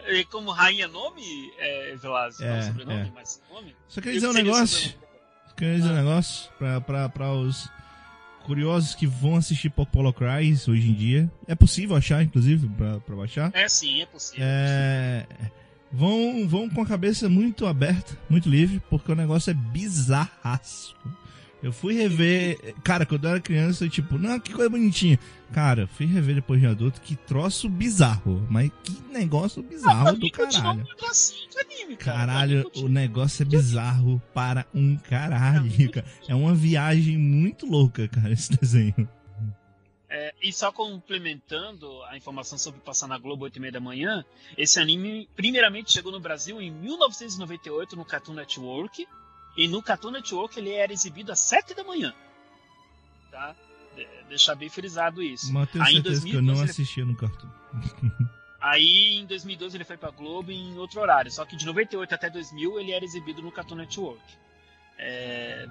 [0.09, 3.13] E como rainha nome, é, Velázio, É, não sobrenome, é.
[3.15, 3.77] mas nome.
[3.87, 4.79] Só queria dizer um Seria negócio.
[4.91, 5.11] sobrenome.
[5.57, 5.97] Queria dizer um Ah.
[6.03, 7.69] negócio pra, pra, pra os
[8.51, 11.31] curiosos que vão assistir Popolo Cries hoje em dia.
[11.47, 13.49] É possível achar, inclusive, pra, pra baixar.
[13.55, 14.45] É sim, é possível.
[14.45, 15.25] É,
[15.93, 20.97] vão, vão com a cabeça muito aberta, muito livre, porque o negócio é bizarraço.
[21.63, 25.19] Eu fui rever, cara, quando eu era criança, eu, tipo, não, que coisa bonitinha.
[25.53, 30.31] Cara, fui rever depois de adulto, que troço bizarro, mas que negócio bizarro pra do
[30.31, 30.85] caralho.
[30.85, 32.19] de anime, cara.
[32.19, 36.07] Caralho, o negócio é bizarro para um caralho, cara.
[36.27, 39.09] É uma viagem muito louca, cara, esse desenho.
[40.13, 44.25] É, e só complementando a informação sobre passar na Globo 8 e meia da manhã,
[44.59, 49.07] esse anime primeiramente chegou no Brasil em 1998 no Cartoon Network,
[49.57, 52.15] e no Cartoon Network ele era exibido às 7 da manhã.
[53.31, 53.55] Tá?
[53.97, 55.53] De- deixar bem frisado isso.
[55.53, 57.49] Mas eu tenho Aí certeza que eu 2012 não assistia no cartoon.
[58.61, 62.29] Aí em 2012 ele foi pra Globo em outro horário, só que de 98 até
[62.29, 64.21] 2000 ele era exibido no Cartoon Network.
[64.99, 65.67] É,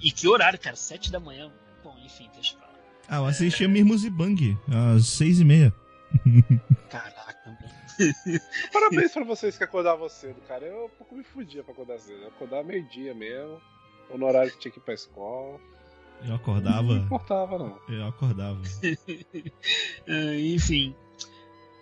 [0.00, 0.76] E que horário, cara?
[0.76, 1.50] 7 da manhã.
[1.82, 2.74] Bom, enfim, deixa pra lá.
[3.08, 4.56] Ah, eu assistia Mirmus Bang,
[4.94, 5.74] às seis e meia.
[6.88, 7.17] Caraca,
[7.48, 7.74] mano.
[8.72, 10.64] Parabéns pra vocês que acordavam cedo, cara.
[10.66, 12.22] Eu um pouco me fudia pra acordar cedo.
[12.22, 13.60] Eu acordava meio-dia mesmo,
[14.10, 15.58] ou no horário que tinha que ir pra escola.
[16.20, 17.78] Eu Não acordava, importava, não.
[17.88, 18.60] eu acordava.
[20.08, 20.94] Ah, enfim.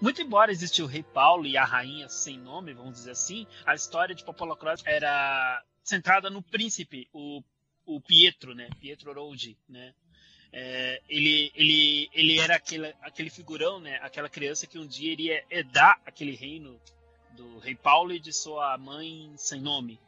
[0.00, 3.74] Muito embora existisse o Rei Paulo e a Rainha sem nome, vamos dizer assim, a
[3.74, 7.42] história de Popolo Cross era centrada no príncipe, o
[7.86, 8.68] o Pietro, né?
[8.80, 9.94] Pietro Rodi, né?
[10.52, 13.98] É, ele, ele, ele era aquele, aquele figurão, né?
[14.02, 16.80] Aquela criança que um dia iria herdar aquele reino
[17.32, 20.00] do rei Paulo e de sua mãe sem nome.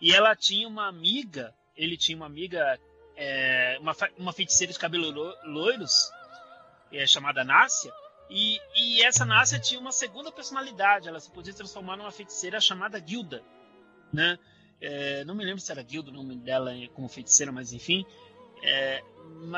[0.00, 2.78] E ela tinha uma amiga, ele tinha uma amiga,
[3.16, 6.10] é, uma, uma feiticeira de cabelo lo- loiros,
[6.90, 7.92] é, chamada Nácia,
[8.28, 13.00] e, e essa Nácia tinha uma segunda personalidade, ela se podia transformar numa feiticeira chamada
[13.04, 13.44] Gilda,
[14.12, 14.38] né?
[14.80, 18.04] É, não me lembro se era Gilda o nome dela como feiticeira, mas enfim.
[18.62, 19.02] É,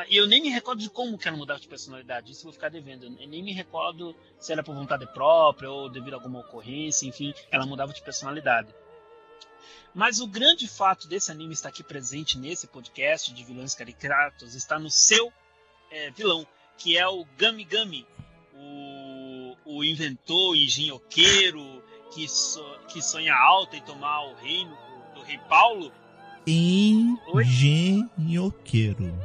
[0.08, 2.70] eu nem me recordo de como que ela mudava de personalidade, isso eu vou ficar
[2.70, 3.04] devendo.
[3.04, 7.34] Eu nem me recordo se era por vontade própria ou devido a alguma ocorrência, enfim,
[7.50, 8.74] ela mudava de personalidade.
[9.94, 14.78] Mas o grande fato desse anime estar aqui presente nesse podcast de vilões caricatos está
[14.78, 15.32] no seu
[15.90, 16.46] é, vilão,
[16.78, 18.06] que é o Gami Gami,
[18.54, 24.76] o, o inventor, engenhoqueiro, que, so- que sonha alto em tomar o reino
[25.14, 25.92] do rei Paulo.
[26.46, 29.18] Engenhoqueiro.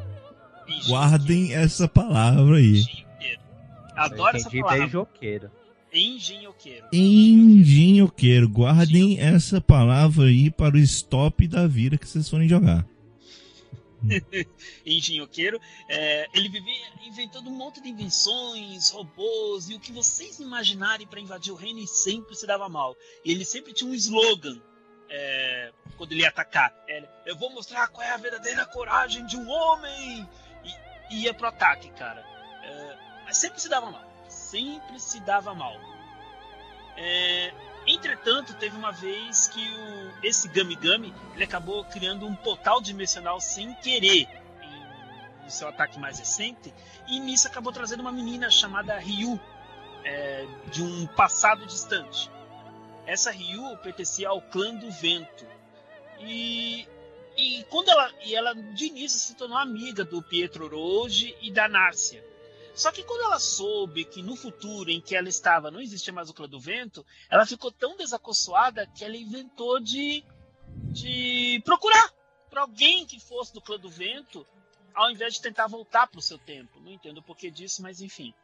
[0.88, 2.80] Guardem essa palavra aí.
[2.80, 3.40] Engenhoqueiro.
[3.96, 5.08] Adoro essa palavra.
[5.92, 6.88] Engenhoqueiro.
[6.94, 8.48] Engenhoqueiro.
[8.48, 12.86] Guardem essa palavra aí para o stop da vida que vocês forem jogar.
[14.86, 15.60] engenhoqueiro,
[15.90, 16.74] é, ele vivia
[17.06, 21.80] inventando um monte de invenções, robôs e o que vocês imaginarem para invadir o reino
[21.80, 22.96] e sempre se dava mal.
[23.26, 24.58] E ele sempre tinha um slogan
[25.10, 29.38] é, quando ele ia atacar: Era, Eu vou mostrar qual é a verdadeira coragem de
[29.38, 30.30] um homem!
[30.64, 32.24] E, e ia pro ataque, cara.
[32.64, 34.04] É, mas sempre se dava mal.
[34.28, 35.76] Sempre se dava mal.
[36.98, 37.54] É,
[37.88, 43.40] entretanto, teve uma vez que o, esse Gami Gami ele acabou criando um portal dimensional
[43.40, 44.28] sem querer
[44.62, 46.74] em- no seu ataque mais recente,
[47.08, 49.40] e nisso acabou trazendo uma menina chamada Ryu,
[50.04, 52.30] é, de um passado distante.
[53.10, 55.44] Essa Ryu pertencia ao clã do vento.
[56.20, 56.88] E,
[57.36, 61.68] e quando ela, e ela de início se tornou amiga do Pietro Roge e da
[61.68, 62.24] Nárcia.
[62.76, 66.30] Só que quando ela soube que no futuro em que ela estava não existia mais
[66.30, 70.24] o clã do vento, ela ficou tão desacossoada que ela inventou de,
[70.92, 72.14] de procurar
[72.48, 74.46] para alguém que fosse do clã do vento,
[74.94, 76.80] ao invés de tentar voltar para o seu tempo.
[76.80, 78.36] Não entendo o porquê disso, mas enfim.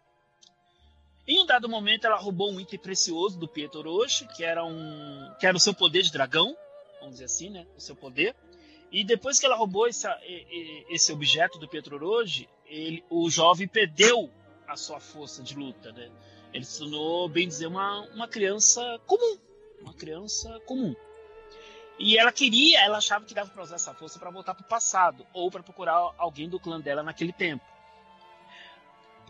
[1.27, 5.33] Em um dado momento, ela roubou um item precioso do Pietro Roche, que era um,
[5.39, 6.55] que era o seu poder de dragão,
[6.99, 7.65] vamos dizer assim, né?
[7.75, 8.35] O seu poder.
[8.91, 13.29] E depois que ela roubou esse, e- e- esse objeto do Pietro Roche, ele, o
[13.29, 14.29] jovem perdeu
[14.67, 16.11] a sua força de luta, né?
[16.53, 19.37] Ele se tornou, bem dizer, uma, uma criança comum,
[19.81, 20.95] uma criança comum.
[21.97, 24.67] E ela queria, ela achava que dava para usar essa força para voltar para o
[24.69, 27.63] passado ou para procurar alguém do clã dela naquele tempo.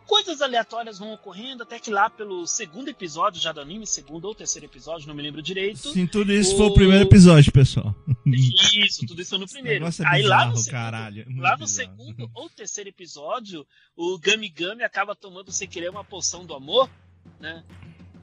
[0.07, 4.35] Coisas aleatórias vão ocorrendo até que lá pelo segundo episódio já do anime, segundo ou
[4.35, 5.89] terceiro episódio, não me lembro direito.
[5.91, 7.93] Sim, tudo isso o- foi o primeiro episódio, pessoal.
[8.25, 9.85] Isso, tudo isso foi no primeiro.
[9.85, 11.67] é Aí lá bizarro, no segundo, caralho, é lá no bizarro.
[11.67, 13.65] segundo ou terceiro episódio,
[13.95, 16.89] o Gami Gami acaba tomando sem querer uma poção do amor,
[17.39, 17.63] né?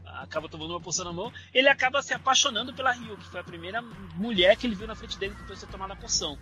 [0.07, 1.33] Acaba tomando uma poção do amor.
[1.55, 3.81] Ele acaba se apaixonando pela Ryu, que foi a primeira
[4.15, 6.39] mulher que ele viu na frente dele depois de ter tomado a poção.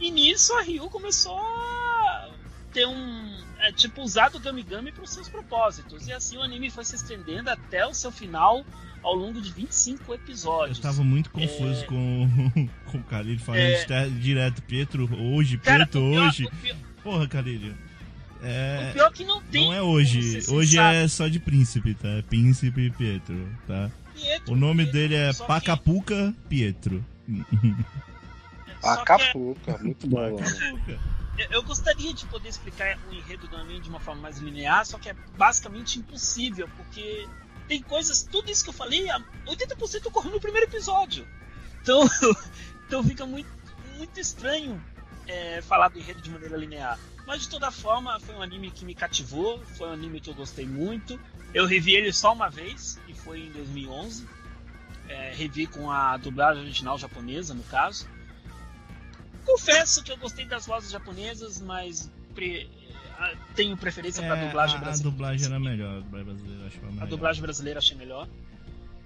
[0.00, 2.17] E nisso a Ryu começou a
[2.72, 3.36] ter um.
[3.60, 6.06] É, tipo, usar do Gami Gami para os seus propósitos.
[6.06, 8.64] E assim o anime foi se estendendo até o seu final
[9.02, 10.78] ao longo de 25 Eu episódios.
[10.78, 11.86] tava muito confuso É.
[11.86, 14.08] com, com o Calilho falando É.
[14.08, 16.48] direto, Pietro hoje, Cara, Pietro pior- hoje.
[16.62, 17.76] pior- Porra, Calilho.
[18.42, 19.66] É, O pior é que não tem.
[19.66, 20.18] não é hoje.
[20.48, 20.94] Hoje sensato.
[20.96, 22.08] é só de príncipe, tá?
[22.08, 23.90] É Príncipe Pietro, tá?
[24.14, 27.04] Pietro, O nome Pietro, dele é que- Pacapuca Pietro.
[28.80, 30.36] só que Acapulca, muito bom.
[30.38, 30.98] Pacapuca.
[31.50, 34.98] Eu- gostaria de poder explicar o enredo do anime de uma forma mais linear, só
[34.98, 37.28] que é basicamente impossível, porque
[37.66, 41.26] tem coisas, tudo isso que eu falei, a- 80% ocorreu no primeiro episódio.
[41.82, 42.00] Então,
[42.86, 43.48] então fica muito,
[43.96, 44.82] muito estranho
[45.26, 46.98] é, falar do enredo de maneira linear.
[47.26, 50.34] Mas de toda forma, foi um anime que me cativou, foi um anime que eu
[50.34, 51.20] gostei muito.
[51.52, 54.26] Eu revi ele só uma vez, e foi em 2011.
[55.06, 58.08] É, revi com a dublagem original japonesa, no caso.
[59.48, 62.68] Confesso que eu gostei das vozes japonesas, mas pre-
[63.54, 65.10] tenho preferência para É, dublagem a, a brasileira.
[65.10, 67.06] dublagem era melhor, a dublagem brasileira eu acho A melhor.
[67.08, 68.28] dublagem brasileira achei melhor.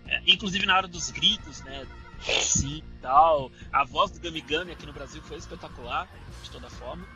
[0.08, 1.86] É, inclusive na hora dos gritos, né?
[2.20, 3.50] Sim tal.
[3.72, 6.08] A voz do Gami Gami aqui no Brasil foi espetacular,
[6.42, 7.06] de toda forma.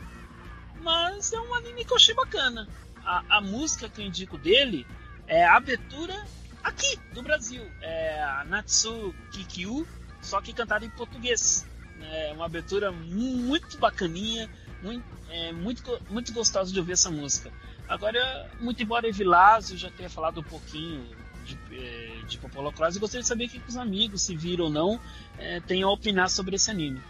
[0.80, 2.68] Mas é um anime que eu achei bacana.
[3.04, 4.86] A, a música que eu indico dele
[5.26, 6.14] é a abertura
[6.62, 7.62] aqui do Brasil.
[7.80, 9.86] É a Natsu Kikyu,
[10.22, 11.66] só que cantada em português.
[12.02, 14.48] É uma abertura muito bacaninha,
[14.82, 17.50] muito, é, muito, muito gostosa de ouvir essa música.
[17.88, 21.04] Agora, muito embora Evilásio já tenha falado um pouquinho
[21.44, 24.64] de, eh, de Popolo Cross, eu gostaria de saber o que os amigos, se viram
[24.64, 25.00] ou não,
[25.38, 27.00] eh, têm a opinar sobre esse anime.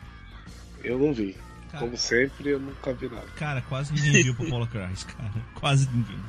[0.85, 1.35] Eu não vi.
[1.71, 3.27] Cara, Como sempre, eu nunca vi nada.
[3.37, 5.33] cara, quase ninguém viu Popolo Cries, cara.
[5.55, 6.21] Quase ninguém.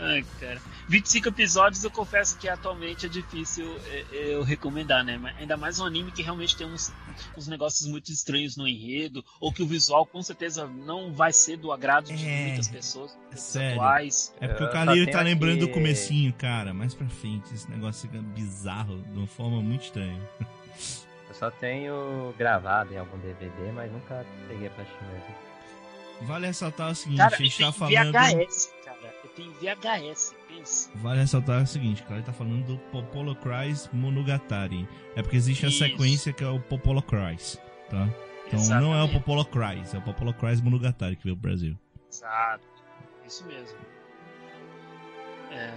[0.00, 0.60] Ai, cara.
[0.88, 5.18] 25 episódios eu confesso que atualmente é difícil é, é, eu recomendar, né?
[5.18, 6.92] Mas Ainda mais um anime que realmente tem uns,
[7.36, 11.56] uns negócios muito estranhos no enredo, ou que o visual com certeza não vai ser
[11.58, 13.80] do agrado de É, muitas pessoas é sério.
[13.80, 14.34] atuais.
[14.40, 16.72] É porque Eu o tenho tá lembrando do aqui- comecinho, cara.
[16.72, 20.20] Mais pra frente, esse negócio fica bizarro, de uma forma muito estranha.
[21.28, 25.34] Eu só tenho gravado em algum DVD, mas nunca peguei pra assistir mesmo.
[26.22, 28.12] Vale ressaltar o seguinte, Cara, a gente tá falando...
[28.12, 28.68] VHS,
[29.30, 30.90] tenho VHS, pensa.
[30.96, 34.88] Vale ressaltar o seguinte, cara, ele tá falando do Popolo Cries Monogatari.
[35.16, 35.78] É porque existe a Isso.
[35.78, 38.08] sequência que é o Popolo Cries, tá?
[38.46, 39.12] Então não é o Exatamente.
[39.14, 41.78] Popolo Cries, é o Popolo Cries Monogatari que veio pro Brasil.
[42.10, 42.66] Exato,
[43.24, 43.78] isso mesmo.
[45.52, 45.72] É,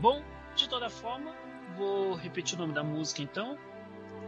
[0.00, 0.22] Bom,
[0.56, 1.34] de toda forma,
[1.76, 3.56] vou repetir o nome da música então.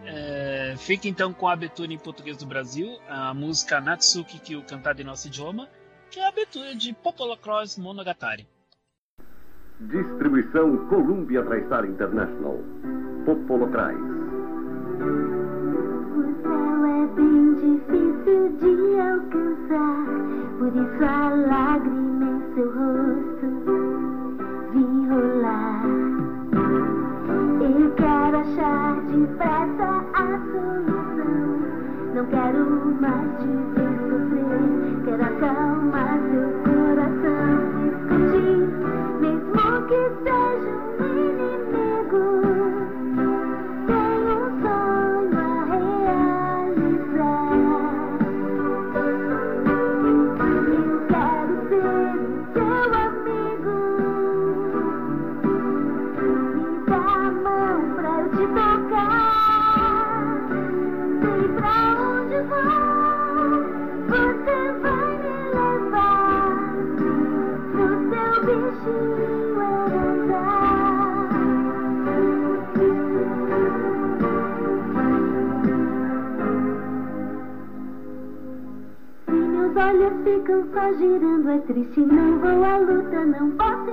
[0.04, 5.00] É, Fique então com a abertura em português do Brasil, a música Natsuki Kyu cantada
[5.00, 5.68] em nosso idioma,
[6.10, 8.46] que é a abertura de Popolo Cross Monogatari.
[9.80, 12.58] Distribuição Columbia TriStar International.
[13.26, 13.98] Popolo Cries.
[16.14, 20.06] O céu é bem difícil de alcançar,
[20.58, 23.46] por isso a lágrima em seu rosto
[24.72, 25.84] vi rolar.
[27.60, 31.34] Eu quero achar depressa a solução.
[32.14, 32.60] Não quero
[33.00, 33.83] mais te ver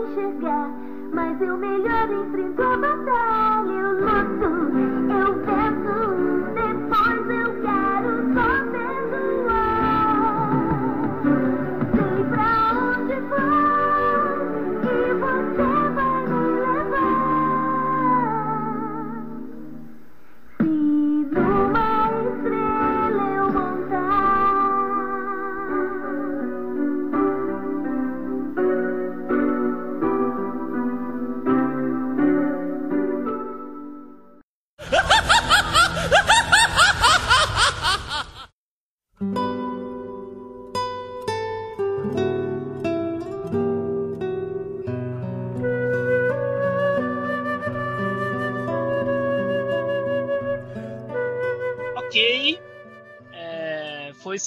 [0.05, 0.69] enxergar.
[1.13, 2.61] Mas eu melhor enfrento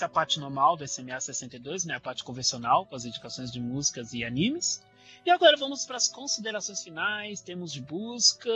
[0.05, 1.95] a parte normal do SMA 62, né?
[1.95, 4.83] A parte convencional, com as indicações de músicas e animes.
[5.25, 8.51] E agora vamos para as considerações finais, temos de busca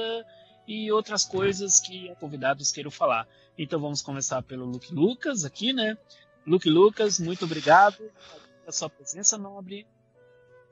[0.66, 3.26] e outras coisas que convidados queiram falar.
[3.56, 5.96] Então vamos começar pelo Luke Lucas aqui, né?
[6.46, 7.96] Luke Lucas, muito obrigado
[8.60, 9.86] pela sua presença nobre.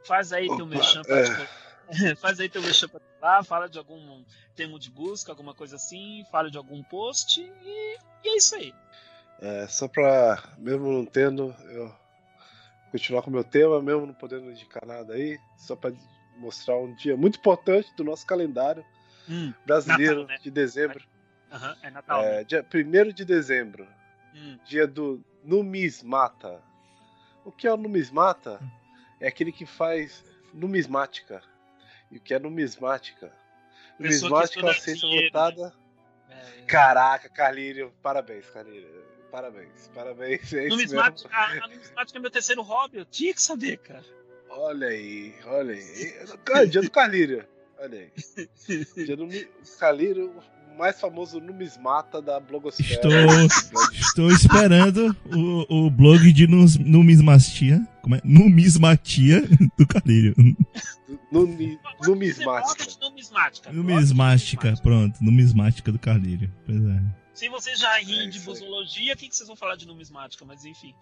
[0.05, 2.15] Faz aí teu Opa, merchan é.
[2.17, 4.23] Faz aí teu merchan pra lá, fala de algum
[4.55, 8.75] termo de busca, alguma coisa assim, fala de algum post e, e é isso aí.
[9.41, 11.95] É, só pra, mesmo não tendo, eu
[12.91, 15.93] continuar com o meu tema, mesmo não podendo indicar nada aí, só pra
[16.39, 18.85] mostrar um dia muito importante do nosso calendário
[19.29, 20.39] Hum, brasileiro Natal, né?
[20.43, 21.05] de dezembro.
[21.51, 22.23] aham, é Natal.
[22.23, 22.41] né?
[22.41, 23.87] É, dia 1 de dezembro,
[24.35, 26.63] Hum, dia do numismata.
[27.45, 28.61] O que é o numismata?
[29.21, 31.43] É aquele que faz numismática.
[32.11, 33.27] E o que é numismática?
[33.99, 35.75] Pessoa Numismática é uma ciência dinheiro, voltada.
[36.29, 39.16] é, Caraca, Carlírio, parabéns, Carlírio.
[39.37, 40.51] Parabéns, parabéns.
[40.55, 44.03] É numismática, a, a numismática é meu terceiro hobby, eu tinha que saber, cara.
[44.49, 46.15] Olha aí, olha aí.
[46.43, 47.45] Cara, dia do Carlírio.
[47.79, 48.49] Olha aí.
[49.05, 49.47] Dia do Mi-
[49.79, 50.33] Carlírio,
[50.73, 52.95] o mais famoso numismata da blogosfera.
[52.95, 57.87] Estou, estou esperando o, o blog de nus- numismatia.
[58.01, 58.23] Como é?
[58.25, 59.43] Numismatia
[59.77, 60.35] do Calírio.
[61.31, 62.87] Numi- numismática.
[63.03, 63.71] Numismática.
[63.71, 65.23] Numismática, pronto.
[65.23, 66.51] Numismática do Calírio.
[66.65, 67.26] Pois é.
[67.37, 70.45] Se vocês já riem É de busologia, o que, que vocês vão falar de numismática?
[70.45, 70.95] Mas enfim.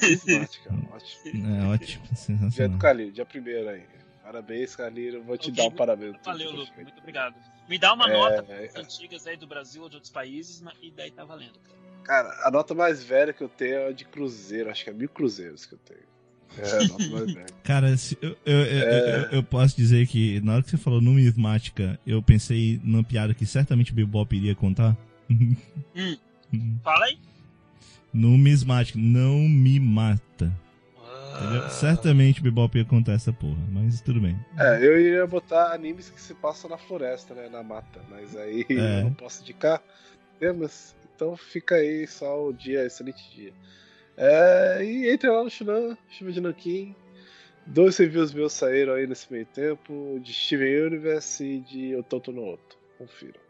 [0.00, 1.46] Numismática, ótimo.
[1.56, 2.02] É ótimo.
[2.04, 2.78] Dia do Sensacional.
[2.78, 3.82] Carlírio, dia primeiro aí.
[4.22, 5.22] Parabéns, Carlírio.
[5.22, 6.16] Vou te Ok, dar um parabéns.
[6.24, 7.34] Valeu, Luke, muito obrigado.
[7.68, 8.70] Me dá uma É, nota é.
[8.76, 11.82] antigas aí do Brasil ou de outros países, mas- e daí tá valendo, cara.
[12.04, 14.92] Cara, a nota mais velha que eu tenho é a de cruzeiro, acho que é
[14.92, 16.00] mil cruzeiros que eu tenho.
[16.58, 17.46] É, a nota mais velha.
[17.62, 19.16] Cara, se- eu, eu, eu- É.
[19.24, 23.34] eu- eu posso dizer que na hora que você falou numismática, eu pensei numa piada
[23.34, 24.96] que certamente o Bebop iria contar.
[25.94, 27.18] Hum, fala aí.
[28.12, 30.52] numismática, não me mata.
[31.34, 31.68] Ah.
[31.70, 34.36] Certamente o Bebop ia contar essa porra, mas tudo bem.
[34.58, 37.48] É, eu iria botar animes que se passam na floresta, né?
[37.48, 38.00] Na mata.
[38.10, 39.00] Mas aí É.
[39.00, 39.82] eu não posso indicar
[40.38, 40.94] temas.
[41.14, 43.52] Então fica aí só o dia, excelente dia.
[44.16, 46.94] É, e entre lá no Shunan, Chuva de Nankin.
[47.64, 52.44] Dois reviews meus saíram aí nesse meio tempo, de Steven Universe e de Ototo no
[52.44, 52.76] Oto.
[52.98, 53.40] Confiram.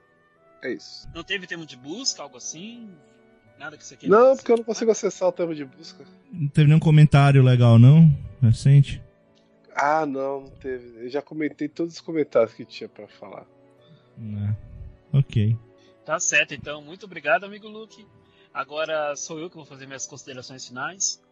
[0.62, 1.08] É isso.
[1.14, 2.88] Não teve termo de busca, algo assim?
[3.58, 6.04] Nada que você queira Não, porque eu não consigo acessar o termo de busca.
[6.32, 8.08] Não teve nenhum comentário legal, não?
[8.40, 9.02] Recente?
[9.74, 11.04] Ah, não, não teve.
[11.04, 13.46] Eu já comentei todos os comentários que tinha pra falar.
[14.16, 14.56] Não.
[15.12, 15.56] Ok.
[16.04, 16.82] Tá certo, então.
[16.82, 18.06] Muito obrigado, amigo Luke.
[18.52, 21.22] Agora sou eu que vou fazer minhas considerações finais.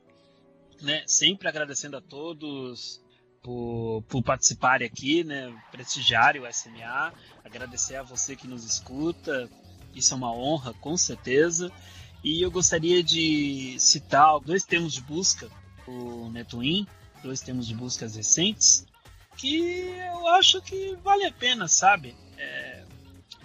[0.83, 1.03] Né?
[1.07, 3.03] Sempre agradecendo a todos
[3.43, 5.55] por, por participarem aqui, né?
[5.71, 7.13] prestigiarem o SMA.
[7.45, 9.49] Agradecer a você que nos escuta.
[9.95, 11.73] Isso é uma honra, com certeza.
[12.23, 15.51] E eu gostaria de citar dois termos de busca
[15.87, 16.87] o Netwin,
[17.23, 18.87] dois termos de buscas recentes,
[19.37, 22.17] que eu acho que vale a pena, sabe?
[22.37, 22.85] É,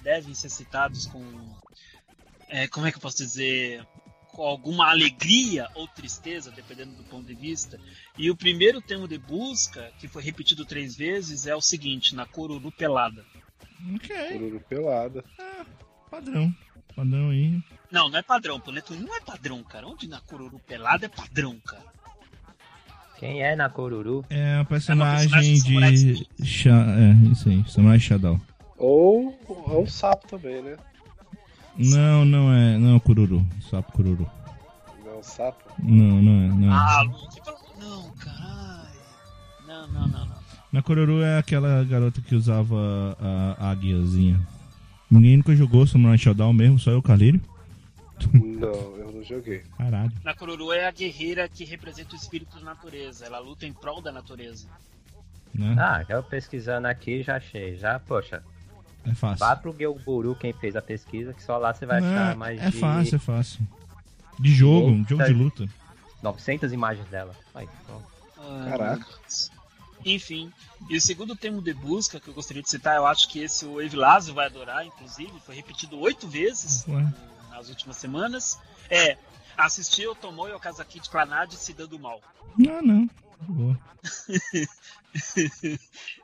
[0.04, 1.24] devem ser citados com.
[2.50, 3.86] é, como é que eu posso dizer?
[4.36, 7.80] Com alguma alegria ou tristeza, dependendo do ponto de vista.
[8.18, 12.26] E o primeiro termo de busca, que foi repetido três vezes, é o seguinte: na
[12.26, 13.24] Coruru Pelada.
[13.96, 14.16] Ok.
[14.34, 15.24] Cururu pelada.
[16.12, 16.54] Padrão.
[16.94, 17.62] Padrão aí.
[17.92, 18.72] Não, não é padrão, pô.
[18.72, 19.88] Neto não é padrão, cara.
[19.88, 21.86] Onde na Coruru Pelada é padrão, cara?
[23.18, 24.26] Quem é na Coruru?
[24.30, 26.46] É a personagem personagem Samurai de.
[26.46, 26.70] Sha...
[26.72, 27.64] É, isso aí.
[27.70, 28.40] Samurai Shadow.
[28.78, 29.38] Ou
[29.70, 30.78] é um sapo também, né?
[31.78, 32.78] Não, não é.
[32.78, 33.46] Não é o Kururu.
[33.70, 34.30] Sapo Kururu.
[35.04, 35.64] Não é um sapo.
[35.80, 36.48] Não, não é.
[36.48, 36.74] Não é.
[36.74, 37.42] Ah, Luke,
[37.80, 39.00] não, caralho.
[39.68, 40.36] Não, não, não, não.
[40.72, 43.16] Na Kururu é aquela garota que usava
[43.58, 44.40] a águiazinha.
[45.10, 47.40] Ninguém nunca jogou Samurai Shodown mesmo, só eu, Carlírio.
[48.34, 49.64] Não, eu não joguei.
[49.78, 50.12] Caralho.
[50.24, 53.26] Na Coruru é a guerreira que representa o espírito da natureza.
[53.26, 54.68] Ela luta em prol da natureza.
[55.54, 55.76] Né?
[55.78, 57.78] Ah, eu pesquisando aqui já achei.
[57.78, 58.44] Já, poxa,
[59.06, 59.38] É fácil.
[59.38, 62.62] vá pro Guru quem fez a pesquisa, que só lá você vai achar é, mais
[62.62, 63.68] é de fácil, é fácil.
[64.40, 65.70] De jogo, um jogo de luta.
[66.22, 67.36] 900 imagens dela.
[67.54, 68.06] Aí, pronto.
[68.38, 69.06] Ah, Caraca.
[70.04, 70.52] Enfim,
[70.90, 73.66] e o segundo termo de busca que eu gostaria de citar, eu acho que esse
[73.66, 77.12] o Evilásio vai adorar, inclusive, foi repetido oito vezes Ué.
[77.50, 78.60] nas últimas semanas.
[78.90, 79.18] É
[79.58, 82.22] assistir o Tomoe Okazaki de Clanad se dando mal.
[82.58, 83.10] Não, não.
[83.48, 83.80] Boa.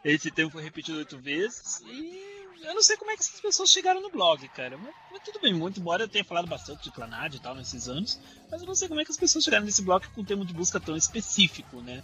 [0.03, 3.69] Esse termo foi repetido oito vezes e eu não sei como é que essas pessoas
[3.69, 4.77] chegaram no blog, cara.
[4.77, 7.87] Mas, mas tudo bem, muito embora eu tenha falado bastante de Clanad e tal nesses
[7.87, 8.19] anos,
[8.49, 10.45] mas eu não sei como é que as pessoas chegaram nesse blog com um termo
[10.45, 12.01] de busca tão específico, né?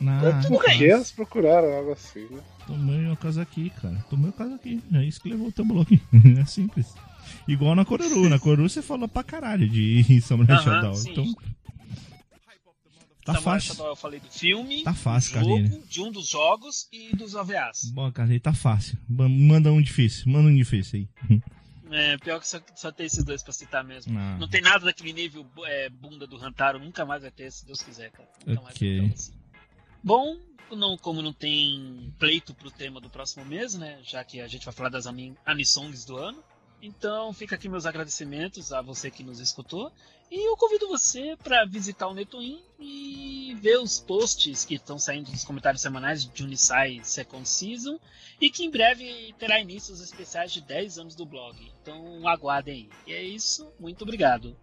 [0.00, 2.42] Não, É por que elas procuraram algo assim, né?
[2.66, 4.04] Tomei o caso aqui, cara.
[4.10, 4.82] Tomei o caso aqui.
[4.92, 5.92] É isso que levou o teu bloco.
[6.40, 6.92] é simples.
[7.46, 8.28] Igual na Coruru.
[8.28, 10.94] Na Coruru você falou pra caralho de Samurai Shodown.
[10.94, 11.10] sim.
[11.12, 11.34] Então.
[13.24, 13.74] Tá Samurai fácil.
[13.74, 15.88] Shodown eu falei do filme, Tá fácil, do jogo, Carlinhos.
[15.88, 17.90] de um dos jogos e dos OVAs.
[17.92, 18.98] Bom, Carlinhos, tá fácil.
[19.08, 20.30] Manda um difícil.
[20.30, 21.38] Manda um difícil aí.
[21.94, 24.18] É, pior que só, só tem esses dois pra citar mesmo.
[24.18, 24.38] Ah.
[24.40, 27.82] Não tem nada daquele nível é, bunda do Hantaro, nunca mais vai ter, se Deus
[27.82, 28.26] quiser, cara.
[28.46, 29.34] Nunca mais vai ter assim.
[30.02, 30.38] Bom,
[30.74, 33.98] não, como não tem pleito pro tema do próximo mês, né?
[34.04, 36.42] Já que a gente vai falar das ani- anisongs do ano.
[36.80, 39.92] Então fica aqui meus agradecimentos a você que nos escutou.
[40.34, 45.30] E eu convido você para visitar o Netoin e ver os posts que estão saindo
[45.30, 47.98] dos comentários semanais de Unisai Second Season.
[48.40, 51.54] E que em breve terá início os especiais de 10 anos do blog.
[51.82, 52.88] Então aguardem aí.
[53.06, 54.56] E é isso, muito obrigado.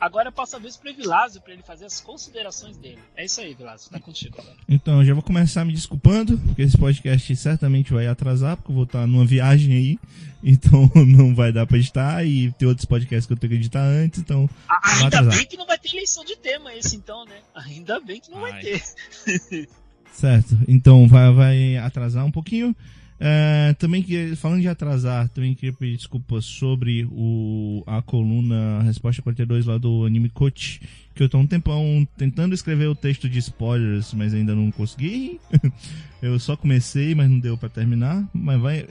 [0.00, 2.98] Agora eu passo a vez pro Evilásio para ele fazer as considerações dele.
[3.16, 4.56] É isso aí, Vilásio, tá contigo agora.
[4.68, 8.74] Então, eu já vou começar me desculpando, porque esse podcast certamente vai atrasar, porque eu
[8.74, 9.98] vou estar numa viagem aí,
[10.42, 13.82] então não vai dar pra editar, e tem outros podcasts que eu tenho que editar
[13.82, 15.38] antes, então Ah, vai Ainda atrasar.
[15.38, 17.38] bem que não vai ter eleição de tema esse então, né?
[17.54, 18.62] Ainda bem que não vai Ai.
[18.62, 18.82] ter.
[20.12, 22.74] Certo, então vai, vai atrasar um pouquinho.
[23.18, 29.22] É, também que falando de atrasar, também queria pedir desculpas sobre o, a coluna Resposta
[29.22, 30.80] 42 lá do Anime Coach,
[31.14, 35.40] que eu tô um tempão tentando escrever o texto de spoilers, mas ainda não consegui.
[36.20, 38.86] eu só comecei, mas não deu pra terminar, mas vai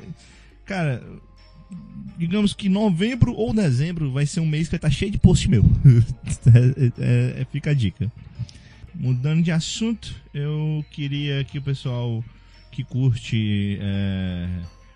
[0.65, 1.03] cara,
[2.17, 5.49] digamos que novembro ou dezembro vai ser um mês que vai estar cheio de post
[5.49, 5.63] meu.
[6.45, 8.11] É- é- é- fica a dica.
[8.93, 12.23] Mudando de assunto, eu queria que o pessoal
[12.71, 14.47] que curte é,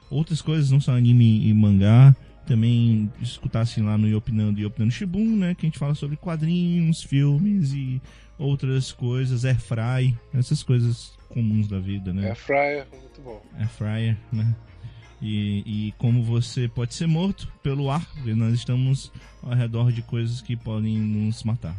[0.10, 2.16] outras coisas, não só anime e mangá,
[2.46, 5.56] também escutassem lá no Iopinando e Iopinando Shibun, né?
[5.56, 8.02] Que a gente fala sobre quadrinhos, filmes e
[8.38, 12.30] outras coisas, airfry, essas coisas comuns da vida, né?
[12.30, 13.44] É Fryer, muito bom.
[13.58, 14.56] Air fryer, né?
[15.22, 19.12] E, e como você pode ser morto pelo ar, porque nós estamos
[19.42, 21.76] ao redor de coisas que podem nos matar.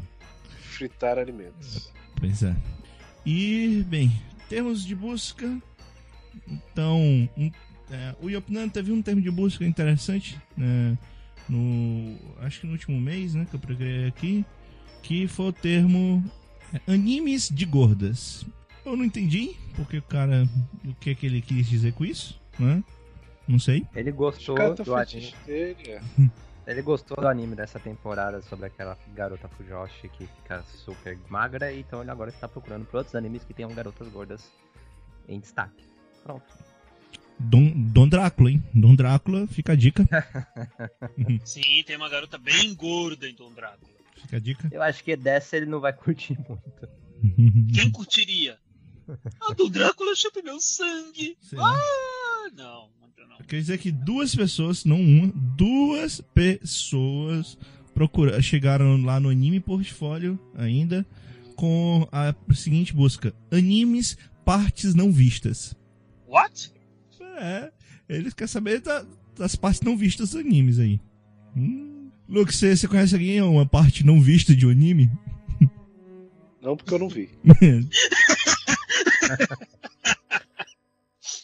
[0.51, 1.93] Fritar alimentos.
[2.17, 2.57] Pois é.
[3.25, 4.13] E, bem,
[4.49, 5.61] termos de busca.
[6.49, 7.51] Então, um,
[7.91, 10.97] é, o Yopnan teve um termo de busca interessante, né?
[11.49, 13.47] No, acho que no último mês, né?
[13.49, 14.45] Que eu procurei aqui.
[15.03, 16.25] Que foi o termo
[16.73, 18.45] é, animes de gordas.
[18.85, 20.49] Eu não entendi porque o cara.
[20.85, 22.83] O que é que ele quis dizer com isso, né?
[23.49, 23.87] Não sei.
[23.95, 25.35] Ele gostou do anime.
[25.47, 26.01] dele, é.
[26.67, 32.03] Ele gostou do anime dessa temporada sobre aquela garota Fujoshi que fica super magra, então
[32.03, 34.53] ele agora está procurando por outros animes que tenham garotas gordas
[35.27, 35.83] em destaque.
[36.23, 36.45] Pronto.
[37.39, 38.63] Dom, Dom Drácula, hein?
[38.75, 40.07] Dom Drácula, fica a dica.
[41.45, 43.91] Sim, tem uma garota bem gorda em Tom Drácula.
[44.17, 44.69] Fica a dica.
[44.71, 46.89] Eu acho que dessa ele não vai curtir muito.
[47.75, 48.59] Quem curtiria?
[49.41, 51.39] Ah, do Drácula chupa meu sangue.
[51.41, 51.75] Sei lá.
[52.49, 53.39] Ah, não, não, não.
[53.47, 57.57] Quer dizer que duas pessoas, não uma, duas pessoas
[57.95, 61.07] procura, chegaram lá no Anime Portfólio ainda
[61.57, 65.75] com a seguinte busca: animes partes não vistas.
[66.27, 66.73] What?
[67.41, 67.71] É,
[68.09, 69.05] eles querem saber da-
[69.37, 71.01] das partes não vistas dos animes aí.
[71.57, 72.11] Hum.
[72.29, 75.11] Luke, você, você conhece alguém uma parte não vista de um anime?
[76.61, 77.31] Não porque eu não vi.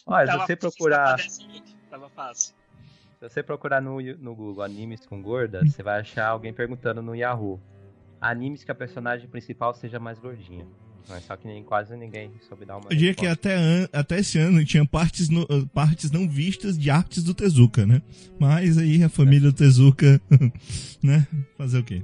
[0.05, 1.75] Olha, se você procurar, tava Luke.
[1.89, 2.53] Tava fácil.
[3.19, 7.15] se você procurar no, no Google animes com gordas, você vai achar alguém perguntando no
[7.15, 7.59] Yahoo.
[8.21, 10.65] Animes que a personagem principal seja mais gordinha.
[11.07, 14.19] Mas só que nem, quase ninguém soube dar uma Eu diria que até, an- até
[14.19, 18.01] esse ano tinha partes, no- partes não vistas de artes do Tezuka, né?
[18.39, 20.19] Mas aí a família do Tezuka,
[21.03, 21.27] né?
[21.55, 22.01] Fazer o quê?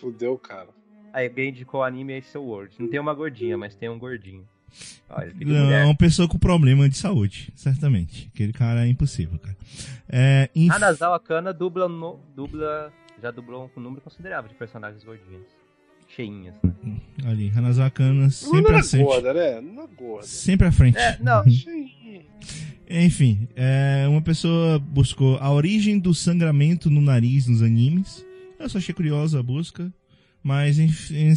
[0.00, 0.68] Fudeu, cara.
[1.12, 2.74] Aí alguém indicou anime Ace World.
[2.80, 4.44] Não tem uma gordinha, mas tem um gordinho.
[5.10, 5.84] Olha, Não, é mulher.
[5.84, 8.30] uma pessoa com problema de saúde, certamente.
[8.34, 9.56] Aquele cara é impossível, cara.
[10.08, 12.92] É, inf- Hanazawa Kana dubla, no, dubla,
[13.22, 15.46] já dublou um número considerável de personagens gordinhos.
[16.08, 16.96] Cheinhas, né?
[17.24, 19.04] Ali, Hanazawa Kana Não sempre era à frente.
[19.04, 19.60] gorda, né?
[19.60, 20.26] Não é gorda.
[20.26, 20.98] Sempre à frente.
[20.98, 21.42] É, não.
[22.90, 28.24] Enfim, é, uma pessoa buscou a origem do sangramento no nariz nos animes.
[28.58, 29.92] Eu só achei curiosa a busca.
[30.42, 31.32] Mas, enfim,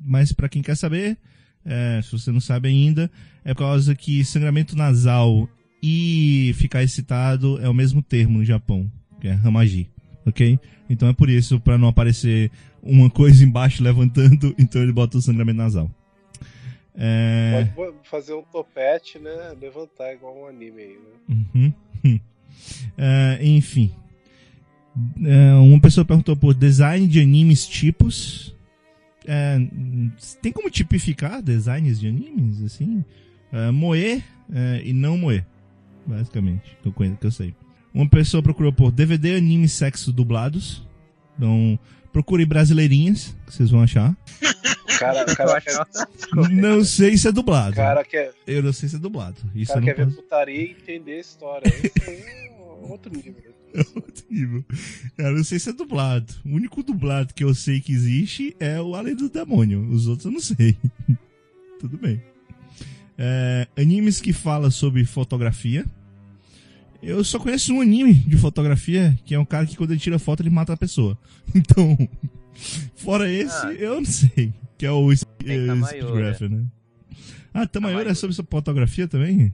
[0.00, 1.16] mas para quem quer saber,
[1.66, 3.10] é, se você não sabe ainda,
[3.44, 5.48] é por causa que sangramento nasal
[5.82, 8.90] e ficar excitado é o mesmo termo no Japão,
[9.20, 9.90] que é hamaji,
[10.24, 10.58] ok?
[10.88, 12.50] Então é por isso, para não aparecer
[12.82, 15.90] uma coisa embaixo levantando, então ele bota o sangramento nasal.
[16.94, 17.68] É...
[17.74, 19.54] Pode fazer um topete, né?
[19.60, 20.98] Levantar igual um anime aí,
[21.28, 21.44] né?
[21.54, 22.20] Uhum.
[22.96, 23.92] É, enfim.
[25.24, 28.55] É, uma pessoa perguntou por design de animes tipos.
[29.26, 29.58] É,
[30.40, 33.04] tem como tipificar designs de animes, assim?
[33.52, 34.22] É, moer
[34.52, 35.44] é, e não moer,
[36.06, 37.54] basicamente, que eu, conheço, que eu sei.
[37.92, 40.86] Uma pessoa procurou por DVD anime sexo dublados.
[41.36, 41.78] Então,
[42.12, 44.16] procure brasileirinhas, que vocês vão achar.
[44.40, 45.74] O cara, o cara quer,
[46.52, 47.72] Não sei se é dublado.
[47.72, 49.36] o cara quer, Eu não sei se é dublado.
[49.54, 50.22] o Isso cara eu quer não ver posso...
[50.22, 51.68] putaria e entender a história.
[51.68, 52.50] Isso é
[52.82, 53.34] outro nível.
[53.76, 53.84] Né?
[53.94, 54.64] outro nível.
[55.18, 56.32] Eu não sei se é dublado.
[56.44, 59.86] O único dublado que eu sei que existe é o Além do Demônio.
[59.90, 60.76] Os outros eu não sei.
[61.80, 62.20] Tudo bem.
[63.18, 65.84] É, animes que falam sobre fotografia.
[67.02, 70.18] Eu só conheço um anime de fotografia, que é um cara que quando ele tira
[70.18, 71.16] foto ele mata a pessoa.
[71.54, 71.96] Então,
[72.96, 73.72] fora esse, Ah.
[73.72, 74.52] eu não sei.
[74.78, 75.86] Que é o Sp- Tem eh, Tamayora.
[76.34, 76.64] Speedgrapher, né?
[77.54, 79.52] Ah, Tamayora é sobre fotografia também?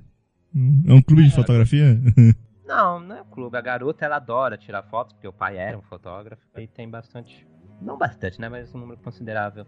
[0.55, 1.33] Hum, É um clube de É.
[1.33, 2.01] fotografia?
[2.75, 3.57] Não, não é o clube.
[3.57, 6.43] A garota, ela adora tirar fotos, porque o pai era um fotógrafo.
[6.57, 7.47] E tem bastante.
[7.81, 8.49] Não bastante, né?
[8.49, 9.67] Mas um número considerável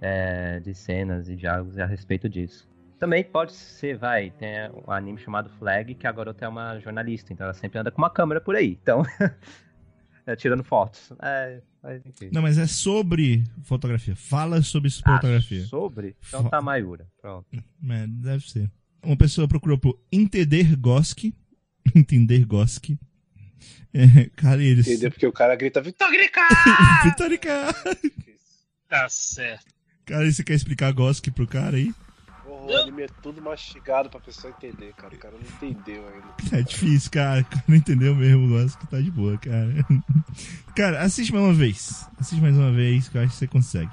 [0.00, 2.68] é, de cenas e diálogos a respeito disso.
[2.98, 4.48] Também pode ser, vai, tem
[4.86, 7.98] um anime chamado Flag, que a garota é uma jornalista, então ela sempre anda com
[8.00, 8.78] uma câmera por aí.
[8.82, 9.02] Então,
[10.26, 11.12] é, tirando fotos.
[11.22, 12.30] É, mas enfim.
[12.32, 14.16] Não, mas é sobre fotografia.
[14.16, 15.64] Fala sobre Ah, fotografia.
[15.64, 16.16] sobre?
[16.28, 17.06] Então Fo- tá Mayura.
[17.20, 17.46] Pronto.
[17.54, 18.70] É, deve ser.
[19.02, 21.32] Uma pessoa procurou por entender Gosk.
[21.94, 22.90] entender Gosk.
[23.94, 24.86] É, cara, eles.
[24.86, 25.10] Entendeu?
[25.10, 26.42] Porque o cara grita Vitorica!
[27.04, 27.74] Vitorica!
[28.88, 29.74] Tá certo.
[30.04, 31.92] Cara, você quer explicar Gosk pro cara aí?
[32.44, 35.14] Porra, o anime é tudo mastigado pra pessoa entender, cara.
[35.14, 36.56] O cara não entendeu ainda.
[36.56, 37.40] É difícil, cara.
[37.40, 38.80] O cara não entendeu mesmo o Gosk.
[38.88, 39.72] Tá de boa, cara.
[40.76, 42.06] Cara, assiste mais uma vez.
[42.18, 43.90] Assiste mais uma vez que eu acho que você consegue.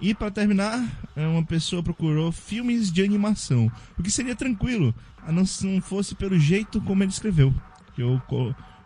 [0.00, 3.70] E pra terminar, é, uma pessoa procurou filmes de animação.
[3.98, 4.94] O que seria tranquilo,
[5.32, 7.52] não se não fosse pelo jeito como ele escreveu.
[7.94, 8.20] Que eu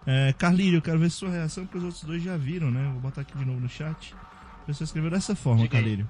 [0.06, 2.88] É, Carlírio, eu quero ver sua reação, porque os outros dois já viram, né?
[2.92, 4.14] Vou botar aqui de novo no chat.
[4.62, 5.82] A pessoa escreveu dessa forma, Diga aí.
[5.82, 6.08] Carlírio.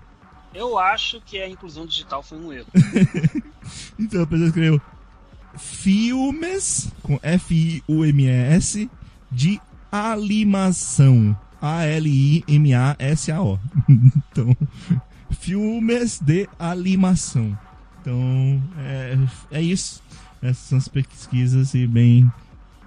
[0.52, 2.68] Eu acho que a inclusão digital foi um erro.
[3.98, 4.80] Então a pessoa escreveu
[5.56, 8.90] filmes com F-I-U-M-E-S
[9.30, 9.60] de
[9.92, 11.38] animação.
[11.60, 13.58] A-L-I-M-A-S-A-O.
[13.88, 14.56] então,
[15.30, 17.56] filmes de animação.
[18.00, 19.16] Então, é,
[19.50, 20.02] é isso.
[20.42, 22.30] Essas são as pesquisas e bem.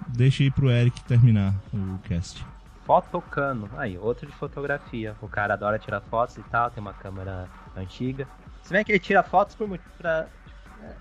[0.08, 2.44] Deixa aí pro Eric terminar o cast.
[2.84, 3.70] Fotocano.
[3.76, 5.14] Aí, outro de fotografia.
[5.22, 8.26] O cara adora tirar fotos e tal, tem uma câmera antiga.
[8.62, 10.26] Se bem que ele tira fotos por muito pra,
[10.82, 10.92] é,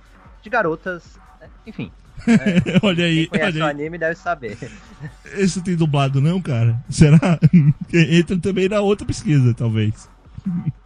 [0.41, 1.91] de garotas, é, enfim.
[2.83, 3.71] olha aí, Quem olha aí.
[3.71, 4.57] anime deve saber.
[5.25, 6.77] Esse tem dublado não, cara?
[6.89, 7.17] Será?
[7.91, 10.09] Entra também na outra pesquisa, talvez.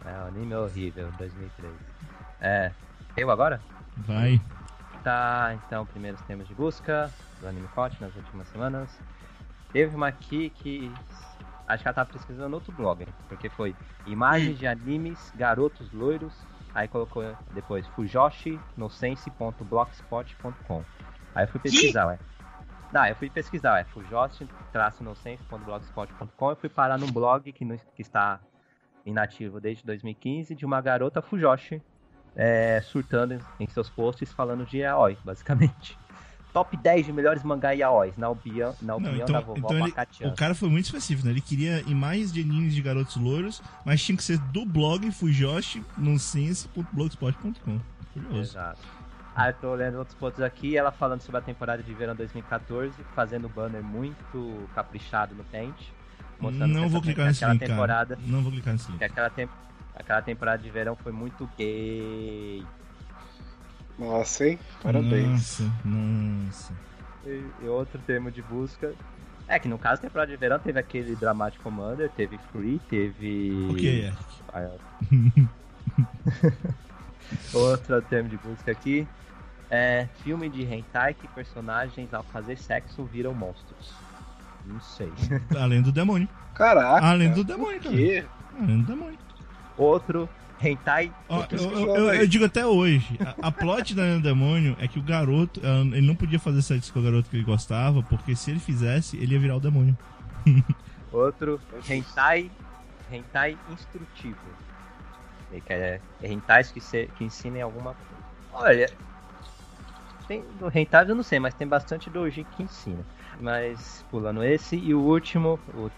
[0.04, 1.72] É, o anime é horrível, 2003.
[2.40, 2.72] É,
[3.18, 3.60] eu agora?
[3.96, 4.40] Vai.
[5.02, 8.98] Tá, então, primeiros temas de busca do Anime Hot nas últimas semanas.
[9.72, 10.92] Teve uma aqui que
[11.66, 13.74] acho que ela tava pesquisando outro blog, porque foi
[14.06, 16.32] imagens de animes, garotos loiros,
[16.74, 17.22] aí colocou
[17.52, 20.84] depois fujoshi no sense.blogspot.com.
[21.34, 22.18] Aí eu fui pesquisar, ué.
[22.92, 28.00] Não, eu fui pesquisar, ué, fujoshi-no sense.blogspot.com, eu fui parar num blog que, no- que
[28.02, 28.40] está
[29.04, 31.82] inativo desde 2015 de uma garota fujoshi
[32.36, 35.98] é, surtando em- seus posts falando de yaoi, basicamente.
[36.52, 39.86] Top 10 de melhores mangá yaois, na opinião, na Não, opinião então, da vovó então
[39.86, 39.94] ele-
[40.32, 41.32] o cara foi muito específico, né?
[41.32, 45.84] Ele queria imagens de animes de garotos louros, mas tinha que ser do blog Fujoshi
[45.96, 47.80] no sense.blogspot.com.
[48.14, 48.40] Curioso.
[48.40, 48.80] Exato.
[49.36, 52.92] Aí eu tô lendo outros pontos aqui, ela falando sobre a temporada de verão 2014,
[53.14, 55.44] fazendo um banner muito caprichado no
[56.50, 58.26] que Não vou clicar nesse link, temporada, cara.
[58.28, 58.98] Não vou clicar nesse link.
[58.98, 59.48] Que aquela, tem,
[59.98, 62.64] aquela temporada de verão foi muito gay.
[63.98, 64.58] Nossa, hein?
[64.82, 65.60] Parabéns.
[65.60, 66.72] Nossa, nossa.
[67.26, 68.94] E, e outro termo de busca.
[69.48, 73.68] É que no caso, temporada de verão teve aquele Dramatic Commander, teve Free, teve.
[73.70, 74.12] O que é?
[74.52, 74.70] Ah,
[77.52, 79.06] Outro termo de busca aqui.
[79.70, 83.92] É filme de hentai que personagens ao fazer sexo viram monstros.
[84.64, 85.12] Não sei.
[85.58, 86.28] Além do demônio.
[86.54, 87.04] Caraca.
[87.06, 88.24] Além do demônio, quê?
[88.58, 89.18] Além do demônio.
[89.78, 90.28] Outro
[90.60, 91.12] hentai.
[91.28, 94.98] Ó, eu, eu- eu- digo até hoje, a, a plot da do Demônio é que
[94.98, 95.60] o garoto,
[95.92, 99.16] ele não podia fazer sexo com o garoto que ele gostava, porque se ele fizesse,
[99.16, 99.96] ele ia virar o demônio.
[101.12, 102.50] Outro hentai.
[103.10, 104.36] Hentai instrutivo.
[105.52, 108.22] E que é hentais que, se, que ensinem alguma coisa.
[108.52, 108.86] Olha.
[110.26, 113.02] Tem, do hentai eu não sei, mas tem bastante doji que ensina.
[113.40, 114.76] Mas pulando esse.
[114.76, 115.90] E o último, o,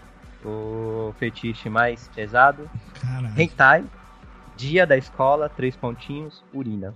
[0.43, 2.69] o fetiche mais pesado.
[2.99, 3.39] Caralho.
[3.39, 3.85] Hentai.
[4.57, 6.93] Dia da escola, três pontinhos, urina.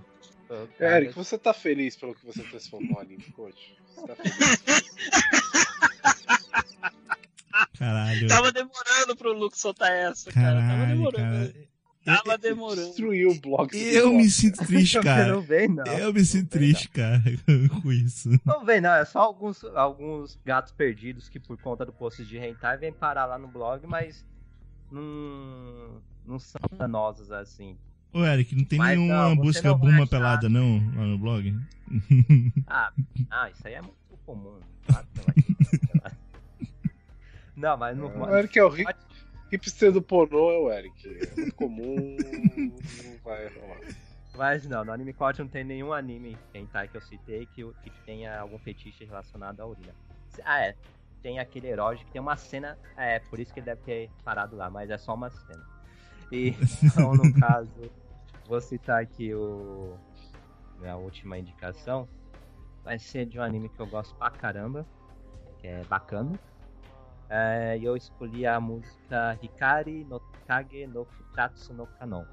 [0.78, 3.76] Eric, você tá feliz pelo que você transformou no anime, coach?
[3.94, 4.84] Você tá feliz?
[7.78, 8.28] Caralho.
[8.28, 10.60] Tava demorando pro Luke soltar essa, cara.
[10.60, 11.52] Tava Caralho, demorando.
[11.52, 11.75] cara.
[12.06, 12.86] Tava demorando.
[12.86, 13.68] Destruiu o blog.
[13.70, 15.26] do Eu me sinto triste, cara.
[15.34, 15.84] Não vem, não.
[15.86, 17.22] Eu me sinto Não vem, triste, cara,
[17.82, 18.30] com isso.
[18.44, 18.92] Não vem, não.
[18.94, 23.26] É só alguns, alguns gatos perdidos que, por conta do post de hentai, vêm parar
[23.26, 24.24] lá no blog, mas
[24.90, 27.76] não, não são danosos assim.
[28.12, 30.06] Ô, Eric, não tem Mas nenhuma não, busca Buma achar.
[30.08, 31.54] pelada, não, lá no blog?
[32.66, 32.90] Ah,
[33.30, 34.58] ah, isso aí é muito comum.
[34.86, 36.16] Claro que não vai ter.
[37.56, 38.06] Não, mas não.
[38.22, 38.94] O Eric é o hip-
[39.50, 41.08] hipster do pornô, é o Eric.
[41.08, 42.16] É muito comum,
[42.56, 43.80] não vai rolar.
[44.36, 47.90] Mas não, no Anime Corte não tem nenhum anime hentai que eu citei que, que
[48.04, 49.94] tenha algum fetiche relacionado à urina.
[50.44, 50.76] Ah, é.
[51.22, 52.78] Tem aquele erótico que tem uma cena.
[52.96, 55.64] É, por isso que ele deve ter parado lá, mas é só uma cena.
[56.30, 56.54] E,
[56.84, 57.90] então, no caso,
[58.46, 59.96] vou citar aqui o.
[60.78, 62.06] Minha última indicação.
[62.84, 64.86] Vai ser de um anime que eu gosto pra caramba,
[65.58, 66.38] que é bacana.
[67.28, 72.24] É, eu escolhi a música Hikari no Kage no Futatsu no Kanon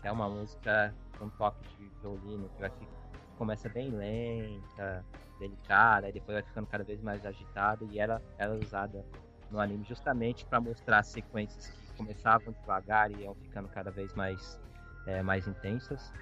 [0.00, 2.88] que é uma música com toque de violino que vai fi-
[3.36, 5.04] começa bem lenta,
[5.40, 9.04] delicada, e depois vai ficando cada vez mais agitada e ela, ela é usada
[9.50, 14.12] no anime justamente para mostrar as sequências que começavam devagar e iam ficando cada vez
[14.14, 14.60] mais,
[15.06, 16.12] é, mais intensas.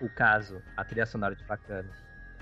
[0.00, 1.88] O caso, a trilha sonora de Bacana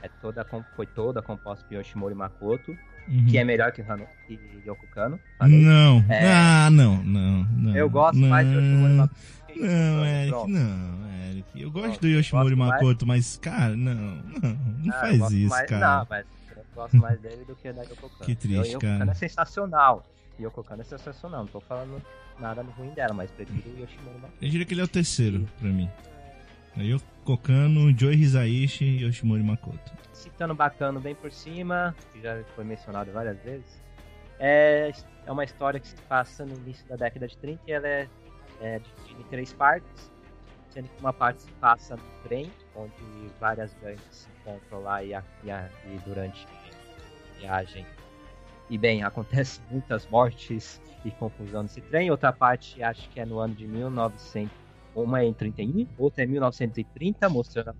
[0.03, 0.45] é toda,
[0.75, 2.77] foi toda composta por Yoshimori Makoto,
[3.11, 3.27] Uhum.
[3.27, 5.19] que é melhor que, Hano, que Yoko Kano.
[5.41, 6.05] Não.
[6.09, 6.33] É.
[6.33, 7.77] Ah, não, não, não.
[7.77, 9.17] Eu gosto não, mais de Yoshimori Makoto.
[9.57, 10.49] Não, Yoko Eric, pronto.
[10.49, 11.47] não, Eric.
[11.63, 12.83] Eu gosto Pronto, do Yoshimori gosto mais.
[12.83, 14.23] Makoto, mas, cara, não, não,
[14.85, 15.99] não Ah, faz isso, mais- cara.
[15.99, 16.27] Não, mas
[16.57, 18.25] eu gosto mais dele do que da Yoko Kano.
[18.25, 18.99] Que triste, Yoko cara.
[18.99, 20.07] Kano é sensacional.
[20.41, 21.41] Yoko Kano é sensacional.
[21.41, 22.01] Não tô falando
[22.39, 24.33] nada ruim dela, mas prefiro o Yoshimori Makoto.
[24.41, 25.91] Eu diria que ele é o terceiro, pra mim.
[26.77, 29.93] Aí eu Kokano, Joe Hisaishi e Yoshimori Makoto.
[30.13, 33.81] Citando bacana bem por cima, que já foi mencionado várias vezes,
[34.39, 34.91] é,
[35.27, 38.09] é uma história que se passa no início da década de 30 e ela é,
[38.61, 40.11] é dividida em três partes,
[40.71, 42.93] sendo que uma parte se passa no trem, onde
[43.39, 47.87] várias gangues se encontram lá e, a- e a- e durante a viagem.
[48.69, 52.11] E bem, acontece muitas mortes e confusão nesse trem.
[52.11, 54.51] Outra parte acho que é no ano de 1900,
[54.95, 57.75] uma é em 31, outra é 1930, mostrando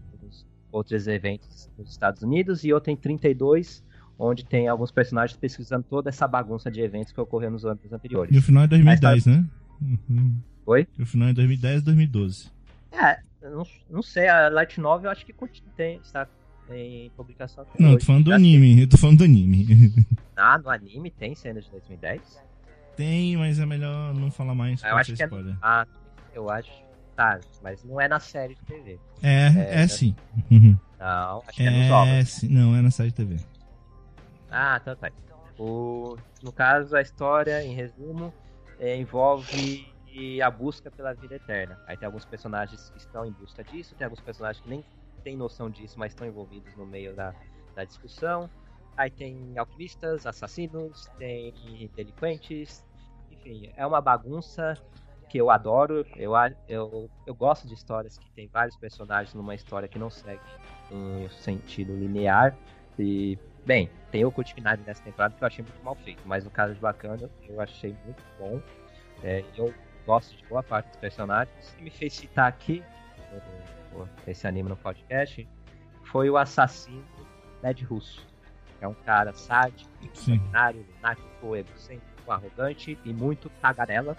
[0.73, 3.85] outros eventos nos Estados Unidos, e outra em 32,
[4.19, 8.35] onde tem alguns personagens pesquisando toda essa bagunça de eventos que ocorreu nos anos anteriores.
[8.35, 9.45] E o final é 2010, né?
[9.81, 10.37] Uhum.
[10.67, 10.87] Oi?
[10.99, 12.51] E o final é 2010 2012.
[12.93, 16.29] É, eu não, não sei, a Light Novel eu acho que continua, tem, está
[16.71, 18.01] em publicação até Não, eu hoje.
[18.01, 19.67] tô falando do anime, eu tô falando do anime.
[20.43, 22.43] Ah, no anime tem cenas de 2010?
[22.97, 25.29] Tem, mas é melhor não falar mais Ah, eu pra acho que é.
[25.61, 25.87] Ah,
[26.35, 26.71] eu acho.
[27.17, 28.99] Tá, mas não é na série de TV.
[29.23, 30.15] É, É, é, sim.
[30.51, 30.77] Uhum.
[30.99, 32.29] Não, acho que é nos É, ovos.
[32.29, 32.49] sim.
[32.49, 33.37] Não, é na série de TV.
[34.51, 35.11] Ah, tá, tá.
[35.59, 38.33] O, no caso, a história, em resumo,
[38.79, 39.87] é, envolve
[40.43, 41.79] a busca pela vida eterna.
[41.87, 44.85] Aí tem alguns personagens que estão em busca disso, tem alguns personagens que nem
[45.23, 47.35] têm noção disso, mas estão envolvidos no meio da,
[47.77, 48.51] da discussão.
[48.97, 51.55] Aí tem alquimistas, assassinos, tem
[51.95, 52.85] delinquentes,
[53.31, 54.77] enfim, é uma bagunça
[55.31, 56.05] que eu adoro.
[56.17, 56.33] Eu,
[56.69, 60.41] eu, eu gosto de histórias que tem vários personagens numa história que não segue
[60.91, 62.55] um sentido linear.
[62.99, 66.45] E, bem, tem o Cult Final nessa temporada que eu achei muito mal feito, mas
[66.45, 68.61] no caso de Bacana eu achei muito bom.
[69.23, 69.73] É, eu
[70.05, 71.75] gosto de boa parte dos personagens.
[71.79, 72.83] E me fez citar aqui
[73.95, 75.49] o- o- esse anime no podcast
[76.05, 77.05] foi o assassino
[77.63, 78.27] Ned Russo.
[78.81, 84.17] É um cara sádico, sanguinário, lunático, egocêntrico, arrogante e muito tagarela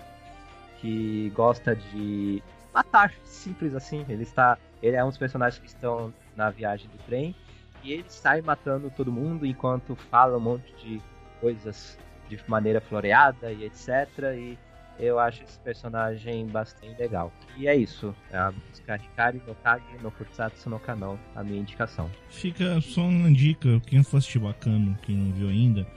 [0.82, 2.44] que gosta de
[2.74, 4.04] matar, simples assim.
[4.10, 7.36] Ele está, ele é um dos personagens que estão na viagem do trem
[7.84, 11.02] e ele sai matando todo mundo enquanto fala um monte de
[11.40, 11.98] coisas
[12.28, 14.08] de maneira floreada e etc.
[14.36, 14.58] E
[15.00, 17.32] eu acho esse personagem bastante legal.
[17.58, 18.16] E é isso.
[18.32, 19.00] É a música
[19.48, 22.10] no Kage no Futsatsu no Kanon, a minha indicação.
[22.30, 25.88] Fica só uma dica, quem for assistir bacana, quem não viu ainda,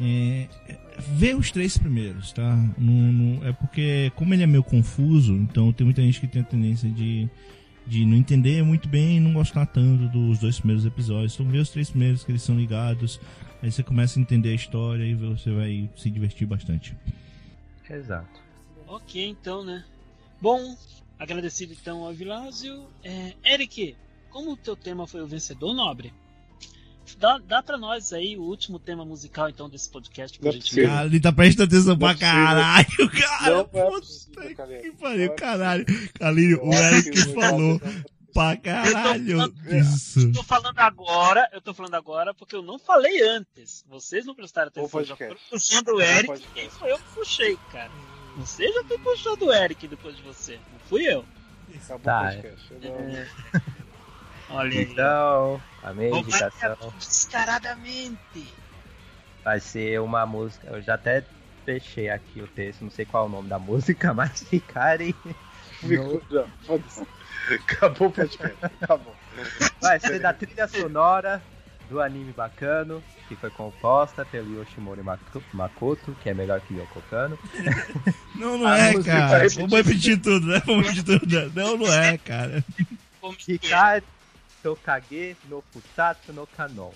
[0.00, 0.48] é,
[1.14, 2.54] vê os três primeiros, tá?
[2.78, 6.42] Não- não- é porque, como ele é meio confuso, então tem muita gente que tem
[6.42, 7.28] a tendência de,
[7.86, 11.34] de não entender muito bem e não gostar tanto dos dois primeiros episódios.
[11.34, 13.20] Então vê os três primeiros que eles são ligados,
[13.62, 16.96] aí você começa a entender a história e você vai se divertir bastante.
[17.88, 18.40] Exato.
[18.86, 19.84] Ok, então, né?
[20.40, 20.76] Bom,
[21.18, 22.86] agradecido então ao Vilásio.
[23.04, 23.94] É, Eric,
[24.30, 26.12] como o teu tema foi o vencedor nobre,
[27.18, 30.54] dá, dá pra nós aí o último tema musical então desse podcast por Não é
[30.54, 30.70] gentileza.
[30.80, 30.96] possível.
[30.96, 32.32] Cara, ele tá prestando atenção Não pra é possível.
[32.34, 33.50] caralho, cara!
[33.50, 34.78] Não é Puta possível, cara.
[34.78, 35.86] que Não pariu, caralho!
[36.18, 37.80] Calírio, o Eric falou
[38.34, 40.20] pra caralho Eu tô- isso.
[40.20, 43.84] Eu tô falando agora, eu tô falando agora porque eu não falei antes.
[43.88, 45.04] Vocês não prestaram atenção.
[45.04, 46.42] Já foram puxando o Eric.
[46.54, 47.90] Quem foi eu que puxei, cara?
[48.38, 50.54] Você já foi puxando o Eric depois de você.
[50.72, 51.24] Não fui eu.
[51.84, 52.66] Acabou Tá, o podcast.
[52.70, 53.62] Eu não-
[54.56, 54.84] Olha aí.
[54.84, 58.46] Então, a minha indicação descaradamente.
[59.44, 60.68] vai ser uma música.
[60.68, 61.24] Eu já até
[61.64, 65.14] fechei aqui o texto, não sei qual é o nome da música, mas ficarem.
[67.50, 68.56] Acabou o podcast.
[68.62, 69.14] Acabou.
[69.80, 71.42] Vai ser da trilha sonora
[71.90, 77.02] do anime Bacano, que foi composta pelo Yoshimori Mako- Makoto, que é melhor que Yoko
[77.10, 77.36] Kano.
[78.36, 79.48] Não, não é, cara.
[79.50, 80.62] Vamos repetir tudo, né?
[80.64, 81.52] Vamos repetir tudo.
[81.54, 82.64] Não, não é, cara.
[83.46, 84.04] Hikari
[84.62, 86.92] Tokage no Futatsu no Kanon.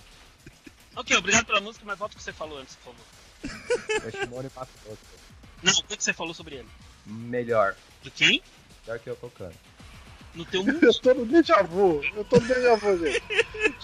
[0.95, 4.07] Ok, obrigado pela música, mas volta o que você falou antes, por favor.
[4.07, 4.99] Yoshimori Makoto.
[5.63, 6.69] Não, o que você falou sobre ele?
[7.05, 7.75] Melhor.
[8.03, 8.43] Do quem?
[8.87, 9.55] Melhor que Yoko Kano.
[10.35, 10.79] No teu mundo?
[10.85, 12.03] Eu tô no déjà vu.
[12.15, 13.23] Eu tô no déjà vu, gente.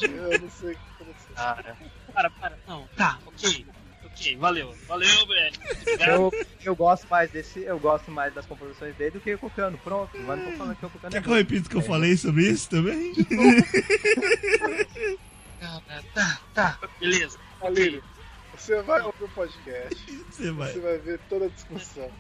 [0.05, 1.35] Eu não sei o que aconteceu.
[1.35, 1.77] Para,
[2.13, 2.59] para, para.
[2.67, 3.67] Não, tá, ok.
[4.23, 4.73] Ok, valeu.
[4.87, 5.09] Valeu.
[5.23, 6.09] Obrigado.
[6.09, 6.33] Eu,
[6.65, 7.61] eu gosto mais desse.
[7.61, 9.77] Eu gosto mais das composições dele do que Yoko Kano.
[9.79, 11.39] Pronto, mas não tô falando que Yoko Kano é Quer que eu bom.
[11.39, 13.13] repita o que eu falei sobre isso também?
[15.61, 16.79] Cara, tá, tá.
[17.01, 17.39] Beleza.
[17.61, 18.03] Alírio,
[18.57, 20.25] você vai ouvir o podcast.
[20.31, 20.73] Você vai.
[20.73, 22.11] Você vai ver toda a discussão.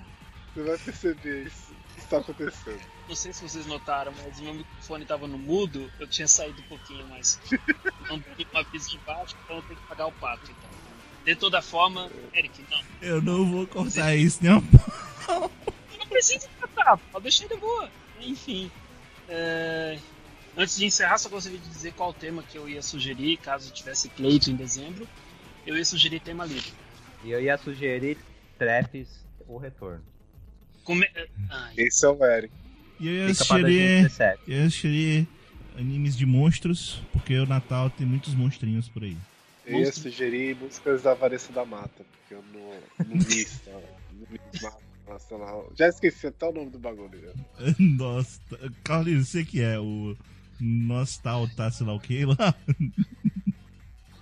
[0.54, 2.80] Você vai perceber isso que está acontecendo.
[3.08, 5.90] Não sei se vocês notaram, mas o meu microfone tava no mudo.
[6.00, 7.38] Eu tinha saído um pouquinho, mas
[8.08, 10.50] não tem um aviso embaixo, então eu tenho que pagar o pato.
[10.50, 10.71] Então.
[11.24, 12.80] De toda forma, Eric, não.
[13.00, 14.60] Eu não vou cortar isso, não.
[15.28, 17.88] Não precisa tratar, pode deixar de boa.
[18.20, 18.70] Enfim.
[19.28, 19.98] é,
[20.56, 24.08] Antes de encerrar, só gostaria de dizer qual tema que eu ia sugerir, caso tivesse
[24.10, 25.08] pleito em dezembro.
[25.66, 26.72] Eu ia sugerir tema livre.
[27.24, 28.18] E eu ia sugerir
[28.58, 29.08] Traps
[29.48, 30.02] o retorno.
[30.84, 31.08] Come...
[31.48, 32.52] Ai, Esse é o Eric.
[33.00, 34.42] E eu Fica pra assistiria, 2017.
[34.48, 35.26] eu assistiria
[35.78, 39.16] animes de monstros, porque o Natal tem muitos monstrinhos por aí.
[39.72, 43.60] Eu ia sugerir músicas da Vanessa da Mata, porque eu não, não vi isso.
[43.66, 44.40] Não vi
[45.08, 45.70] Nacional.
[45.76, 47.34] Já esqueci até o nome do bagulho.
[47.78, 48.40] Nossa,
[48.84, 50.16] Carlinhos, você que é o
[50.60, 52.54] Nostal, tá, sei lá o que lá?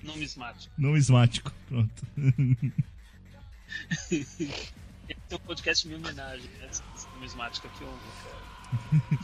[0.03, 0.73] Numismático.
[0.79, 2.07] Numismático, pronto.
[4.11, 4.53] Esse
[5.09, 6.67] é um podcast em minha homenagem, né?
[6.69, 6.83] Essa
[7.15, 8.41] numismática que eu cara.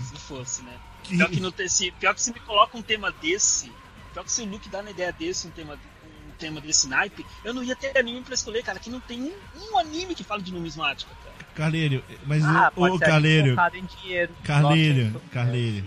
[0.04, 0.78] Se fosse, né?
[1.08, 3.72] Pior que, no, se, pior que se me coloca um tema desse,
[4.12, 5.95] pior que se o Luke dá na ideia desse, um tema, um
[6.36, 9.32] tema desse naipe, eu não ia ter anime pra escolher, cara, que não tem um,
[9.72, 11.36] um anime que fala de numismática, cara.
[11.54, 14.34] Carleiro, mas Ah, o, pode o Carleiro, focado em dinheiro.
[14.44, 15.86] Carleiro, Carleiro.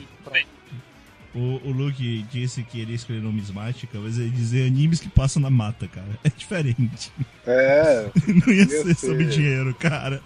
[1.35, 5.49] O, o Luke disse que ele escolheu numismática, mas ele dizer animes que passam na
[5.49, 6.07] mata, cara.
[6.23, 7.11] É diferente.
[7.45, 8.11] É,
[8.45, 10.23] Não ia ser sobre dinheiro, cara.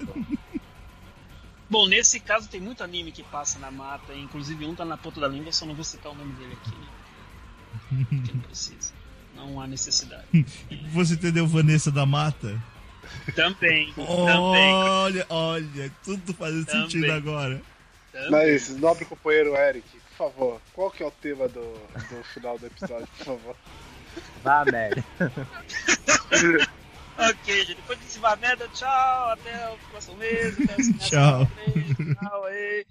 [1.69, 5.19] Bom, nesse caso tem muito anime que passa na mata, inclusive um tá na ponta
[5.19, 8.05] da língua, só não vou citar o nome dele aqui.
[8.15, 8.93] Porque não precisa.
[9.35, 10.23] Não há necessidade.
[10.93, 12.61] Você entendeu Vanessa da Mata?
[13.35, 16.81] Também, também, Olha, olha, tudo fazendo Também.
[16.89, 17.61] sentido agora.
[18.11, 18.31] também.
[18.31, 21.61] mas, nobre companheiro Eric, por favor, qual que é o tema do,
[22.09, 23.55] do final do episódio, por favor?
[24.43, 25.03] Vá, merda.
[27.15, 31.47] Ok, gente, depois desse vá merda, tchau, até o próximo mês, até o Tchau.
[32.19, 32.85] Tchau, aí.